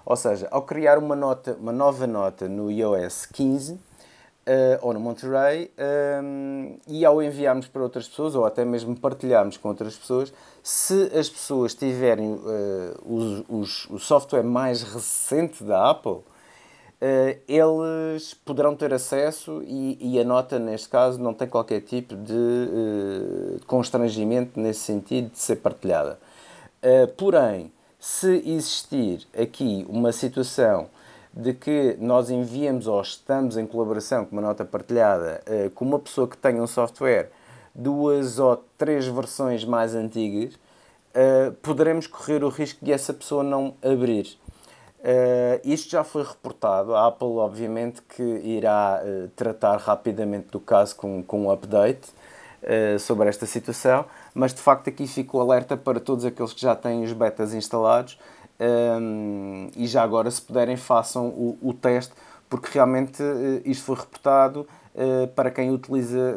Ou 0.06 0.16
seja, 0.16 0.48
ao 0.52 0.62
criar 0.62 0.98
uma, 0.98 1.16
nota, 1.16 1.58
uma 1.60 1.72
nova 1.72 2.06
nota 2.06 2.48
no 2.48 2.72
iOS 2.72 3.26
15 3.26 3.74
uh, 3.74 3.80
ou 4.82 4.94
no 4.94 5.00
Monterey 5.00 5.72
um, 6.24 6.78
eh, 6.78 6.80
e 6.88 7.06
ao 7.06 7.22
enviarmos 7.22 7.68
para 7.68 7.82
outras 7.82 8.08
pessoas 8.08 8.36
ou 8.36 8.46
até 8.46 8.64
mesmo 8.64 8.96
partilharmos 8.96 9.58
com 9.58 9.68
outras 9.68 9.96
pessoas, 9.96 10.32
se 10.62 11.12
as 11.18 11.28
pessoas 11.28 11.74
tiverem 11.74 12.34
uh, 12.34 12.42
os, 13.04 13.44
os, 13.50 13.90
o 13.90 14.00
software 14.00 14.44
mais 14.44 14.84
recente 14.84 15.64
da 15.64 15.90
Apple, 15.90 16.22
Uh, 16.96 17.38
eles 17.46 18.34
poderão 18.34 18.74
ter 18.74 18.94
acesso 18.94 19.62
e, 19.68 19.98
e, 20.00 20.20
a 20.20 20.24
nota, 20.24 20.58
neste 20.58 20.88
caso, 20.88 21.22
não 21.22 21.34
tem 21.34 21.46
qualquer 21.46 21.82
tipo 21.82 22.16
de 22.16 22.34
uh, 22.34 23.66
constrangimento 23.68 24.58
nesse 24.58 24.80
sentido 24.80 25.30
de 25.30 25.38
ser 25.38 25.58
partilhada. 25.58 26.18
Uh, 26.86 27.08
porém, 27.18 27.72
se 28.00 28.44
existir 28.46 29.28
aqui 29.36 29.84
uma 29.90 30.12
situação 30.12 30.88
de 31.34 31.52
que 31.52 31.98
nós 32.00 32.30
enviamos 32.30 32.86
ou 32.86 33.02
estamos 33.02 33.58
em 33.58 33.66
colaboração 33.66 34.24
com 34.24 34.34
uma 34.34 34.42
nota 34.44 34.64
partilhada 34.64 35.42
uh, 35.48 35.72
com 35.72 35.84
uma 35.84 35.98
pessoa 35.98 36.28
que 36.28 36.38
tenha 36.38 36.62
um 36.62 36.68
software 36.68 37.32
duas 37.74 38.38
ou 38.38 38.64
três 38.78 39.08
versões 39.08 39.66
mais 39.66 39.96
antigas, 39.96 40.54
uh, 40.54 41.52
poderemos 41.62 42.06
correr 42.06 42.44
o 42.44 42.50
risco 42.50 42.86
de 42.86 42.92
essa 42.92 43.14
pessoa 43.14 43.44
não 43.44 43.74
abrir. 43.84 44.38
Uh, 45.00 45.60
isto 45.64 45.92
já 45.92 46.04
foi 46.04 46.24
reportado. 46.24 46.96
A 46.96 47.08
Apple, 47.08 47.28
obviamente, 47.28 48.02
que 48.04 48.24
irá 48.24 49.02
uh, 49.04 49.28
tratar 49.36 49.78
rapidamente 49.78 50.50
do 50.50 50.60
caso 50.60 50.96
com, 50.96 51.22
com 51.22 51.46
um 51.46 51.52
update 51.52 52.10
uh, 52.66 53.00
sobre 53.00 53.30
esta 53.30 53.46
situação, 53.46 54.06
mas 54.34 54.54
de 54.54 54.62
facto 54.62 54.90
aqui 54.90 55.08
ficou 55.08 55.40
alerta 55.40 55.78
para 55.78 56.00
todos 56.00 56.26
aqueles 56.26 56.54
que 56.54 56.62
já 56.62 56.76
têm 56.76 57.04
os 57.04 57.14
betas 57.14 57.54
instalados 57.54 58.20
um, 58.60 59.70
e 59.76 59.88
já 59.88 60.04
agora, 60.04 60.30
se 60.32 60.42
puderem, 60.42 60.76
façam 60.76 61.28
o, 61.28 61.58
o 61.62 61.74
teste, 61.74 62.14
porque 62.50 62.70
realmente 62.74 63.22
isto 63.66 63.86
foi 63.86 63.96
reportado 63.96 64.68
para 65.36 65.52
quem 65.52 65.72
utiliza, 65.72 66.34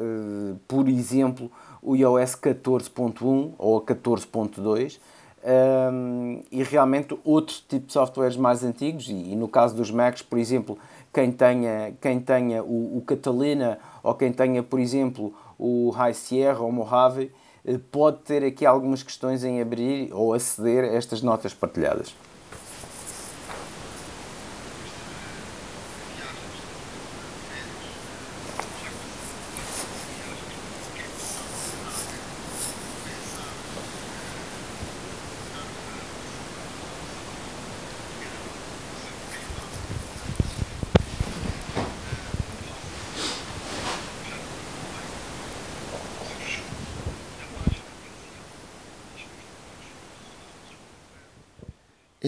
por 0.67 0.89
exemplo, 0.89 1.49
o 1.81 1.95
iOS 1.95 2.35
14.1 2.35 3.53
ou 3.57 3.81
14.2 3.81 4.99
um, 5.45 6.43
e 6.51 6.63
realmente 6.63 7.19
outros 7.25 7.61
tipos 7.61 7.89
de 7.89 7.93
softwares 7.93 8.37
mais 8.37 8.65
antigos, 8.65 9.09
e, 9.09 9.13
e, 9.13 9.37
no 9.37 9.49
caso 9.49 9.75
dos 9.77 9.91
Macs, 9.91 10.23
por 10.23 10.39
exemplo, 10.39 10.79
quem 11.13 11.31
tenha, 11.31 11.95
quem 12.01 12.21
tenha 12.21 12.63
o, 12.63 12.99
o 12.99 13.03
Catalina 13.03 13.79
ou 14.03 14.15
quem 14.15 14.33
tenha, 14.33 14.63
por 14.63 14.81
exemplo, 14.81 15.33
o 15.59 15.91
High 15.91 16.15
Sierra 16.15 16.61
ou 16.61 16.71
Mojave, 16.71 17.33
eh, 17.65 17.79
pode 17.91 18.19
ter 18.19 18.45
aqui 18.45 18.65
algumas 18.65 19.03
questões 19.03 19.43
em 19.45 19.61
abrir 19.61 20.11
ou 20.13 20.33
aceder 20.33 20.85
a 20.85 20.95
estas 20.95 21.21
notas 21.21 21.53
partilhadas. 21.53 22.15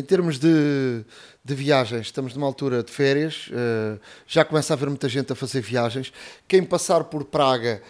Em 0.01 0.03
termos 0.03 0.39
de, 0.39 1.05
de, 1.45 1.55
viagens, 1.55 2.07
estamos 2.07 2.35
numa 2.35 2.47
altura 2.47 2.83
de 2.83 2.91
férias, 2.91 3.49
uh, 3.49 4.01
já 4.27 4.47
começa 4.47 4.73
a 4.73 4.75
haver 4.75 4.89
muita 4.89 5.11
gente 5.11 5.31
a 5.31 5.37
fazer 5.37 5.61
viagens. 5.61 6.11
Quem 6.49 6.65
passar 6.65 7.05
por 7.05 7.25
Praga 7.25 7.83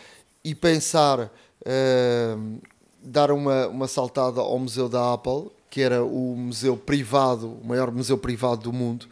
e 0.44 0.52
pensar 0.52 1.20
uh, 1.20 2.60
dar 3.00 3.30
uma, 3.30 3.68
uma 3.68 3.86
saltada 3.86 4.40
ao 4.40 4.58
Museu 4.58 4.88
da 4.88 5.14
Apple, 5.14 5.52
que 5.70 5.80
era 5.80 6.02
o 6.04 6.34
museu 6.36 6.76
privado, 6.76 7.46
o 7.62 7.64
maior 7.64 7.92
museu 7.92 8.18
privado 8.18 8.62
do 8.62 8.72
mundo, 8.72 9.06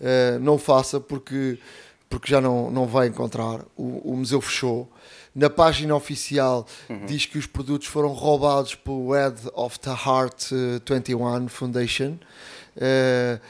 uh, 0.00 0.40
não 0.40 0.56
o 0.56 0.58
faça 0.58 0.98
porque, 0.98 1.56
porque 2.08 2.28
já 2.28 2.40
não, 2.40 2.68
não 2.68 2.84
vai 2.84 3.06
encontrar. 3.06 3.60
O, 3.76 4.12
o 4.12 4.16
museu 4.16 4.40
fechou. 4.40 4.90
Na 5.34 5.48
página 5.48 5.94
oficial 5.94 6.66
uhum. 6.88 7.06
diz 7.06 7.24
que 7.24 7.38
os 7.38 7.46
produtos 7.46 7.86
foram 7.86 8.12
roubados 8.12 8.74
pelo 8.74 9.12
Head 9.12 9.36
of 9.54 9.78
the 9.78 9.90
Heart 9.90 10.50
21 10.84 11.48
Foundation. 11.48 12.18
Uh, 12.76 13.40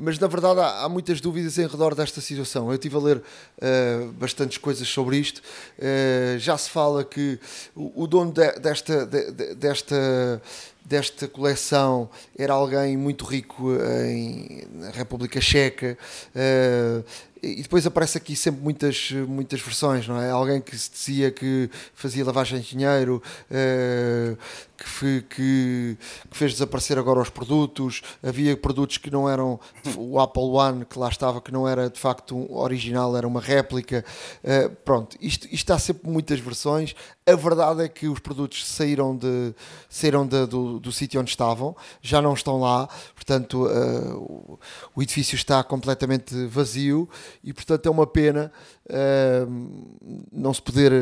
mas 0.00 0.18
na 0.18 0.28
verdade 0.28 0.60
há, 0.60 0.84
há, 0.84 0.88
muitas 0.88 1.20
dúvidas 1.20 1.58
em 1.58 1.66
redor 1.66 1.94
desta 1.94 2.20
situação. 2.20 2.68
Eu 2.68 2.74
estive 2.74 2.96
a 2.96 3.00
ler 3.00 3.16
uh, 3.18 4.12
bastantes 4.12 4.56
coisas 4.56 4.86
sobre 4.86 5.16
isto. 5.16 5.42
Uh, 5.78 6.38
já 6.38 6.56
se 6.56 6.70
fala 6.70 7.04
que 7.04 7.38
o, 7.74 8.04
o 8.04 8.06
dono 8.06 8.32
de, 8.32 8.52
desta, 8.60 9.04
de, 9.04 9.54
desta, 9.56 10.40
desta 10.88 11.28
coleção 11.28 12.08
era 12.36 12.54
alguém 12.54 12.96
muito 12.96 13.24
rico 13.24 13.70
em, 14.04 14.66
na 14.72 14.90
República 14.90 15.40
Checa. 15.40 15.98
Uh, 16.34 17.04
e 17.42 17.62
depois 17.62 17.86
aparece 17.86 18.18
aqui 18.18 18.34
sempre 18.34 18.62
muitas, 18.62 19.10
muitas 19.28 19.60
versões, 19.60 20.08
não 20.08 20.20
é? 20.20 20.30
Alguém 20.30 20.60
que 20.60 20.76
se 20.76 20.90
dizia 20.90 21.30
que 21.30 21.70
fazia 21.94 22.24
lavagem 22.24 22.60
de 22.60 22.70
dinheiro, 22.70 23.22
uh, 23.50 24.36
que, 24.76 25.22
que, 25.22 25.96
que, 26.30 26.36
fez 26.36 26.52
desaparecer 26.52 26.98
agora 26.98 27.20
os 27.20 27.30
produtos, 27.30 28.02
havia 28.22 28.56
produtos 28.56 28.98
que 28.98 29.10
não 29.10 29.28
eram 29.28 29.58
o 29.96 30.18
Apple 30.20 30.42
One, 30.42 30.84
que 30.84 30.98
lá 30.98 31.08
estava, 31.08 31.40
que 31.40 31.52
não 31.52 31.68
era 31.68 31.88
de 31.88 31.98
facto 31.98 32.36
um 32.36 32.56
original, 32.56 33.16
era 33.16 33.26
uma 33.26 33.40
réplica. 33.40 34.04
Uh, 34.42 34.70
pronto, 34.84 35.16
isto, 35.20 35.46
isto 35.50 35.72
há 35.72 35.78
sempre 35.78 36.10
muitas 36.10 36.40
versões. 36.40 36.94
A 37.26 37.36
verdade 37.36 37.82
é 37.82 37.88
que 37.88 38.08
os 38.08 38.18
produtos 38.20 38.66
saíram, 38.66 39.16
de, 39.16 39.54
saíram 39.88 40.26
de, 40.26 40.46
do, 40.46 40.77
do 40.80 40.92
sítio 40.92 41.20
onde 41.20 41.30
estavam, 41.30 41.76
já 42.00 42.20
não 42.20 42.34
estão 42.34 42.60
lá, 42.60 42.88
portanto 43.14 43.66
uh, 43.66 44.16
o, 44.16 44.58
o 44.96 45.02
edifício 45.02 45.34
está 45.34 45.62
completamente 45.62 46.46
vazio 46.46 47.08
e 47.42 47.52
portanto 47.52 47.86
é 47.86 47.90
uma 47.90 48.06
pena 48.06 48.52
uh, 48.86 49.88
não 50.32 50.52
se 50.52 50.62
poder, 50.62 50.92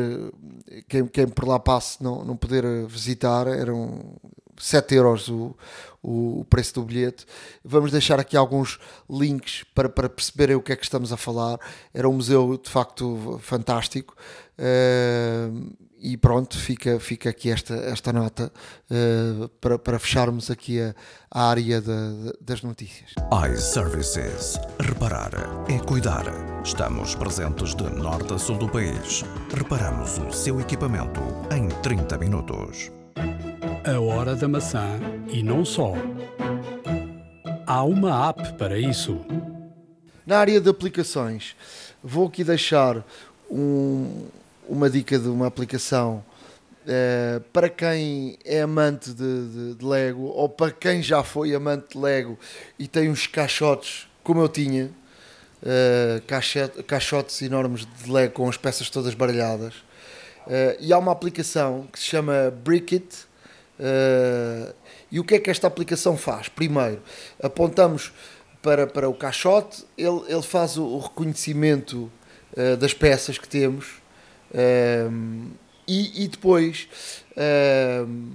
quem, 0.87 1.05
quem 1.07 1.27
por 1.27 1.47
lá 1.47 1.59
passe, 1.59 2.01
não, 2.03 2.23
não 2.23 2.35
poder 2.35 2.85
visitar, 2.87 3.47
eram 3.47 4.15
7 4.57 4.95
euros 4.95 5.29
o, 5.29 5.55
o, 6.01 6.45
preço 6.49 6.75
do 6.75 6.83
bilhete. 6.83 7.25
Vamos 7.63 7.91
deixar 7.91 8.19
aqui 8.19 8.35
alguns 8.35 8.79
links 9.09 9.63
para, 9.75 9.87
para 9.87 10.09
perceberem 10.09 10.55
o 10.55 10.61
que 10.61 10.71
é 10.71 10.75
que 10.75 10.83
estamos 10.83 11.13
a 11.13 11.17
falar. 11.17 11.59
Era 11.93 12.09
um 12.09 12.13
museu 12.13 12.57
de 12.57 12.69
facto 12.69 13.39
fantástico. 13.41 14.15
Uh, 14.57 15.86
e 16.07 16.15
pronto, 16.15 16.57
fica, 16.57 17.01
fica 17.01 17.29
aqui 17.29 17.51
esta, 17.51 17.73
esta 17.73 18.13
nota 18.13 18.49
uh, 18.89 19.49
para, 19.59 19.77
para 19.77 19.99
fecharmos 19.99 20.49
aqui 20.49 20.79
a, 20.79 20.95
a 21.29 21.49
área 21.49 21.81
de, 21.81 21.87
de, 21.87 22.33
das 22.39 22.61
notícias. 22.61 23.11
iServices. 23.51 24.57
Reparar 24.79 25.31
é 25.69 25.77
cuidar. 25.79 26.23
Estamos 26.63 27.13
presentes 27.13 27.75
de 27.75 27.83
norte 27.89 28.33
a 28.33 28.37
sul 28.37 28.57
do 28.57 28.69
país. 28.69 29.25
Reparamos 29.53 30.17
o 30.19 30.31
seu 30.31 30.61
equipamento 30.61 31.19
em 31.53 31.67
30 31.81 32.17
minutos. 32.17 32.89
A 33.85 33.99
hora 33.99 34.33
da 34.33 34.47
maçã 34.47 34.87
e 35.27 35.43
não 35.43 35.65
só. 35.65 35.93
Há 37.65 37.83
uma 37.83 38.29
app 38.29 38.53
para 38.53 38.79
isso. 38.79 39.19
Na 40.25 40.37
área 40.37 40.61
de 40.61 40.69
aplicações, 40.69 41.53
vou 42.01 42.27
aqui 42.27 42.45
deixar 42.45 43.03
um 43.51 44.29
uma 44.67 44.89
dica 44.89 45.17
de 45.17 45.27
uma 45.27 45.47
aplicação 45.47 46.23
uh, 46.87 47.41
para 47.51 47.69
quem 47.69 48.37
é 48.45 48.61
amante 48.61 49.11
de, 49.11 49.47
de, 49.49 49.73
de, 49.75 49.85
Lego 49.85 50.23
ou 50.23 50.47
para 50.47 50.71
quem 50.71 51.01
já 51.01 51.23
foi 51.23 51.53
amante 51.53 51.93
de 51.93 51.99
Lego 51.99 52.37
e 52.79 52.87
tem 52.87 53.09
uns 53.09 53.27
caixotes 53.27 54.07
como 54.23 54.41
eu 54.41 54.49
tinha, 54.49 54.91
uh, 55.63 56.21
caixotes, 56.27 56.83
caixotes 56.85 57.41
enormes 57.41 57.85
de 57.85 58.11
Lego 58.11 58.33
com 58.33 58.49
as 58.49 58.57
peças 58.57 58.89
todas 58.89 59.13
baralhadas. 59.13 59.73
Uh, 60.45 60.75
e 60.79 60.91
há 60.91 60.97
uma 60.97 61.11
aplicação 61.11 61.87
que 61.91 61.99
se 61.99 62.05
chama 62.05 62.51
Brickit. 62.63 63.27
E 65.11 65.19
o 65.19 65.23
que 65.23 65.35
é 65.35 65.39
que 65.39 65.51
esta 65.51 65.67
aplicação 65.67 66.17
faz? 66.17 66.49
Primeiro, 66.49 66.99
apontamos 67.41 68.11
para, 68.59 68.87
para 68.87 69.07
o 69.07 69.13
caixote, 69.13 69.85
ele, 69.95 70.23
ele 70.27 70.41
faz 70.41 70.77
o, 70.77 70.83
o 70.83 70.99
reconhecimento 70.99 72.11
das 72.79 72.91
peças 72.91 73.37
que 73.37 73.47
temos 73.47 74.01
um, 74.53 75.51
e, 75.87 76.23
e, 76.23 76.27
depois 76.27 76.87
um, 78.07 78.31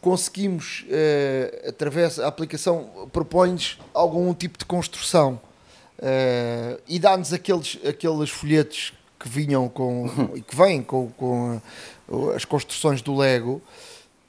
conseguimos, 0.00 0.84
uh, 0.88 1.68
através 1.68 2.16
da 2.16 2.26
aplicação, 2.26 3.08
propõe-nos 3.12 3.78
algum 3.94 4.32
tipo 4.34 4.58
de 4.58 4.64
construção. 4.64 5.40
Uh, 5.98 6.80
e 6.88 6.98
dá-nos 6.98 7.32
aqueles, 7.32 7.78
aqueles 7.86 8.30
folhetos 8.30 8.92
que 9.18 9.28
vinham 9.28 9.68
com 9.68 10.10
e 10.34 10.42
que 10.42 10.56
vêm 10.56 10.82
com, 10.82 11.10
com 11.12 11.60
as 12.34 12.44
construções 12.44 13.00
do 13.00 13.16
Lego 13.16 13.62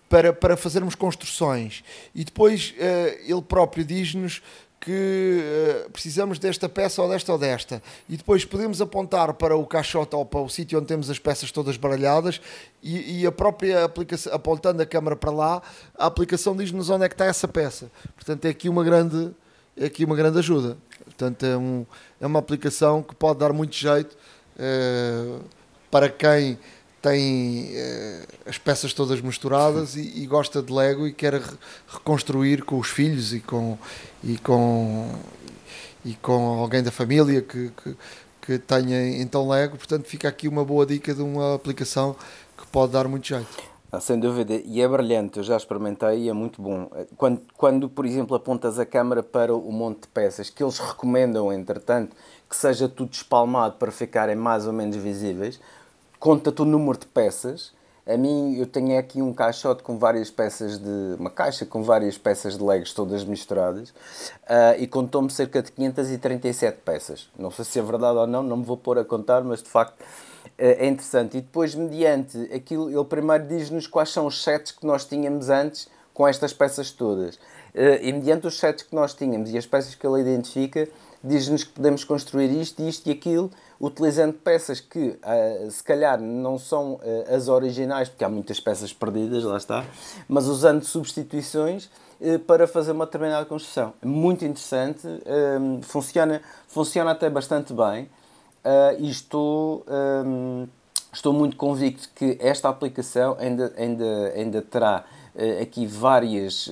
para, 0.08 0.32
para 0.32 0.56
fazermos 0.56 0.94
construções. 0.94 1.84
E 2.14 2.24
depois 2.24 2.76
uh, 2.78 3.20
ele 3.28 3.42
próprio 3.42 3.84
diz-nos 3.84 4.44
que 4.84 5.86
uh, 5.86 5.90
precisamos 5.92 6.38
desta 6.38 6.68
peça 6.68 7.02
ou 7.02 7.08
desta 7.08 7.32
ou 7.32 7.38
desta. 7.38 7.82
E 8.10 8.18
depois 8.18 8.44
podemos 8.44 8.82
apontar 8.82 9.34
para 9.34 9.56
o 9.56 9.66
caixote 9.66 10.14
ou 10.14 10.26
para 10.26 10.42
o 10.42 10.50
sítio 10.50 10.78
onde 10.78 10.88
temos 10.88 11.10
as 11.10 11.18
peças 11.18 11.54
todas 11.54 11.78
baralhadas 11.78 12.42
e, 12.82 13.22
e 13.22 13.26
a 13.26 13.32
própria 13.32 13.86
aplicação, 13.86 14.34
apontando 14.34 14.82
a 14.82 14.86
câmera 14.86 15.16
para 15.16 15.32
lá, 15.32 15.62
a 15.98 16.06
aplicação 16.06 16.54
diz-nos 16.54 16.90
onde 16.90 17.06
é 17.06 17.08
que 17.08 17.16
está 17.16 17.24
essa 17.24 17.48
peça. 17.48 17.90
Portanto, 18.14 18.44
é 18.44 18.50
aqui 18.50 18.68
uma 18.68 18.84
grande, 18.84 19.32
é 19.78 19.86
aqui 19.86 20.04
uma 20.04 20.18
grande 20.18 20.40
ajuda. 20.40 20.78
Portanto, 21.06 21.46
é, 21.46 21.56
um, 21.56 21.86
é 22.20 22.28
uma 22.28 22.40
aplicação 22.40 23.02
que 23.02 23.16
pode 23.16 23.40
dar 23.40 23.54
muito 23.54 23.74
jeito 23.74 24.18
uh, 24.58 25.40
para 25.90 26.10
quem 26.10 26.60
tem 27.04 27.66
uh, 27.66 28.50
as 28.50 28.58
peças 28.58 28.94
todas 28.94 29.20
misturadas 29.20 29.98
e, 29.98 30.24
e, 30.24 30.26
gosta 30.26 30.64
de 30.64 30.72
Lego 30.72 31.06
e 31.06 31.12
quer 31.12 31.34
re 31.34 31.58
reconstruir 31.86 32.64
com 32.64 32.80
os 32.80 32.88
filhos 32.88 33.34
e 33.34 33.42
com, 33.42 33.78
e 34.24 34.38
com, 34.38 35.12
e 36.06 36.14
com 36.16 36.62
alguém 36.62 36.82
da 36.82 36.92
família 36.92 37.42
que, 37.42 37.72
que, 37.72 37.98
que, 38.42 38.58
tenha 38.58 39.22
então 39.22 39.50
Lego. 39.50 39.76
Portanto, 39.76 40.06
fica 40.06 40.30
aqui 40.30 40.48
uma 40.48 40.64
boa 40.64 40.86
dica 40.86 41.14
de 41.14 41.22
uma 41.22 41.54
aplicação 41.54 42.16
que 42.58 42.66
pode 42.68 42.94
dar 42.94 43.06
muito 43.10 43.28
jeito. 43.28 43.74
Ah, 43.92 44.00
sem 44.00 44.18
dúvida, 44.18 44.54
e 44.66 44.82
é 44.82 44.88
brilhante, 44.88 45.38
eu 45.38 45.44
já 45.44 45.58
experimentei 45.58 46.24
e 46.24 46.30
é 46.30 46.34
muito 46.34 46.62
bom. 46.62 46.90
Quando, 47.18 47.42
quando, 47.56 47.90
por 47.90 48.06
exemplo, 48.06 48.36
apontas 48.36 48.80
a 48.80 48.86
câmera 48.86 49.22
para 49.22 49.54
o 49.54 49.72
monte 49.74 50.04
de 50.04 50.08
peças, 50.08 50.50
que 50.50 50.64
eles 50.64 50.80
recomendam, 50.80 51.52
entretanto, 51.52 52.16
que 52.50 52.56
seja 52.56 52.88
tudo 52.88 53.14
espalmado 53.14 53.76
para 53.76 53.92
ficarem 53.92 54.38
mais 54.38 54.66
ou 54.66 54.74
menos 54.74 54.96
visíveis, 54.96 55.60
conta-te 56.24 56.62
o 56.62 56.66
número 56.66 56.98
de 56.98 57.06
peças. 57.06 57.74
A 58.08 58.16
mim, 58.16 58.56
eu 58.56 58.66
tenho 58.66 58.98
aqui 58.98 59.22
um 59.22 59.34
caixote 59.34 59.84
com 59.84 59.98
várias 59.98 60.32
peças 60.32 60.80
de. 60.80 61.16
uma 61.20 61.30
caixa 61.30 61.66
com 61.66 61.84
várias 61.84 62.18
peças 62.18 62.58
de 62.58 62.64
Legos 62.64 62.94
todas 62.94 63.26
misturadas 63.26 63.90
uh, 63.90 64.80
e 64.80 64.88
contou-me 64.88 65.30
cerca 65.30 65.62
de 65.62 65.70
537 65.74 66.78
peças. 66.78 67.30
Não 67.38 67.52
sei 67.52 67.66
se 67.66 67.78
é 67.78 67.82
verdade 67.82 68.20
ou 68.20 68.26
não, 68.26 68.42
não 68.42 68.56
me 68.56 68.64
vou 68.64 68.78
pôr 68.78 68.98
a 69.00 69.04
contar, 69.04 69.44
mas 69.44 69.62
de 69.62 69.68
facto 69.68 70.02
é 70.58 70.88
interessante. 70.88 71.38
E 71.38 71.42
depois, 71.42 71.76
mediante 71.76 72.38
aquilo, 72.54 72.90
ele 72.90 73.04
primeiro 73.04 73.46
diz-nos 73.46 73.86
quais 73.86 74.10
são 74.10 74.26
os 74.26 74.42
sets 74.42 74.72
que 74.72 74.86
nós 74.86 75.04
tínhamos 75.04 75.50
antes 75.50 75.90
com 76.14 76.26
estas 76.26 76.54
peças 76.54 76.90
todas. 76.90 77.38
E 78.02 78.14
mediante 78.14 78.48
os 78.48 78.58
sets 78.58 78.84
que 78.84 78.96
nós 78.96 79.14
tínhamos 79.14 79.50
e 79.52 79.58
as 79.58 79.66
peças 79.66 79.94
que 79.96 80.08
ele 80.08 80.22
identifica, 80.22 80.88
diz-nos 81.24 81.64
que 81.64 81.72
podemos 81.72 82.04
construir 82.04 82.52
isto, 82.52 82.82
isto 82.84 83.08
e 83.08 83.12
aquilo, 83.12 83.50
utilizando 83.80 84.34
peças 84.34 84.80
que 84.80 85.18
se 85.72 85.84
calhar 85.84 86.20
não 86.20 86.60
são 86.60 87.00
as 87.34 87.48
originais, 87.48 88.10
porque 88.10 88.24
há 88.24 88.30
muitas 88.30 88.60
peças 88.60 88.92
perdidas, 88.92 89.44
lá 89.44 89.58
está, 89.58 89.86
mas 90.28 90.48
usando 90.48 90.84
substituições 90.84 91.90
para 92.48 92.68
fazer 92.68 92.92
uma 92.92 93.06
determinada 93.06 93.46
construção. 93.46 93.94
Muito 94.04 94.46
interessante, 94.46 95.08
funciona, 95.82 96.42
funciona 96.68 97.12
até 97.12 97.30
bastante 97.30 97.74
bem 97.74 98.10
uh, 98.64 98.96
e 99.00 99.10
estou, 99.10 99.86
estou 101.12 101.34
muito 101.34 101.56
convicto 101.58 102.10
que 102.16 102.38
esta 102.40 102.70
aplicação 102.70 103.36
ainda, 103.40 103.74
ainda, 103.78 104.34
ainda 104.36 104.62
terá 104.62 105.04
uh, 105.36 105.62
aqui 105.62 105.86
várias 105.86 106.70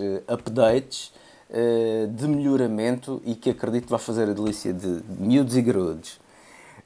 updates 1.52 2.16
de 2.16 2.28
melhoramento 2.28 3.22
e 3.26 3.36
que 3.36 3.50
acredito 3.50 3.90
vai 3.90 4.00
fazer 4.00 4.30
a 4.30 4.34
delícia 4.34 4.74
de, 4.74 5.02
miúdos 5.20 5.56
e 5.56 5.62
graúdos. 5.62 6.20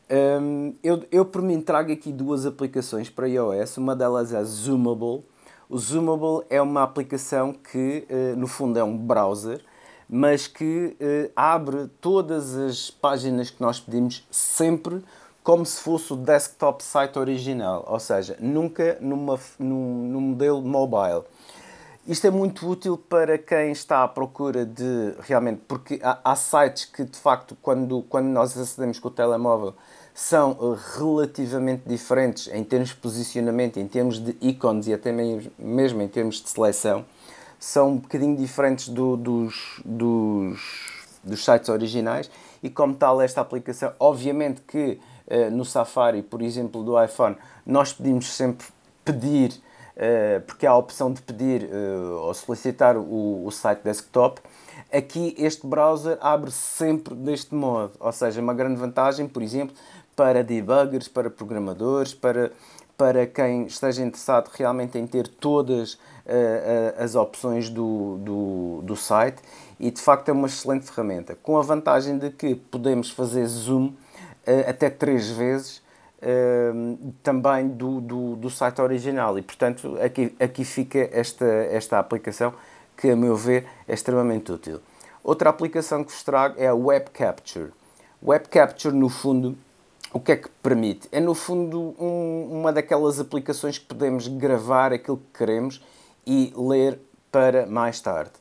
Um, 0.09 0.73
eu, 0.83 1.03
eu, 1.11 1.25
por 1.25 1.41
mim, 1.41 1.61
trago 1.61 1.91
aqui 1.91 2.11
duas 2.11 2.45
aplicações 2.45 3.09
para 3.09 3.27
iOS. 3.27 3.77
Uma 3.77 3.95
delas 3.95 4.33
é 4.33 4.43
Zoomable. 4.43 5.23
O 5.69 5.77
Zoomable 5.77 6.45
é 6.49 6.61
uma 6.61 6.83
aplicação 6.83 7.53
que, 7.53 8.05
no 8.37 8.47
fundo, 8.47 8.77
é 8.77 8.83
um 8.83 8.95
browser 8.95 9.61
mas 10.07 10.47
que 10.47 10.95
eh, 10.99 11.31
abre 11.35 11.87
todas 11.99 12.55
as 12.55 12.91
páginas 12.91 13.49
que 13.49 13.61
nós 13.61 13.79
pedimos 13.79 14.25
sempre 14.29 15.03
como 15.43 15.65
se 15.65 15.79
fosse 15.79 16.11
o 16.11 16.15
desktop 16.15 16.83
site 16.83 17.19
original, 17.19 17.85
ou 17.87 17.99
seja, 17.99 18.35
nunca 18.39 18.97
numa, 18.99 19.39
num, 19.59 20.07
num 20.07 20.21
modelo 20.21 20.61
mobile. 20.61 21.23
Isto 22.07 22.27
é 22.27 22.29
muito 22.29 22.69
útil 22.69 22.99
para 22.99 23.35
quem 23.35 23.71
está 23.71 24.03
à 24.03 24.07
procura 24.07 24.63
de 24.63 25.15
realmente, 25.21 25.63
porque 25.67 25.99
há, 26.03 26.19
há, 26.23 26.35
sites 26.35 26.85
que 26.85 27.03
de 27.03 27.17
facto, 27.17 27.57
quando, 27.63 28.03
quando 28.03 28.27
nós 28.27 28.55
acedemos 28.55 28.99
com 28.99 29.07
o 29.07 29.11
telemóvel, 29.11 29.73
são 30.13 30.51
uh, 30.51 30.77
relativamente 30.99 31.81
diferentes 31.87 32.47
em 32.53 32.63
termos 32.63 32.89
de 32.89 32.97
posicionamento, 32.97 33.77
em 33.77 33.87
termos 33.87 34.19
de 34.19 34.37
ícones 34.39 34.85
e 34.85 34.93
até 34.93 35.11
mesmo 35.11 35.99
em 35.99 36.07
termos 36.07 36.43
de 36.43 36.47
seleção. 36.47 37.03
São 37.59 37.93
um 37.93 37.97
bocadinho 37.97 38.37
diferentes 38.37 38.87
do, 38.87 39.17
dos, 39.17 39.81
dos, 39.83 41.09
dos 41.23 41.43
sites 41.43 41.69
originais 41.69 42.29
e 42.61 42.69
como 42.69 42.93
tal 42.93 43.19
esta 43.19 43.41
aplicação, 43.41 43.91
obviamente 43.99 44.61
que 44.61 44.99
uh, 45.25 45.49
no 45.49 45.65
Safari, 45.65 46.21
por 46.21 46.43
exemplo, 46.43 46.83
do 46.83 47.03
iPhone, 47.03 47.35
nós 47.65 47.91
pedimos 47.91 48.31
sempre 48.31 48.67
pedir, 49.03 49.59
porque 50.45 50.67
há 50.67 50.71
a 50.71 50.77
opção 50.77 51.11
de 51.11 51.21
pedir 51.21 51.63
uh, 51.63 52.19
ou 52.21 52.33
solicitar 52.33 52.97
o, 52.97 53.45
o 53.45 53.51
site 53.51 53.81
desktop, 53.81 54.41
aqui 54.91 55.33
este 55.37 55.65
browser 55.65 56.17
abre 56.21 56.51
sempre 56.51 57.15
deste 57.15 57.55
modo, 57.55 57.93
ou 57.99 58.11
seja, 58.11 58.41
uma 58.41 58.53
grande 58.53 58.75
vantagem, 58.75 59.27
por 59.27 59.41
exemplo, 59.41 59.75
para 60.15 60.43
debuggers, 60.43 61.07
para 61.07 61.29
programadores, 61.29 62.13
para, 62.13 62.51
para 62.97 63.25
quem 63.25 63.65
esteja 63.65 64.03
interessado 64.03 64.49
realmente 64.53 64.97
em 64.97 65.05
ter 65.05 65.27
todas 65.27 65.93
uh, 65.93 65.99
as 66.97 67.15
opções 67.15 67.69
do, 67.69 68.17
do, 68.17 68.81
do 68.83 68.95
site. 68.95 69.41
E 69.79 69.91
de 69.91 70.01
facto 70.01 70.29
é 70.29 70.31
uma 70.31 70.47
excelente 70.47 70.85
ferramenta, 70.85 71.37
com 71.43 71.57
a 71.57 71.61
vantagem 71.61 72.17
de 72.17 72.29
que 72.29 72.55
podemos 72.55 73.09
fazer 73.09 73.45
zoom 73.45 73.87
uh, 73.87 73.95
até 74.69 74.89
três 74.89 75.29
vezes 75.29 75.84
uh, 76.25 77.13
também 77.21 77.67
do, 77.69 78.01
do, 78.01 78.35
do, 78.35 78.49
site 78.49 78.81
original 78.81 79.37
e 79.37 79.41
portanto 79.41 79.97
aqui, 80.01 80.35
aqui 80.39 80.65
fica 80.65 81.09
esta, 81.11 81.45
esta 81.45 81.99
aplicação 81.99 82.53
que 82.97 83.09
a 83.09 83.15
meu 83.15 83.35
ver 83.35 83.67
é 83.87 83.93
extremamente 83.93 84.51
útil. 84.51 84.79
Outra 85.23 85.49
aplicação 85.49 86.03
que 86.03 86.11
vos 86.11 86.23
trago 86.23 86.55
é 86.57 86.67
a 86.67 86.73
Web 86.73 87.11
Capture. 87.11 87.71
Web 88.23 88.49
Capture 88.49 88.95
no 88.95 89.09
fundo 89.09 89.57
o 90.13 90.19
que 90.19 90.31
é 90.31 90.37
que 90.37 90.47
permite? 90.63 91.09
É 91.11 91.19
no 91.19 91.33
fundo 91.33 91.93
um, 91.99 92.47
uma 92.49 92.71
daquelas 92.71 93.19
aplicações 93.19 93.77
que 93.77 93.85
podemos 93.85 94.29
gravar 94.29 94.93
aquilo 94.93 95.17
que 95.17 95.39
queremos 95.39 95.83
e 96.25 96.53
ler 96.55 96.99
para 97.29 97.65
mais 97.65 97.99
tarde. 97.99 98.31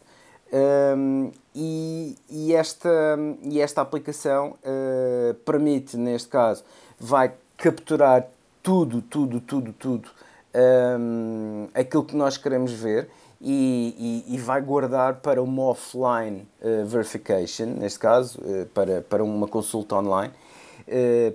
Um, 0.53 1.33
e, 1.53 2.17
e, 2.31 2.55
esta, 2.55 3.19
e 3.43 3.61
esta 3.61 3.81
aplicação 3.81 4.57
uh, 4.63 5.35
permite, 5.45 5.97
neste 5.97 6.29
caso, 6.29 6.63
vai 6.97 7.33
capturar 7.57 8.27
tudo, 8.63 9.03
tudo, 9.03 9.41
tudo, 9.41 9.73
tudo 9.73 10.11
um, 10.55 11.69
aquilo 11.75 12.05
que 12.05 12.17
nós 12.17 12.37
queremos 12.37 12.73
ver 12.73 13.09
e, 13.41 14.25
e, 14.29 14.35
e 14.35 14.39
vai 14.39 14.61
guardar 14.61 15.17
para 15.17 15.43
uma 15.43 15.65
offline 15.65 16.47
uh, 16.63 16.87
verification, 16.87 17.67
neste 17.67 17.99
caso, 17.99 18.39
uh, 18.41 18.67
para, 18.67 19.03
para 19.03 19.23
uma 19.23 19.47
consulta 19.47 19.97
online, 19.97 20.33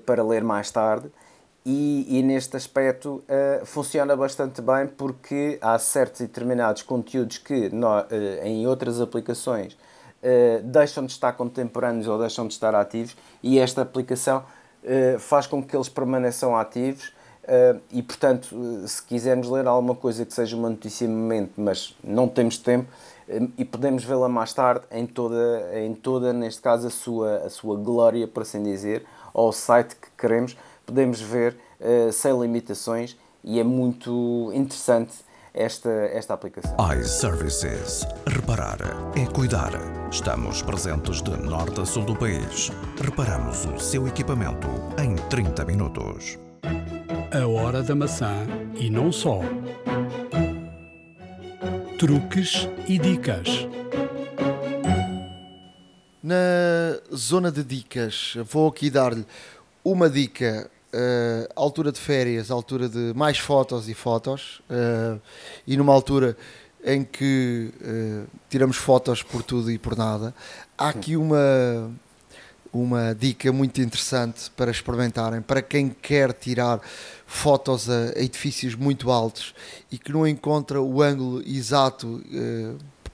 para 0.05 0.23
ler 0.23 0.43
mais 0.43 0.69
tarde. 0.69 1.11
E, 1.65 2.05
e, 2.17 2.23
neste 2.23 2.55
aspecto 2.55 3.21
uh, 3.25 3.65
funciona 3.65 4.15
bastante 4.15 4.61
bem 4.61 4.87
porque 4.87 5.59
há 5.61 5.77
certos 5.77 6.21
e 6.21 6.23
determinados 6.23 6.81
conteúdos 6.81 7.37
que 7.37 7.67
uh, 7.67 8.43
em 8.43 8.65
outras 8.65 9.01
aplicações 9.01 9.73
uh, 9.73 10.63
deixam 10.63 11.05
de 11.05 11.11
estar 11.11 11.33
contemporâneos 11.33 12.07
ou 12.07 12.17
deixam 12.17 12.47
de 12.47 12.53
estar 12.53 12.73
ativos 12.73 13.15
e 13.43 13.59
esta 13.59 13.81
aplicação 13.81 14.43
faz 15.19 15.45
com 15.45 15.61
que 15.61 15.75
eles 15.75 15.89
permaneçam 15.89 16.55
ativos 16.55 17.11
e 17.91 18.01
portanto 18.03 18.55
se 18.87 19.03
quisermos 19.03 19.49
ler 19.49 19.67
alguma 19.67 19.95
coisa 19.95 20.25
que 20.25 20.33
seja 20.33 20.55
uma 20.55 20.69
notícia 20.69 21.07
momento 21.07 21.53
mas 21.57 21.95
não 22.03 22.27
temos 22.27 22.57
tempo 22.57 22.87
e 23.57 23.65
podemos 23.65 24.03
vê-la 24.03 24.29
mais 24.29 24.53
tarde 24.53 24.85
em 24.91 25.05
toda, 25.05 25.69
em 25.73 25.93
toda 25.93 26.31
neste 26.31 26.61
caso 26.61 26.87
a 26.87 26.89
sua, 26.89 27.37
a 27.37 27.49
sua 27.49 27.75
glória 27.75 28.27
por 28.27 28.43
assim 28.43 28.61
dizer 28.61 29.03
ou 29.33 29.49
o 29.49 29.51
site 29.51 29.95
que 29.95 30.07
queremos 30.17 30.55
podemos 30.85 31.19
ver 31.19 31.57
sem 32.13 32.39
limitações 32.39 33.17
e 33.43 33.59
é 33.59 33.63
muito 33.63 34.51
interessante 34.53 35.13
esta, 35.53 35.89
esta 35.89 36.33
aplicação. 36.33 36.75
iServices. 36.99 38.05
Reparar 38.27 38.77
é 39.15 39.25
cuidar. 39.25 39.71
Estamos 40.11 40.61
presentes 40.61 41.21
de 41.21 41.35
norte 41.37 41.81
a 41.81 41.85
sul 41.85 42.03
do 42.05 42.15
país. 42.15 42.71
Reparamos 43.01 43.65
o 43.65 43.79
seu 43.79 44.07
equipamento 44.07 44.67
em 45.01 45.15
30 45.29 45.65
minutos. 45.65 46.37
A 47.31 47.47
hora 47.47 47.83
da 47.83 47.95
maçã 47.95 48.33
e 48.75 48.89
não 48.89 49.11
só. 49.11 49.41
Truques 51.97 52.67
e 52.87 52.97
dicas. 52.97 53.67
Na 56.23 56.35
zona 57.15 57.51
de 57.51 57.63
dicas, 57.63 58.35
vou 58.45 58.69
aqui 58.69 58.89
dar-lhe 58.89 59.25
uma 59.83 60.09
dica 60.09 60.69
uh, 60.93 61.51
altura 61.55 61.91
de 61.91 61.99
férias, 61.99 62.51
altura 62.51 62.89
de 62.89 63.13
mais 63.15 63.37
fotos 63.37 63.89
e 63.89 63.93
fotos, 63.93 64.61
uh, 64.69 65.19
e 65.65 65.77
numa 65.77 65.93
altura 65.93 66.37
em 66.83 67.03
que 67.03 67.71
uh, 67.81 68.27
tiramos 68.49 68.77
fotos 68.77 69.21
por 69.21 69.43
tudo 69.43 69.71
e 69.71 69.77
por 69.77 69.97
nada, 69.97 70.33
há 70.77 70.89
aqui 70.89 71.17
uma, 71.17 71.91
uma 72.71 73.13
dica 73.13 73.51
muito 73.51 73.81
interessante 73.81 74.49
para 74.51 74.71
experimentarem, 74.71 75.41
para 75.41 75.61
quem 75.61 75.89
quer 75.89 76.33
tirar 76.33 76.79
fotos 77.25 77.89
a 77.89 78.19
edifícios 78.19 78.75
muito 78.75 79.11
altos 79.11 79.53
e 79.91 79.97
que 79.97 80.11
não 80.11 80.27
encontra 80.27 80.81
o 80.81 81.01
ângulo 81.01 81.43
exato 81.45 82.23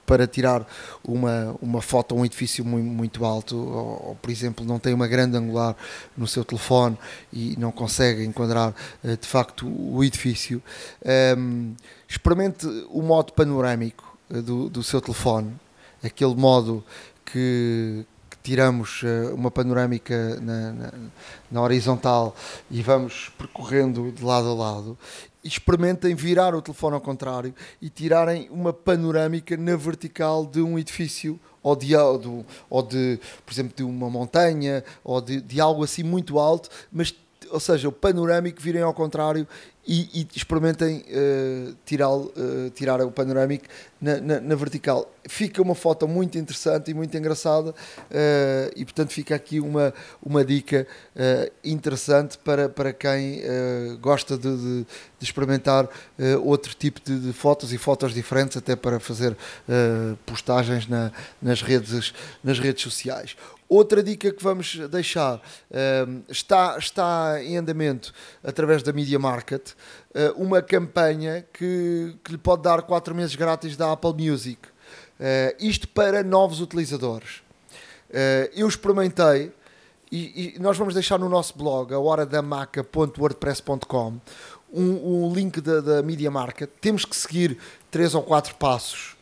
para 0.06 0.26
tirar 0.26 0.66
uma, 1.04 1.56
uma 1.60 1.82
foto 1.82 2.14
a 2.14 2.18
um 2.18 2.24
edifício 2.24 2.64
muito, 2.64 2.86
muito 2.86 3.24
alto, 3.24 3.56
ou, 3.56 4.08
ou, 4.08 4.14
por 4.14 4.30
exemplo, 4.30 4.64
não 4.64 4.78
tem 4.78 4.94
uma 4.94 5.08
grande 5.08 5.36
angular 5.36 5.76
no 6.16 6.26
seu 6.26 6.44
telefone 6.44 6.96
e 7.32 7.56
não 7.58 7.72
consegue 7.72 8.24
enquadrar 8.24 8.72
eh, 9.04 9.16
de 9.16 9.26
facto 9.26 9.66
o 9.66 10.02
edifício, 10.04 10.62
um, 11.04 11.10
ehm, 11.10 11.74
experimente 12.08 12.66
o 12.90 13.02
modo 13.02 13.32
panorâmico 13.32 14.16
eh, 14.30 14.40
do, 14.40 14.70
do 14.70 14.82
seu 14.82 15.00
telefone, 15.00 15.52
aquele 16.02 16.34
modo 16.34 16.84
que, 17.24 18.04
que 18.04 18.15
tiramos 18.46 19.02
uh, 19.02 19.34
uma 19.34 19.50
panorâmica 19.50 20.38
na, 20.40 20.72
na, 20.72 20.92
na, 21.50 21.62
horizontal 21.62 22.32
e 22.70 22.80
vamos 22.80 23.32
percorrendo 23.36 24.12
de 24.12 24.22
lado 24.22 24.46
a 24.48 24.54
lado, 24.54 24.96
experimentem 25.42 26.14
virar 26.14 26.54
o 26.54 26.62
telefone 26.62 26.94
ao 26.94 27.00
contrário 27.00 27.52
e 27.82 27.90
tirarem 27.90 28.48
uma 28.52 28.72
panorâmica 28.72 29.56
na 29.56 29.74
vertical 29.74 30.46
de 30.46 30.62
um 30.62 30.78
edifício 30.78 31.40
ou 31.60 31.74
de, 31.74 31.96
ou 31.96 32.82
de 32.84 33.18
por 33.44 33.52
exemplo, 33.52 33.72
de 33.74 33.82
uma 33.82 34.08
montanha 34.08 34.84
ou 35.02 35.20
de, 35.20 35.40
de 35.40 35.60
algo 35.60 35.82
assim 35.82 36.04
muito 36.04 36.38
alto, 36.38 36.70
mas 36.92 37.12
ou 37.50 37.60
seja, 37.60 37.88
o 37.88 37.92
panorâmico 37.92 38.60
virem 38.60 38.82
ao 38.82 38.94
contrário 38.94 39.46
e, 39.86 40.20
e 40.20 40.28
experimentem 40.34 41.04
uh, 41.08 41.76
tirar, 41.84 42.10
uh, 42.10 42.70
tirar 42.74 43.00
o 43.02 43.10
panorâmico 43.10 43.66
na, 44.00 44.20
na, 44.20 44.40
na, 44.40 44.54
vertical. 44.56 45.10
Fica 45.28 45.62
uma 45.62 45.74
foto 45.74 46.08
muito 46.08 46.36
interessante 46.36 46.90
e 46.90 46.94
muito 46.94 47.16
engraçada 47.16 47.70
uh, 47.70 48.72
e 48.74 48.84
portanto 48.84 49.12
fica 49.12 49.34
aqui 49.34 49.60
uma, 49.60 49.94
uma 50.22 50.44
dica 50.44 50.86
interessante 51.64 52.36
para, 52.38 52.68
para 52.68 52.92
quem 52.92 53.42
gosta 54.00 54.36
de, 54.36 54.56
de, 54.56 54.86
de 55.18 55.24
experimentar 55.24 55.88
outro 56.42 56.74
tipo 56.74 57.00
de, 57.02 57.18
de, 57.18 57.32
fotos 57.32 57.72
e 57.72 57.78
fotos 57.78 58.12
diferentes 58.12 58.56
até 58.56 58.76
para 58.76 59.00
fazer 59.00 59.36
postagens 60.24 60.86
na, 60.86 61.10
nas, 61.40 61.62
redes, 61.62 62.12
nas 62.44 62.58
redes 62.58 62.82
sociais. 62.82 63.36
Outra 63.68 64.02
dica 64.02 64.32
que 64.32 64.42
vamos 64.42 64.76
deixar 64.90 65.36
uh, 65.36 66.22
está, 66.28 66.76
está 66.78 67.42
em 67.42 67.56
andamento 67.56 68.12
através 68.42 68.82
da 68.82 68.92
Media 68.92 69.18
Market 69.18 69.70
uh, 69.70 70.40
uma 70.40 70.62
campanha 70.62 71.44
que, 71.52 72.16
que 72.22 72.32
lhe 72.32 72.38
pode 72.38 72.62
dar 72.62 72.82
4 72.82 73.14
meses 73.14 73.34
grátis 73.34 73.76
da 73.76 73.92
Apple 73.92 74.14
Music. 74.14 74.60
Uh, 75.18 75.56
isto 75.58 75.88
para 75.88 76.22
novos 76.22 76.60
utilizadores. 76.60 77.42
Eh, 78.10 78.50
eu 78.54 78.68
experimentei 78.68 79.50
e, 80.12 80.54
e, 80.54 80.58
nós 80.60 80.78
vamos 80.78 80.94
deixar 80.94 81.18
no 81.18 81.28
nosso 81.28 81.58
blog, 81.58 81.92
a 81.92 81.98
horadamaca.wordpress.com, 81.98 84.20
um, 84.72 85.24
um 85.24 85.34
link 85.34 85.60
da, 85.60 85.80
da 85.80 86.00
Media 86.02 86.30
Market. 86.30 86.70
Temos 86.80 87.04
que 87.04 87.16
seguir 87.16 87.58
três 87.90 88.14
ou 88.14 88.22
quatro 88.22 88.54
passos 88.54 89.16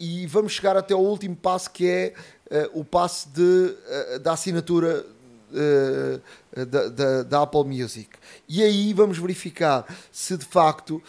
e 0.00 0.26
vamos 0.26 0.52
chegar 0.52 0.76
até 0.76 0.92
o 0.92 0.98
último 0.98 1.36
passo 1.36 1.70
que 1.70 1.88
é 1.88 2.12
uh, 2.14 2.35
o 2.72 2.84
passe 2.84 3.28
de, 3.28 3.40
uh, 3.42 4.18
da 4.20 4.32
assinatura 4.32 5.04
uh, 5.50 6.64
da, 6.66 6.88
da, 6.88 7.22
da, 7.22 7.42
Apple 7.42 7.64
Music. 7.64 8.10
E 8.48 8.62
aí 8.62 8.92
vamos 8.92 9.18
verificar 9.18 9.84
se 10.10 10.36
de 10.36 10.44
facto 10.44 11.02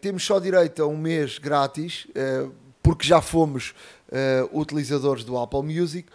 temos 0.00 0.24
só 0.24 0.40
direito 0.40 0.82
a 0.82 0.86
um 0.86 0.96
mês 0.96 1.38
grátis, 1.38 2.08
porque 2.82 3.06
já 3.06 3.20
fomos 3.20 3.74
utilizadores 4.52 5.22
do 5.22 5.38
Apple 5.38 5.62
Music, 5.62 6.08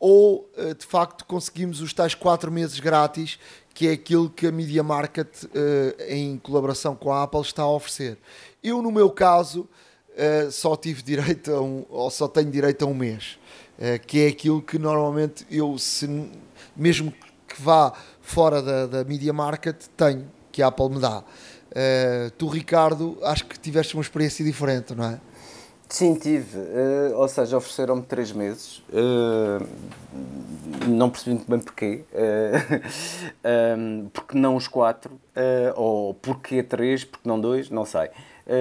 ou 0.00 0.50
de 0.76 0.84
facto 0.84 1.24
conseguimos 1.24 1.80
os 1.80 1.92
tais 1.92 2.12
4 2.16 2.50
meses 2.50 2.80
grátis, 2.80 3.38
que 3.72 3.86
é 3.86 3.92
aquilo 3.92 4.28
que 4.28 4.48
a 4.48 4.52
Media 4.52 4.82
Market, 4.82 5.28
em 6.08 6.38
colaboração 6.38 6.96
com 6.96 7.12
a 7.12 7.22
Apple, 7.22 7.42
está 7.42 7.62
a 7.62 7.70
oferecer. 7.70 8.18
Eu, 8.64 8.82
no 8.82 8.90
meu 8.90 9.10
caso, 9.10 9.68
só 10.50 10.74
tive 10.74 11.02
direito 11.02 11.52
a 11.52 11.60
um, 11.60 11.86
ou 11.88 12.10
só 12.10 12.26
tenho 12.26 12.50
direito 12.50 12.84
a 12.84 12.88
um 12.88 12.94
mês. 12.94 13.38
Eh, 13.78 13.98
que 13.98 14.24
é 14.24 14.28
aquilo 14.28 14.60
que 14.62 14.78
normalmente 14.78 15.46
eu, 15.50 15.76
se, 15.78 16.30
mesmo 16.76 17.12
que 17.48 17.60
vá 17.60 17.92
fora 18.20 18.62
da, 18.62 18.86
da 18.86 19.04
Media 19.04 19.32
Market, 19.32 19.76
tenho, 19.96 20.26
que 20.50 20.62
a 20.62 20.68
Apple 20.68 20.90
me 20.90 21.00
dá. 21.00 21.18
Uh, 21.72 22.30
tu, 22.36 22.46
Ricardo, 22.48 23.18
acho 23.22 23.46
que 23.46 23.58
tiveste 23.58 23.94
uma 23.94 24.02
experiência 24.02 24.44
diferente, 24.44 24.94
não 24.94 25.04
é? 25.04 25.20
Sim, 25.88 26.14
tive. 26.14 26.58
Uh, 26.58 27.16
ou 27.16 27.26
seja, 27.28 27.56
ofereceram-me 27.56 28.02
três 28.02 28.30
meses. 28.30 28.82
Uh, 28.90 29.66
não 30.86 31.08
percebi 31.10 31.36
muito 31.36 31.50
bem 31.50 31.60
porquê. 31.60 32.04
Um, 33.76 34.08
porque 34.12 34.38
não 34.38 34.56
os 34.56 34.68
quatro. 34.68 35.18
ou 35.74 36.14
porquê 36.14 36.62
três, 36.62 37.04
porque 37.04 37.26
não 37.26 37.40
dois, 37.40 37.70
não 37.70 37.86
sei. 37.86 38.10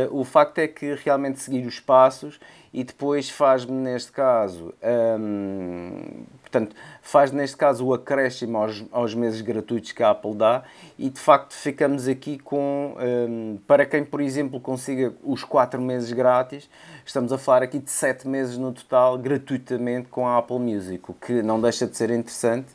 o 0.09 0.23
facto 0.23 0.57
é 0.59 0.67
que 0.67 0.95
realmente 0.95 1.39
seguir 1.39 1.65
os 1.65 1.79
passos 1.79 2.39
e 2.73 2.83
depois 2.85 3.29
faz-me 3.29 3.73
neste 3.73 4.11
caso, 4.13 4.73
hum, 5.19 6.23
portanto, 6.41 6.73
faz 7.01 7.31
neste 7.31 7.57
caso 7.57 7.85
o 7.85 7.93
acréscimo 7.93 8.57
aos, 8.57 8.83
aos 8.91 9.13
meses 9.13 9.41
gratuitos 9.41 9.91
que 9.91 10.01
a 10.01 10.11
Apple 10.11 10.35
dá 10.35 10.63
e 10.97 11.09
de 11.09 11.19
facto 11.19 11.53
ficamos 11.53 12.07
aqui 12.07 12.39
com, 12.39 12.95
hum, 12.97 13.57
para 13.67 13.85
quem 13.85 14.05
por 14.05 14.21
exemplo 14.21 14.59
consiga 14.59 15.13
os 15.21 15.43
4 15.43 15.81
meses 15.81 16.13
grátis, 16.13 16.69
estamos 17.05 17.33
a 17.33 17.37
falar 17.37 17.63
aqui 17.63 17.77
de 17.77 17.91
7 17.91 18.25
meses 18.25 18.57
no 18.57 18.71
total 18.71 19.17
gratuitamente 19.17 20.07
com 20.07 20.25
a 20.25 20.37
Apple 20.37 20.59
Music, 20.59 21.03
o 21.09 21.13
que 21.13 21.43
não 21.43 21.59
deixa 21.59 21.85
de 21.85 21.97
ser 21.97 22.09
interessante, 22.09 22.67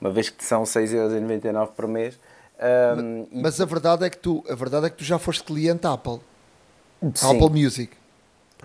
uma 0.00 0.10
vez 0.10 0.28
que 0.28 0.44
são 0.44 0.64
6,99€ 0.64 1.68
por 1.68 1.86
mês. 1.86 2.18
Um, 2.58 3.26
mas, 3.32 3.42
mas 3.42 3.60
a 3.60 3.64
verdade 3.64 4.04
é 4.04 4.10
que 4.10 4.18
tu, 4.18 4.44
a 4.48 4.54
verdade 4.54 4.86
é 4.86 4.90
que 4.90 4.96
tu 4.96 5.04
já 5.04 5.18
foste 5.18 5.44
cliente 5.44 5.86
Apple. 5.86 6.18
Sim. 7.14 7.36
Apple 7.36 7.62
Music. 7.62 8.03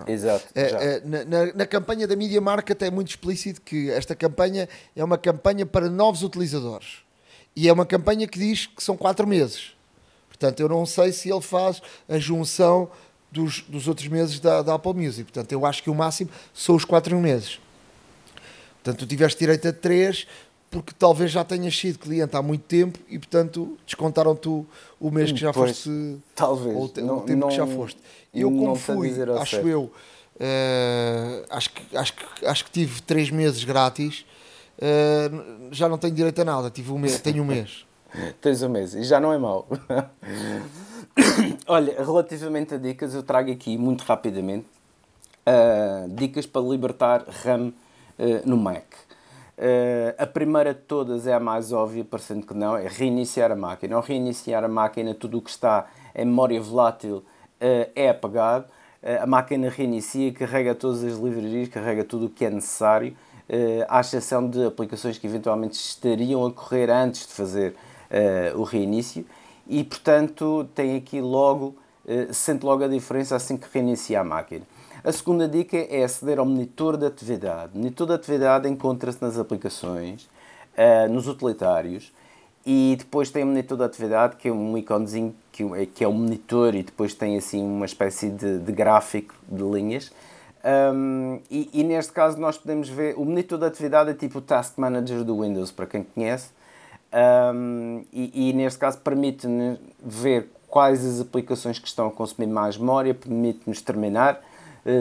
Exato. 0.08 0.46
É, 0.56 0.62
é, 0.62 1.02
na, 1.06 1.54
na, 1.54 1.66
campanha 1.66 2.08
da 2.08 2.16
Media 2.16 2.40
Market 2.40 2.82
é 2.82 2.92
muito 2.92 3.10
explícito 3.10 3.62
que 3.62 3.90
esta 3.90 4.16
campanha 4.16 4.68
é 4.96 5.04
uma 5.04 5.18
campanha 5.18 5.66
para 5.66 5.90
novos 5.90 6.24
utilizadores. 6.24 7.00
E 7.56 7.68
é 7.68 7.74
uma 7.74 7.86
campanha 7.86 8.28
que 8.28 8.40
diz 8.40 8.68
que 8.68 8.84
são 8.84 8.96
4 8.96 9.28
meses. 9.28 9.74
Portanto, 10.28 10.60
eu 10.60 10.70
não 10.70 10.86
sei 10.86 11.12
se 11.12 11.30
ele 11.30 11.42
faz 11.42 11.82
a 12.08 12.18
junção 12.18 12.90
dos, 13.32 13.62
dos 13.62 13.88
outros 13.88 14.08
meses 14.08 14.40
da, 14.40 14.62
da 14.62 14.76
Apple 14.76 14.94
Music. 14.94 15.24
Portanto, 15.32 15.52
eu 15.52 15.66
acho 15.66 15.84
que 15.84 15.90
o 15.90 15.96
máximo 15.96 16.30
são 16.54 16.76
os 16.76 16.86
4 16.86 17.18
meses. 17.20 17.60
Portanto, 18.76 19.00
tu 19.00 19.08
tiveste 19.08 19.40
direito 19.40 19.68
a 19.68 19.74
3 19.74 20.26
porque 20.70 20.94
talvez 20.98 21.32
já 21.32 21.44
tenhas 21.44 21.76
sido 21.76 21.98
cliente 21.98 22.36
há 22.36 22.42
muito 22.42 22.64
tempo 22.64 23.00
e, 23.10 23.18
portanto, 23.18 23.78
descontaram-te 23.86 24.48
o 24.48 25.12
mês 25.12 25.32
que 25.32 25.40
já 25.40 25.52
pois, 25.52 25.72
foste. 25.72 26.18
Talvez. 26.36 26.76
Ou 26.76 26.84
o, 26.84 27.02
não, 27.02 27.20
tempo 27.22 27.40
não, 27.40 27.48
que 27.48 27.56
já 27.56 27.66
foste. 27.66 28.00
Eu, 28.34 28.52
como 28.52 28.76
fui, 28.76 29.10
acho 29.10 29.56
certo. 29.56 29.68
eu, 29.68 29.82
uh, 29.82 31.46
acho, 31.50 31.72
que, 31.72 31.98
acho, 31.98 32.14
que, 32.14 32.46
acho 32.46 32.66
que 32.66 32.72
tive 32.72 33.02
3 33.02 33.32
meses 33.32 33.64
grátis, 33.64 34.26
uh, 34.78 35.70
já 35.72 35.90
não 35.90 35.98
tenho 35.98 36.14
direito 36.14 36.40
a 36.42 36.46
nada, 36.46 36.70
tive 36.70 36.92
um 36.92 37.00
mês, 37.00 37.20
tenho 37.20 37.42
um 37.42 37.46
mês. 37.46 37.86
Tens 38.42 38.64
um 38.64 38.70
mês 38.70 38.96
e 38.96 39.04
já 39.04 39.20
não 39.20 39.32
é 39.32 39.38
mau. 39.38 39.68
Olha, 41.68 41.96
relativamente 42.04 42.74
a 42.74 42.78
dicas, 42.78 43.14
eu 43.14 43.22
trago 43.22 43.52
aqui 43.52 43.78
muito 43.78 44.02
rapidamente 44.02 44.66
uh, 45.46 46.10
dicas 46.10 46.48
para 46.48 46.62
libertar 46.62 47.24
RAM 47.28 47.72
no 48.46 48.58
Mac. 48.58 48.84
Uh, 49.60 50.16
a 50.18 50.26
primeira 50.26 50.74
de 50.74 50.80
todas 50.80 51.28
é 51.28 51.34
a 51.34 51.40
mais 51.40 51.74
óbvia, 51.74 52.06
parecendo 52.06 52.48
que 52.48 52.54
não, 52.54 52.78
é 52.78 52.88
reiniciar 52.88 53.52
a 53.52 53.58
máquina. 53.58 53.98
Ao 53.98 54.02
reiniciar 54.02 54.64
a 54.64 54.70
máquina, 54.70 55.14
tudo 55.14 55.38
o 55.38 55.42
que 55.42 55.50
está 55.50 55.86
em 56.16 56.24
memória 56.24 56.62
volátil 56.62 57.18
uh, 57.18 57.26
é 57.94 58.10
apagado. 58.10 58.68
Uh, 59.04 59.22
a 59.22 59.28
máquina 59.28 59.70
reinicia, 59.70 60.32
carrega 60.32 60.74
todas 60.74 61.04
as 61.04 61.18
livrarias, 61.18 61.68
carrega 61.68 62.06
tudo 62.06 62.28
o 62.28 62.30
que 62.30 62.46
é 62.46 62.50
necessário, 62.50 63.16
à 63.88 64.00
exceção 64.00 64.48
de 64.48 64.64
aplicações 64.64 65.18
que 65.18 65.26
eventualmente 65.26 65.74
estariam 65.74 66.46
a 66.46 66.52
correr 66.52 66.88
antes 66.92 67.26
de 67.26 67.34
fazer 67.34 67.76
o 68.56 68.62
reinício. 68.62 69.26
E, 69.68 69.84
portanto, 69.84 70.70
tem 70.76 70.96
aqui 70.96 71.20
logo, 71.20 71.76
sente 72.32 72.64
logo 72.64 72.84
a 72.84 72.88
diferença 72.88 73.36
assim 73.36 73.58
que 73.58 73.66
reinicia 73.74 74.22
a 74.22 74.24
máquina. 74.24 74.64
A 75.02 75.12
segunda 75.14 75.48
dica 75.48 75.78
é 75.78 76.04
aceder 76.04 76.40
ao 76.40 76.46
monitor 76.46 76.98
de 76.98 77.06
atividade. 77.06 77.72
O 77.74 77.78
monitor 77.78 78.08
de 78.08 78.14
atividade 78.14 78.68
encontra-se 78.68 79.22
nas 79.22 79.38
aplicações, 79.38 80.30
uh, 80.78 81.10
nos 81.10 81.28
utilitários, 81.28 82.12
e 82.66 82.96
depois 83.00 83.32
tem 83.32 83.44
o 83.44 83.48
monitor 83.48 83.78
de 83.78 83.84
atividade, 83.86 84.36
que 84.36 84.50
é 84.50 84.52
um 84.52 84.78
iconezinho 84.78 85.34
que, 85.54 85.64
é, 85.64 85.86
que 85.86 86.04
é 86.04 86.08
um 86.08 86.14
monitor 86.14 86.76
e 86.76 86.84
depois 86.84 87.14
tem 87.14 87.38
assim 87.38 87.64
uma 87.64 87.86
espécie 87.86 88.30
de, 88.30 88.60
de 88.60 88.72
gráfico 88.74 89.34
de 89.48 89.64
linhas. 89.64 90.12
Um, 90.94 91.40
e, 91.50 91.70
e, 91.74 91.84
neste 91.86 92.12
caso 92.12 92.38
nós 92.38 92.58
podemos 92.58 92.90
ver, 92.90 93.16
o 93.18 93.24
monitor 93.24 93.58
de 93.58 93.66
atividade 93.66 94.10
é 94.10 94.14
tipo 94.14 94.40
o 94.40 94.42
Task 94.42 94.78
Manager 94.78 95.24
do 95.24 95.42
Windows, 95.42 95.72
para 95.72 95.86
quem 95.86 96.04
conhece, 96.04 96.50
um, 97.56 98.04
e, 98.12 98.50
e, 98.50 98.54
neste 98.54 98.78
caso 98.78 98.98
permite-nos 99.00 99.80
ver 100.04 100.50
quais 100.68 101.06
as 101.06 101.22
aplicações 101.22 101.80
que 101.80 101.88
estão 101.88 102.08
a 102.08 102.12
consumir 102.12 102.48
mais 102.48 102.78
memória, 102.78 103.16
permite-nos 103.16 103.82
terminar 103.82 104.36
eh, 104.36 104.49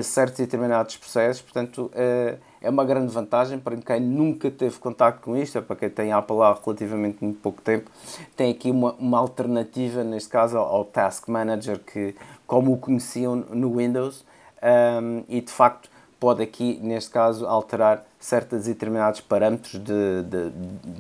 certos 0.03 0.39
e 0.39 0.43
determinados 0.43 0.97
processos, 0.97 1.43
portanto 1.43 1.91
uh, 1.95 2.39
é 2.61 2.69
uma 2.69 2.85
grande 2.85 3.13
vantagem 3.13 3.59
para 3.59 3.77
quem 3.77 4.01
nunca 4.01 4.51
teve 4.51 4.79
contato 4.79 5.21
com 5.21 5.37
isto, 5.37 5.59
é 5.59 5.61
para 5.61 5.77
quem 5.77 5.91
tem 5.91 6.13
a 6.13 6.19
há 6.19 6.59
relativamente 6.65 7.19
muito 7.23 7.41
pouco 7.41 7.63
tempo, 7.63 7.91
tem 8.37 8.51
aqui 8.51 8.71
uma, 8.71 8.93
uma 8.95 9.19
alternativa, 9.19 10.03
neste 10.03 10.29
caso 10.29 10.59
ao, 10.59 10.85
Task 10.85 11.29
Manager, 11.29 11.79
que 11.79 12.15
como 12.47 12.73
o 12.73 12.77
conheciam 12.79 13.37
no 13.37 13.77
Windows, 13.77 14.25
um, 14.63 14.67
ehm, 14.67 15.25
e 15.29 15.41
de 15.41 15.53
facto 15.53 15.89
pode 16.19 16.43
aqui, 16.43 16.79
neste 16.83 17.11
caso, 17.11 17.47
alterar 17.47 18.05
certos 18.19 18.67
e 18.67 18.73
determinados 18.73 19.21
parâmetros 19.21 19.75
de, 19.75 20.23
de, 20.25 20.51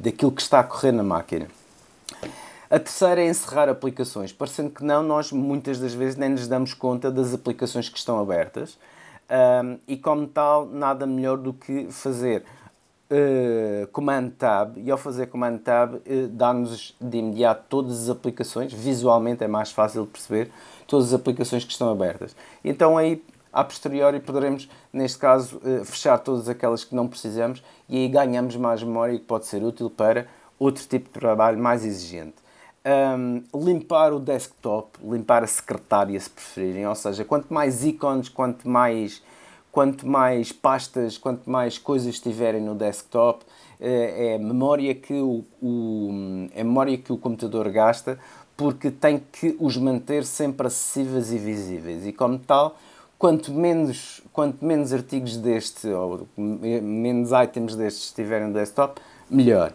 daquilo 0.00 0.30
que 0.30 0.42
está 0.42 0.60
a 0.60 0.64
correr 0.64 0.92
na 0.92 1.02
máquina. 1.02 1.48
A 2.70 2.78
terceira 2.78 3.22
é 3.22 3.28
encerrar 3.28 3.68
aplicações. 3.68 4.30
Parecendo 4.30 4.70
que 4.70 4.84
não, 4.84 5.02
nós 5.02 5.32
muitas 5.32 5.78
das 5.78 5.94
vezes 5.94 6.16
nem 6.16 6.28
nos 6.28 6.46
damos 6.46 6.74
conta 6.74 7.10
das 7.10 7.32
aplicações 7.32 7.88
que 7.88 7.96
estão 7.96 8.20
abertas 8.20 8.78
um, 9.30 9.78
e, 9.88 9.96
como 9.96 10.26
tal, 10.26 10.66
nada 10.66 11.06
melhor 11.06 11.38
do 11.38 11.54
que 11.54 11.90
fazer 11.90 12.44
uh, 13.10 13.86
Command 13.88 14.30
Tab 14.30 14.76
e 14.76 14.90
ao 14.90 14.98
fazer 14.98 15.28
Command 15.28 15.58
Tab 15.58 15.94
uh, 15.94 16.28
dá-nos 16.28 16.94
de 17.00 17.18
imediato 17.18 17.64
todas 17.70 18.02
as 18.02 18.10
aplicações, 18.10 18.72
visualmente 18.72 19.42
é 19.42 19.48
mais 19.48 19.70
fácil 19.70 20.02
de 20.02 20.08
perceber 20.08 20.50
todas 20.86 21.08
as 21.08 21.14
aplicações 21.14 21.64
que 21.64 21.72
estão 21.72 21.90
abertas. 21.90 22.36
Então 22.62 22.98
aí 22.98 23.22
a 23.50 23.64
posteriori 23.64 24.20
poderemos, 24.20 24.68
neste 24.92 25.18
caso, 25.18 25.56
uh, 25.58 25.84
fechar 25.86 26.18
todas 26.18 26.48
aquelas 26.50 26.84
que 26.84 26.94
não 26.94 27.08
precisamos 27.08 27.62
e 27.88 27.96
aí 27.96 28.08
ganhamos 28.08 28.56
mais 28.56 28.82
memória 28.82 29.18
que 29.18 29.24
pode 29.24 29.46
ser 29.46 29.62
útil 29.62 29.88
para 29.88 30.26
outro 30.58 30.86
tipo 30.86 31.06
de 31.06 31.20
trabalho 31.20 31.58
mais 31.58 31.84
exigente. 31.84 32.34
Um, 32.88 33.42
limpar 33.54 34.14
o 34.14 34.18
desktop, 34.18 34.98
limpar 35.02 35.42
a 35.44 35.46
secretária 35.46 36.18
se 36.18 36.30
preferirem, 36.30 36.86
ou 36.86 36.94
seja, 36.94 37.22
quanto 37.22 37.52
mais 37.52 37.84
ícones, 37.84 38.30
quanto 38.30 38.66
mais 38.66 39.22
quanto 39.70 40.08
mais 40.08 40.52
pastas, 40.52 41.18
quanto 41.18 41.50
mais 41.50 41.76
coisas 41.76 42.18
tiverem 42.18 42.62
no 42.62 42.74
desktop, 42.74 43.44
eh, 43.78 44.34
é 44.34 44.38
memória 44.38 44.94
que 44.94 45.12
o, 45.12 45.44
o, 45.62 46.48
é 46.54 46.64
memória 46.64 46.96
que 46.96 47.12
o 47.12 47.18
computador 47.18 47.68
gasta 47.68 48.18
porque 48.56 48.90
tem 48.90 49.22
que 49.30 49.54
os 49.60 49.76
manter 49.76 50.24
sempre 50.24 50.66
acessíveis 50.66 51.30
e 51.30 51.38
visíveis. 51.38 52.06
E 52.06 52.12
como 52.12 52.38
tal 52.38 52.76
quanto 53.18 53.52
menos 53.52 54.22
quanto 54.32 54.64
menos 54.64 54.92
artigos 54.92 55.36
deste 55.36 55.88
ou 55.88 56.26
menos 56.36 57.30
items 57.32 57.76
destes 57.76 58.06
estiverem 58.06 58.48
no 58.48 58.54
desktop 58.54 59.00
melhor 59.28 59.72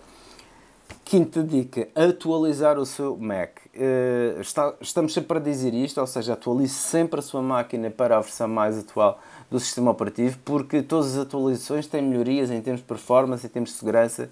Quinta 1.06 1.44
dica: 1.44 1.88
atualizar 1.96 2.80
o 2.80 2.86
seu 2.86 3.18
Mac. 3.18 3.58
Uh, 3.76 4.40
está, 4.40 4.74
estamos 4.80 5.14
sempre 5.14 5.38
a 5.38 5.42
dizer 5.42 5.74
isto, 5.74 6.00
ou 6.00 6.08
seja, 6.08 6.34
atualize 6.34 6.74
sempre 6.74 7.20
a 7.20 7.24
sua 7.24 7.42
máquina 7.42 7.90
para 7.90 8.18
a 8.18 8.22
versão 8.22 8.48
mais 8.48 8.78
atual 8.78 9.20
do 9.50 9.60
sistema 9.60 9.92
operativo, 9.92 10.38
porque 10.46 10.82
todas 10.82 11.18
as 11.18 11.26
atualizações 11.26 11.88
têm 11.88 12.02
melhorias 12.02 12.50
em 12.50 12.62
termos 12.62 12.82
de 12.82 12.88
performance, 12.88 13.46
em 13.46 13.50
termos 13.50 13.72
de 13.72 13.78
segurança 13.78 14.30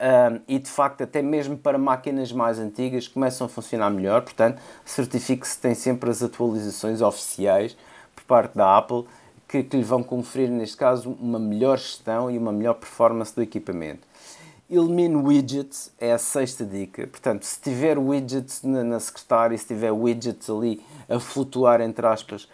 uh, 0.00 0.40
e 0.48 0.58
de 0.58 0.68
facto, 0.68 1.02
até 1.02 1.22
mesmo 1.22 1.56
para 1.56 1.78
máquinas 1.78 2.32
mais 2.32 2.58
antigas, 2.58 3.06
começam 3.06 3.46
a 3.46 3.48
funcionar 3.48 3.90
melhor. 3.90 4.22
Portanto, 4.22 4.60
certifique-se 4.84 5.56
que 5.56 5.62
tem 5.62 5.74
sempre 5.74 6.10
as 6.10 6.22
atualizações 6.22 7.00
oficiais 7.00 7.76
por 8.14 8.24
parte 8.24 8.56
da 8.56 8.76
Apple 8.76 9.04
que, 9.46 9.62
que 9.62 9.76
lhe 9.76 9.82
vão 9.82 10.02
conferir, 10.02 10.50
neste 10.50 10.76
caso, 10.76 11.16
uma 11.20 11.38
melhor 11.38 11.78
gestão 11.78 12.30
e 12.30 12.36
uma 12.36 12.52
melhor 12.52 12.74
performance 12.74 13.34
do 13.34 13.42
equipamento. 13.42 14.06
Elimine 14.70 15.16
widgets 15.16 15.90
é 15.98 16.12
a 16.12 16.18
sexta 16.18 16.62
dica. 16.62 17.06
Portanto, 17.06 17.44
se 17.44 17.58
tiver 17.58 17.98
widgets 17.98 18.62
na, 18.62 18.84
na 18.84 19.00
secretária, 19.00 19.56
se 19.56 19.66
tiver 19.66 19.90
widgets 19.90 20.50
ali 20.50 20.84
a 21.08 21.18
flutuar, 21.18 21.80
entre 21.80 22.06
aspas, 22.06 22.46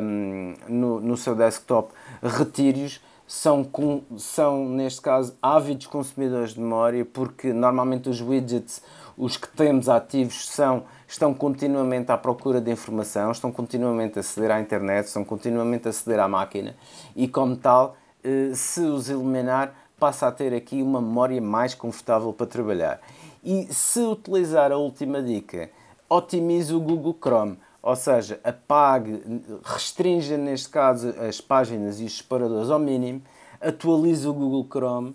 um, 0.00 0.54
no, 0.68 1.00
no 1.00 1.16
seu 1.16 1.34
desktop, 1.34 1.92
retire-os. 2.22 3.00
São, 3.26 3.68
são, 4.16 4.68
neste 4.68 5.00
caso, 5.00 5.36
ávidos 5.40 5.86
consumidores 5.86 6.54
de 6.54 6.60
memória, 6.60 7.04
porque 7.04 7.52
normalmente 7.52 8.08
os 8.08 8.20
widgets, 8.20 8.82
os 9.16 9.36
que 9.36 9.46
temos 9.48 9.88
ativos, 9.88 10.48
são, 10.48 10.84
estão 11.06 11.32
continuamente 11.32 12.10
à 12.10 12.18
procura 12.18 12.60
de 12.60 12.72
informação, 12.72 13.30
estão 13.30 13.52
continuamente 13.52 14.18
a 14.18 14.20
aceder 14.20 14.50
à 14.50 14.60
internet, 14.60 15.06
estão 15.06 15.24
continuamente 15.24 15.86
a 15.86 15.90
aceder 15.90 16.18
à 16.18 16.26
máquina 16.26 16.74
e, 17.14 17.28
como 17.28 17.56
tal, 17.56 17.96
eh, 18.24 18.50
se 18.52 18.80
os 18.80 19.08
eliminar, 19.08 19.74
passa 20.00 20.26
a 20.26 20.32
ter 20.32 20.54
aqui 20.54 20.82
uma 20.82 21.00
memória 21.00 21.40
mais 21.40 21.74
confortável 21.74 22.32
para 22.32 22.46
trabalhar. 22.46 23.00
E 23.44 23.72
se 23.72 24.00
utilizar 24.00 24.72
a 24.72 24.76
última 24.76 25.22
dica, 25.22 25.70
otimize 26.08 26.74
o 26.74 26.80
Google 26.80 27.16
Chrome, 27.20 27.58
ou 27.82 27.94
seja, 27.94 28.40
apague, 28.42 29.22
restrinja 29.62 30.36
neste 30.36 30.70
caso 30.70 31.14
as 31.20 31.40
páginas 31.40 32.00
e 32.00 32.04
os 32.04 32.16
separadores 32.16 32.70
ao 32.70 32.78
mínimo, 32.78 33.22
atualize 33.60 34.26
o 34.26 34.32
Google 34.32 34.66
Chrome. 34.68 35.14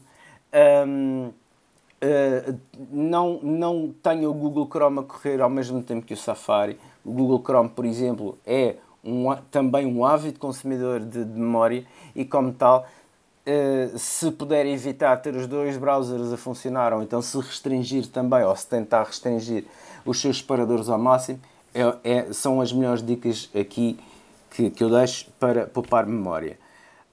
Um, 0.87 1.31
Uh, 1.95 2.59
não, 2.91 3.39
não 3.41 3.95
tenha 4.03 4.29
o 4.29 4.33
Google 4.33 4.67
Chrome 4.67 4.99
a 4.99 5.03
correr 5.03 5.41
ao 5.41 5.49
mesmo 5.49 5.81
tempo 5.81 6.05
que 6.05 6.13
o 6.13 6.17
Safari. 6.17 6.77
O 7.03 7.11
Google 7.11 7.41
Chrome, 7.41 7.69
por 7.69 7.85
exemplo, 7.85 8.37
é 8.45 8.75
um, 9.03 9.33
também 9.49 9.85
um 9.85 10.03
ávido 10.03 10.37
consumidor 10.37 10.99
de, 10.99 11.23
de 11.23 11.39
memória 11.39 11.85
e, 12.13 12.25
como 12.25 12.51
tal, 12.51 12.85
eh, 13.45 13.91
se 13.95 14.31
puder 14.31 14.65
evitar 14.65 15.17
ter 15.17 15.35
os 15.35 15.45
dois 15.45 15.77
browsers 15.77 16.33
a 16.33 16.37
funcionar, 16.37 16.93
ou 16.93 17.03
então 17.03 17.21
se 17.21 17.37
restringir 17.37 18.07
também, 18.07 18.43
ou 18.43 18.55
se 18.55 18.65
tentar 18.65 19.03
restringir 19.03 19.65
os 20.03 20.19
seus 20.19 20.37
separadores 20.37 20.89
ao 20.89 20.97
máximo, 20.97 21.39
é, 21.73 21.95
é, 22.03 22.33
são 22.33 22.59
as 22.59 22.73
melhores 22.73 23.05
dicas 23.05 23.49
aqui 23.53 23.99
que, 24.49 24.69
que 24.71 24.83
eu 24.83 24.89
deixo 24.89 25.29
para 25.39 25.67
poupar 25.67 26.05
memória. 26.07 26.57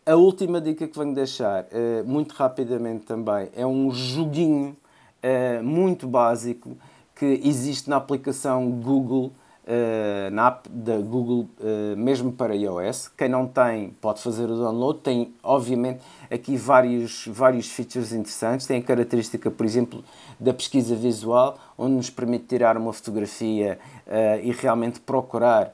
A 0.06 0.14
última 0.14 0.60
dica 0.60 0.88
que 0.88 0.98
venho 0.98 1.14
deixar, 1.14 1.64
uh, 1.64 2.04
muito 2.04 2.32
rapidamente 2.32 3.04
também, 3.04 3.50
é 3.54 3.66
um 3.66 3.90
joguinho 3.90 4.76
uh, 5.22 5.62
muito 5.62 6.06
básico 6.08 6.76
que 7.14 7.40
existe 7.44 7.90
na 7.90 7.96
aplicação 7.96 8.70
Google 8.70 9.32
uh, 9.64 10.30
na 10.30 10.48
app 10.48 10.68
da 10.68 10.98
Google, 10.98 11.48
uh, 11.60 11.96
mesmo 11.96 12.32
para 12.32 12.54
iOS. 12.54 13.08
Quem 13.16 13.28
não 13.28 13.46
tem 13.46 13.90
pode 14.00 14.22
fazer 14.22 14.44
o 14.44 14.56
download. 14.56 15.00
Tem, 15.00 15.34
obviamente, 15.42 16.00
aqui 16.30 16.56
vários, 16.56 17.26
vários 17.28 17.68
features 17.68 18.12
interessantes. 18.12 18.66
Tem 18.66 18.80
a 18.80 18.82
característica, 18.82 19.50
por 19.50 19.64
exemplo, 19.64 20.04
da 20.38 20.52
pesquisa 20.52 20.94
visual, 20.94 21.58
onde 21.76 21.94
nos 21.94 22.10
permite 22.10 22.44
tirar 22.46 22.76
uma 22.76 22.92
fotografia 22.92 23.78
uh, 24.06 24.40
e 24.42 24.52
realmente 24.52 25.00
procurar 25.00 25.72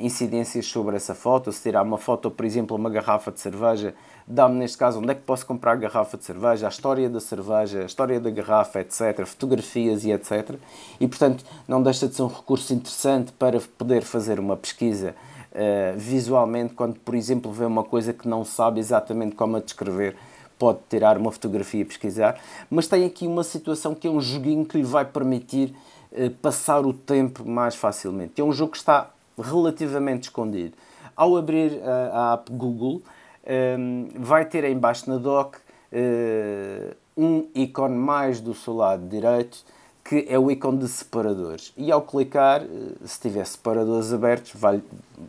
incidências 0.00 0.66
sobre 0.66 0.96
essa 0.96 1.14
foto. 1.14 1.50
Se 1.50 1.62
tirar 1.62 1.82
uma 1.82 1.96
foto, 1.96 2.30
por 2.30 2.44
exemplo, 2.44 2.76
uma 2.76 2.90
garrafa 2.90 3.32
de 3.32 3.40
cerveja, 3.40 3.94
dá-me 4.26 4.56
neste 4.56 4.78
caso 4.78 4.98
onde 4.98 5.10
é 5.10 5.14
que 5.14 5.22
posso 5.22 5.44
comprar 5.44 5.72
a 5.72 5.76
garrafa 5.76 6.16
de 6.16 6.24
cerveja, 6.24 6.66
a 6.66 6.70
história 6.70 7.08
da 7.08 7.20
cerveja, 7.20 7.82
a 7.82 7.86
história 7.86 8.18
da 8.18 8.30
garrafa, 8.30 8.80
etc., 8.80 9.24
fotografias 9.26 10.04
e 10.04 10.12
etc. 10.12 10.56
E 10.98 11.06
portanto 11.06 11.44
não 11.68 11.82
deixa 11.82 12.08
de 12.08 12.14
ser 12.14 12.22
um 12.22 12.28
recurso 12.28 12.72
interessante 12.72 13.32
para 13.32 13.60
poder 13.76 14.02
fazer 14.02 14.40
uma 14.40 14.56
pesquisa 14.56 15.14
uh, 15.52 15.98
visualmente, 15.98 16.74
quando 16.74 16.98
por 17.00 17.14
exemplo 17.14 17.52
vê 17.52 17.64
uma 17.64 17.84
coisa 17.84 18.12
que 18.12 18.26
não 18.26 18.44
sabe 18.44 18.80
exatamente 18.80 19.34
como 19.34 19.56
a 19.56 19.60
descrever. 19.60 20.16
Pode 20.58 20.78
tirar 20.88 21.18
uma 21.18 21.32
fotografia 21.32 21.82
e 21.82 21.84
pesquisar, 21.84 22.40
mas 22.70 22.86
tem 22.86 23.04
aqui 23.04 23.26
uma 23.26 23.42
situação 23.42 23.94
que 23.94 24.06
é 24.06 24.10
um 24.10 24.20
joguinho 24.20 24.64
que 24.64 24.78
lhe 24.78 24.84
vai 24.84 25.04
permitir 25.04 25.74
uh, 26.12 26.30
passar 26.40 26.86
o 26.86 26.92
tempo 26.94 27.46
mais 27.46 27.74
facilmente. 27.74 28.40
É 28.40 28.44
um 28.44 28.52
jogo 28.52 28.72
que 28.72 28.78
está 28.78 29.10
relativamente 29.38 30.24
escondido. 30.24 30.74
Ao 31.16 31.36
abrir 31.36 31.72
uh, 31.72 31.82
a 32.12 32.32
app 32.34 32.50
Google, 32.52 33.02
um, 33.46 34.08
vai 34.16 34.44
ter 34.44 34.64
embaixo 34.64 35.08
na 35.08 35.18
dock 35.18 35.58
uh, 35.58 36.96
um 37.16 37.48
ícone 37.54 37.96
mais 37.96 38.40
do 38.40 38.54
seu 38.54 38.74
lado 38.74 39.06
direito 39.06 39.64
que 40.04 40.26
é 40.28 40.38
o 40.38 40.50
ícone 40.50 40.78
de 40.78 40.88
separadores. 40.88 41.72
E 41.78 41.90
ao 41.90 42.02
clicar, 42.02 42.62
uh, 42.62 43.08
se 43.08 43.18
tiver 43.20 43.46
separadores 43.46 44.12
abertos, 44.12 44.52
vai, 44.54 44.82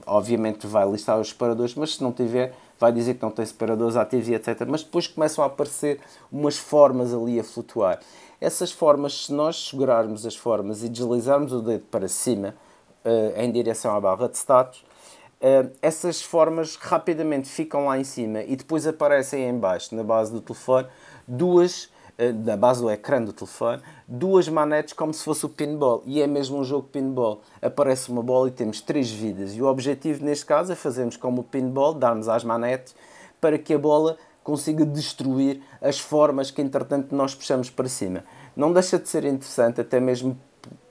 obviamente 0.06 0.68
vai 0.68 0.86
listar 0.90 1.20
os 1.20 1.30
separadores, 1.30 1.74
mas 1.76 1.96
se 1.96 2.04
não 2.04 2.12
tiver, 2.12 2.54
vai 2.78 2.92
dizer 2.92 3.14
que 3.14 3.22
não 3.22 3.32
tem 3.32 3.46
separadores 3.46 3.96
ativos 3.96 4.28
e 4.28 4.34
etc. 4.34 4.66
Mas 4.68 4.84
depois 4.84 5.08
começam 5.08 5.44
a 5.44 5.48
aparecer 5.48 6.02
umas 6.30 6.58
formas 6.58 7.14
ali 7.14 7.40
a 7.40 7.44
flutuar. 7.44 8.00
Essas 8.42 8.70
formas, 8.70 9.28
se 9.28 9.34
nós 9.34 9.70
segurarmos 9.70 10.26
as 10.26 10.36
formas 10.36 10.84
e 10.84 10.90
deslizarmos 10.90 11.54
o 11.54 11.62
dedo 11.62 11.86
para 11.90 12.10
cima, 12.10 12.54
uh, 13.06 13.40
em 13.40 13.50
direção 13.52 13.96
à 13.96 14.02
barra 14.02 14.28
de 14.28 14.38
status, 14.38 14.84
Uh, 15.42 15.70
essas 15.82 16.22
formas 16.22 16.76
rapidamente 16.76 17.50
ficam 17.50 17.86
lá 17.86 18.00
em 18.00 18.04
cima 18.04 18.42
e 18.42 18.56
depois 18.56 18.88
aparecem 18.88 19.44
em 19.44 19.58
baixo, 19.58 19.94
na 19.94 20.04
base 20.04 20.32
do 20.32 20.40
telefone, 20.40 20.88
duas, 21.28 21.86
uh, 22.18 22.34
na 22.44 22.56
base 22.56 22.82
do 22.82 22.90
ecrã 22.90 23.22
do 23.22 23.34
telefone, 23.34 23.82
duas 24.08 24.48
manetes 24.48 24.94
como 24.94 25.14
se 25.14 25.24
fosse 25.24 25.46
o 25.46 25.50
pinball. 25.50 26.02
E 26.06 26.22
é 26.22 26.28
mesmo 26.28 26.58
um 26.58 26.64
jogo 26.64 26.88
pinball. 26.88 27.42
Aparece 27.62 28.10
uma 28.10 28.24
bola 28.24 28.48
e 28.48 28.52
temos 28.52 28.82
três 28.82 29.12
vidas. 29.12 29.56
E 29.56 29.62
o 29.62 29.66
objetivo 29.66 30.24
neste 30.24 30.46
caso 30.46 30.72
é 30.72 30.76
fazermos 30.76 31.18
como 31.18 31.42
o 31.42 31.44
pinball, 31.44 31.94
darmos 31.94 32.30
às 32.30 32.44
manetes 32.44 32.96
para 33.40 33.58
que 33.58 33.74
a 33.74 33.78
bola 33.78 34.18
consiga 34.44 34.86
destruir 34.86 35.62
as 35.82 36.00
formas 36.00 36.50
que 36.50 36.62
entretanto 36.62 37.14
nós 37.14 37.36
puxamos 37.36 37.70
para 37.70 37.90
cima. 37.90 38.24
Não 38.56 38.72
deixa 38.72 38.98
de 38.98 39.10
ser 39.10 39.26
interessante, 39.26 39.82
até 39.82 40.00
mesmo 40.00 40.38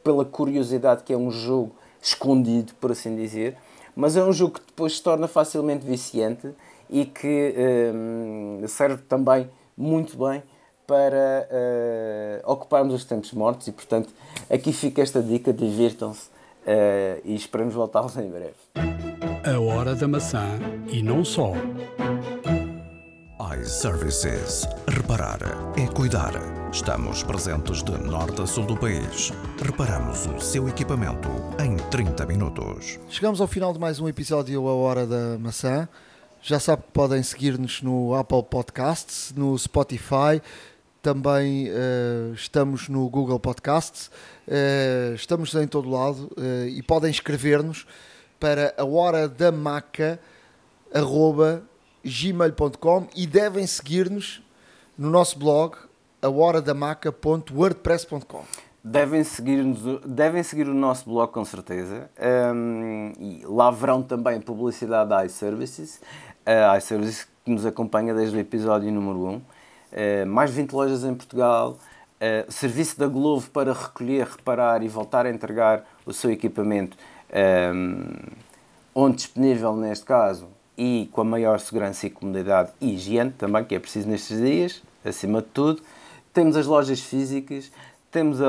pela 0.03 0.25
curiosidade 0.25 1.03
que 1.03 1.13
é 1.13 1.17
um 1.17 1.31
jogo 1.31 1.73
escondido, 2.03 2.75
por 2.75 2.93
assim 2.93 3.17
dizer 3.17 3.57
mas 3.95 4.17
é 4.17 4.25
um 4.25 4.33
jogo 4.33 4.55
que 4.55 4.67
depois 4.67 4.97
se 4.97 5.03
torna 5.03 5.29
facilmente 5.29 5.87
viciante 5.87 6.49
e 6.89 7.05
que 7.05 7.55
um, 7.95 8.63
serve 8.67 9.03
também 9.03 9.49
muito 9.77 10.17
bem 10.17 10.43
para 10.87 11.49
uh, 11.51 12.53
ocuparmos 12.53 12.95
os 12.95 13.05
tempos 13.05 13.33
mortos 13.33 13.67
e 13.67 13.73
portanto 13.73 14.11
aqui 14.51 14.73
fica 14.73 15.01
esta 15.01 15.23
dica, 15.23 15.53
divirtam-se 15.53 16.29
uh, 16.29 17.21
e 17.25 17.35
esperamos 17.35 17.75
voltá-los 17.75 18.17
em 18.17 18.29
breve. 18.29 18.55
A 19.45 19.61
hora 19.61 19.95
da 19.95 20.09
maçã 20.09 20.45
e 20.89 21.03
não 21.03 21.25
só 21.25 21.53
iServices. 23.61 24.67
Reparar 24.89 25.39
é 25.77 25.87
cuidar. 25.87 26.64
Estamos 26.75 27.23
presentes 27.23 27.85
de 27.85 27.93
norte 27.99 28.43
a 28.43 28.47
sul 28.49 28.67
do 28.67 28.77
país. 28.77 29.33
Reparamos 29.63 30.27
o 30.27 30.41
seu 30.41 30.69
equipamento 30.69 31.29
em 31.63 31.77
30 31.77 32.27
minutos. 32.27 32.99
Chegamos 33.09 33.41
ao 33.41 33.47
final 33.47 33.73
de 33.73 33.79
mais 33.79 34.01
um 34.01 34.09
episódio 34.09 34.67
A 34.67 34.75
Hora 34.75 35.07
da 35.07 35.39
Maçã. 35.39 35.89
Já 36.43 36.59
sabe 36.59 36.83
que 36.83 36.91
podem 36.91 37.23
seguir-nos 37.23 37.81
no 37.81 38.13
Apple 38.17 38.43
Podcasts, 38.43 39.33
no 39.37 39.57
Spotify, 39.57 40.43
também 41.01 41.69
uh, 41.69 42.35
estamos 42.35 42.89
no 42.89 43.09
Google 43.09 43.39
Podcasts, 43.39 44.11
uh, 44.49 45.15
estamos 45.15 45.55
em 45.55 45.69
todo 45.69 45.89
lado 45.89 46.29
uh, 46.37 46.67
e 46.67 46.83
podem 46.83 47.09
escrever-nos 47.09 47.87
para 48.41 48.75
a 48.77 48.85
hora 48.85 49.29
da 49.29 49.53
maca 49.53 50.19
gmail.com 52.05 53.07
e 53.15 53.29
devem 53.29 53.65
seguir-nos 53.65 54.43
no 54.99 55.09
nosso 55.09 55.39
blog 55.39 55.77
ahoradamaca.wordpress.com 56.25 58.43
Devem 58.83 59.23
seguir, 59.25 59.63
devem 60.05 60.43
seguir 60.43 60.69
o 60.69 60.75
nosso 60.75 61.09
blog 61.09 61.33
com 61.33 61.45
certeza. 61.45 62.11
Um, 62.55 63.13
e 63.19 63.43
lá 63.47 63.71
verão 63.71 64.03
também 64.03 64.41
publicidade 64.41 65.09
da 65.09 65.25
iServices. 65.25 66.01
A 66.45 66.77
iServices 66.77 67.29
que 67.45 67.51
nos 67.51 67.65
acompanha 67.65 68.13
desde 68.13 68.37
o 68.37 68.41
episódio 68.41 68.93
número 68.93 69.27
1. 69.27 69.37
Uh, 69.37 69.43
mais 70.27 70.51
20 70.51 70.73
lojas 70.73 71.05
em 71.05 71.15
Portugal. 71.15 71.79
Uh, 72.21 72.53
serviço 72.53 72.99
da 72.99 73.07
Glovo 73.07 73.49
para 73.51 73.73
recolher, 73.73 74.27
reparar 74.27 74.83
e 74.83 74.89
voltar 74.89 75.25
a 75.25 75.31
entregar 75.31 75.87
o 76.05 76.13
seu 76.13 76.31
equipamento. 76.31 76.99
Um, 77.73 78.13
onde 78.95 79.17
disponível 79.17 79.75
neste 79.75 80.05
caso 80.05 80.47
e 80.77 81.09
com 81.11 81.23
a 81.23 81.25
maior 81.25 81.59
segurança 81.59 82.07
e 82.07 82.11
comodidade 82.11 82.71
e 82.81 82.95
higiene 82.95 83.31
também, 83.31 83.65
que 83.65 83.75
é 83.75 83.79
preciso 83.79 84.09
nestes 84.09 84.41
dias, 84.41 84.83
acima 85.05 85.41
de 85.41 85.49
tudo. 85.49 85.83
Temos 86.35 86.55
as 86.57 86.67
lojas 86.67 87.01
físicas, 87.01 87.73
temos, 88.11 88.43
a, 88.43 88.47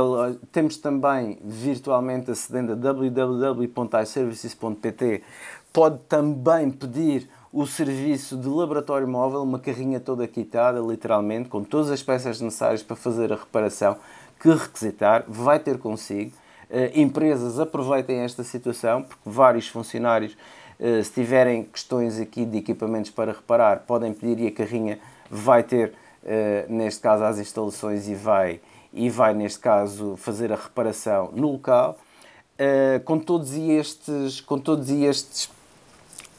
temos 0.52 0.76
também 0.78 1.38
virtualmente 1.44 2.32
acedendo 2.32 2.74
a 2.74 2.76
www.iservices.pt. 2.76 5.24
Pode 5.72 6.00
também 6.10 6.70
pedir 6.70 7.30
o 7.54 7.66
serviço 7.66 8.36
de 8.36 8.50
laboratório 8.50 9.08
móvel, 9.08 9.42
uma 9.42 9.60
carrinha 9.60 9.98
toda 10.00 10.28
quitada, 10.28 10.82
literalmente, 10.82 11.48
com 11.48 11.64
todas 11.64 11.90
as 11.90 12.04
peças 12.04 12.42
necessárias 12.42 12.84
para 12.84 12.98
fazer 12.98 13.32
a 13.32 13.38
reparação 13.38 13.96
que 14.40 14.50
requisitar, 14.50 15.24
vai 15.28 15.58
ter 15.58 15.78
consigo. 15.78 16.34
Uh, 16.70 17.00
empresas 17.00 17.58
aproveitem 17.58 18.20
esta 18.20 18.44
situação, 18.44 19.04
porque 19.04 19.22
vários 19.26 19.70
funcionários, 19.70 20.36
uh, 20.80 21.02
se 21.02 21.14
tiverem 21.14 21.64
questões 21.64 22.20
aqui 22.20 22.44
de 22.44 22.58
equipamentos 22.58 23.12
para 23.12 23.32
reparar, 23.32 23.86
podem 23.88 24.14
pedir 24.14 24.44
e 24.44 24.48
a 24.48 24.52
carrinha 24.52 25.00
vai 25.30 25.64
ter, 25.64 25.94
neste 26.70 27.02
caso, 27.02 27.24
as 27.24 27.38
instalações 27.38 28.08
e 28.08 28.16
vai 28.16 28.60
e 28.96 29.10
vai, 29.10 29.34
neste 29.34 29.60
caso, 29.60 30.16
fazer 30.16 30.52
a 30.54 30.56
reparação 30.56 31.30
no 31.34 31.52
local. 31.52 31.98
Uh, 32.58 33.04
com, 33.04 33.20
todos 33.20 33.52
estes, 33.54 34.40
com 34.40 34.58
todos 34.58 34.90
estes 34.90 35.50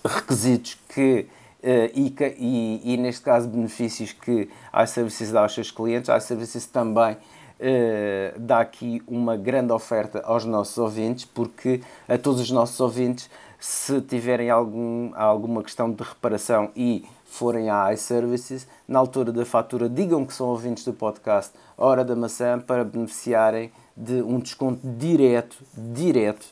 requisitos 0.03 0.79
que, 0.89 1.27
uh, 1.63 1.67
e, 1.95 2.15
e, 2.39 2.95
e, 2.95 2.97
neste 2.97 3.21
caso, 3.21 3.47
benefícios 3.47 4.13
que 4.13 4.49
iServices 4.83 5.31
dá 5.31 5.43
aos 5.43 5.53
seus 5.53 5.71
clientes, 5.71 6.09
iServices 6.09 6.65
também 6.65 7.13
uh, 7.13 8.39
dá 8.41 8.61
aqui 8.61 9.03
uma 9.07 9.37
grande 9.37 9.73
oferta 9.73 10.23
aos 10.25 10.47
nossos 10.47 10.79
ouvintes, 10.79 11.27
porque 11.27 11.83
a 12.09 12.17
todos 12.17 12.41
os 12.41 12.51
nossos 12.51 12.81
ouvintes, 12.81 13.29
se 13.61 14.01
tiverem 14.01 14.49
algum, 14.49 15.13
alguma 15.15 15.63
questão 15.63 15.93
de 15.93 16.03
reparação 16.03 16.71
e 16.75 17.05
forem 17.37 17.69
à 17.69 17.93
iServices, 17.93 18.67
na 18.89 18.99
altura 18.99 19.31
da 19.31 19.45
fatura, 19.45 19.89
digam 19.89 20.25
que 20.25 20.33
são 20.33 20.47
ouvintes 20.49 20.85
do 20.85 20.93
podcast 20.93 21.53
Hora 21.77 22.05
da 22.05 22.17
Maçã 22.17 22.59
para 22.59 22.83
beneficiarem 22.83 23.71
de 23.97 24.23
um 24.23 24.39
desconto 24.39 24.81
direto, 24.83 25.57
direto, 25.77 26.47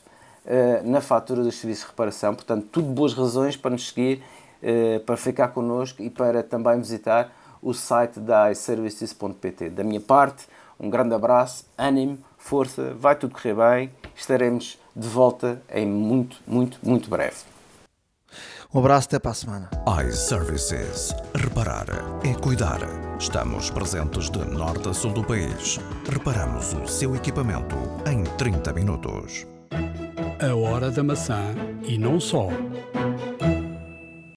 uh, 0.45 0.87
na 0.87 1.01
fatura 1.01 1.41
dos 1.41 1.55
serviços 1.55 1.85
de 1.85 1.89
reparação. 1.89 2.35
Portanto, 2.35 2.67
tudo 2.71 2.87
boas 2.87 3.13
razões 3.13 3.57
para 3.57 3.71
nos 3.71 3.89
seguir, 3.89 4.21
uh, 4.61 4.99
para 5.01 5.17
ficar 5.17 5.47
connosco 5.49 6.03
e 6.03 6.09
para 6.09 6.43
também 6.43 6.77
visitar 6.77 7.31
o 7.61 7.73
site 7.73 8.19
da 8.19 8.51
iServices.pt. 8.51 9.69
Da 9.69 9.83
minha 9.83 10.01
parte, 10.01 10.47
um 10.79 10.89
grande 10.89 11.15
abraço, 11.15 11.65
ânimo, 11.75 12.19
força, 12.37 12.93
vai 12.93 13.15
tudo 13.15 13.33
correr 13.33 13.55
bem, 13.55 13.91
estaremos 14.15 14.79
de 14.95 15.07
volta 15.07 15.61
em 15.73 15.87
muito, 15.87 16.37
muito, 16.45 16.77
muito 16.83 17.09
breve. 17.09 17.54
Um 18.75 18.79
abraço, 18.79 19.07
até 19.07 19.19
para 19.19 19.31
a 19.31 19.33
semana. 19.33 19.69
iServices. 20.05 21.15
Reparar 21.33 21.85
é 22.25 22.33
cuidar. 22.33 22.81
Estamos 23.17 23.69
presentes 23.69 24.29
de 24.29 24.39
norte 24.39 24.89
a 24.89 24.93
sul 24.93 25.13
do 25.13 25.23
país. 25.23 25.79
Reparamos 26.11 26.73
o 26.73 26.85
seu 26.85 27.15
equipamento 27.15 27.77
em 28.05 28.25
30 28.35 28.73
minutos. 28.73 29.47
A 30.41 30.53
hora 30.53 30.91
da 30.91 31.01
maçã 31.01 31.55
e 31.83 31.97
não 31.97 32.19
só. 32.19 32.49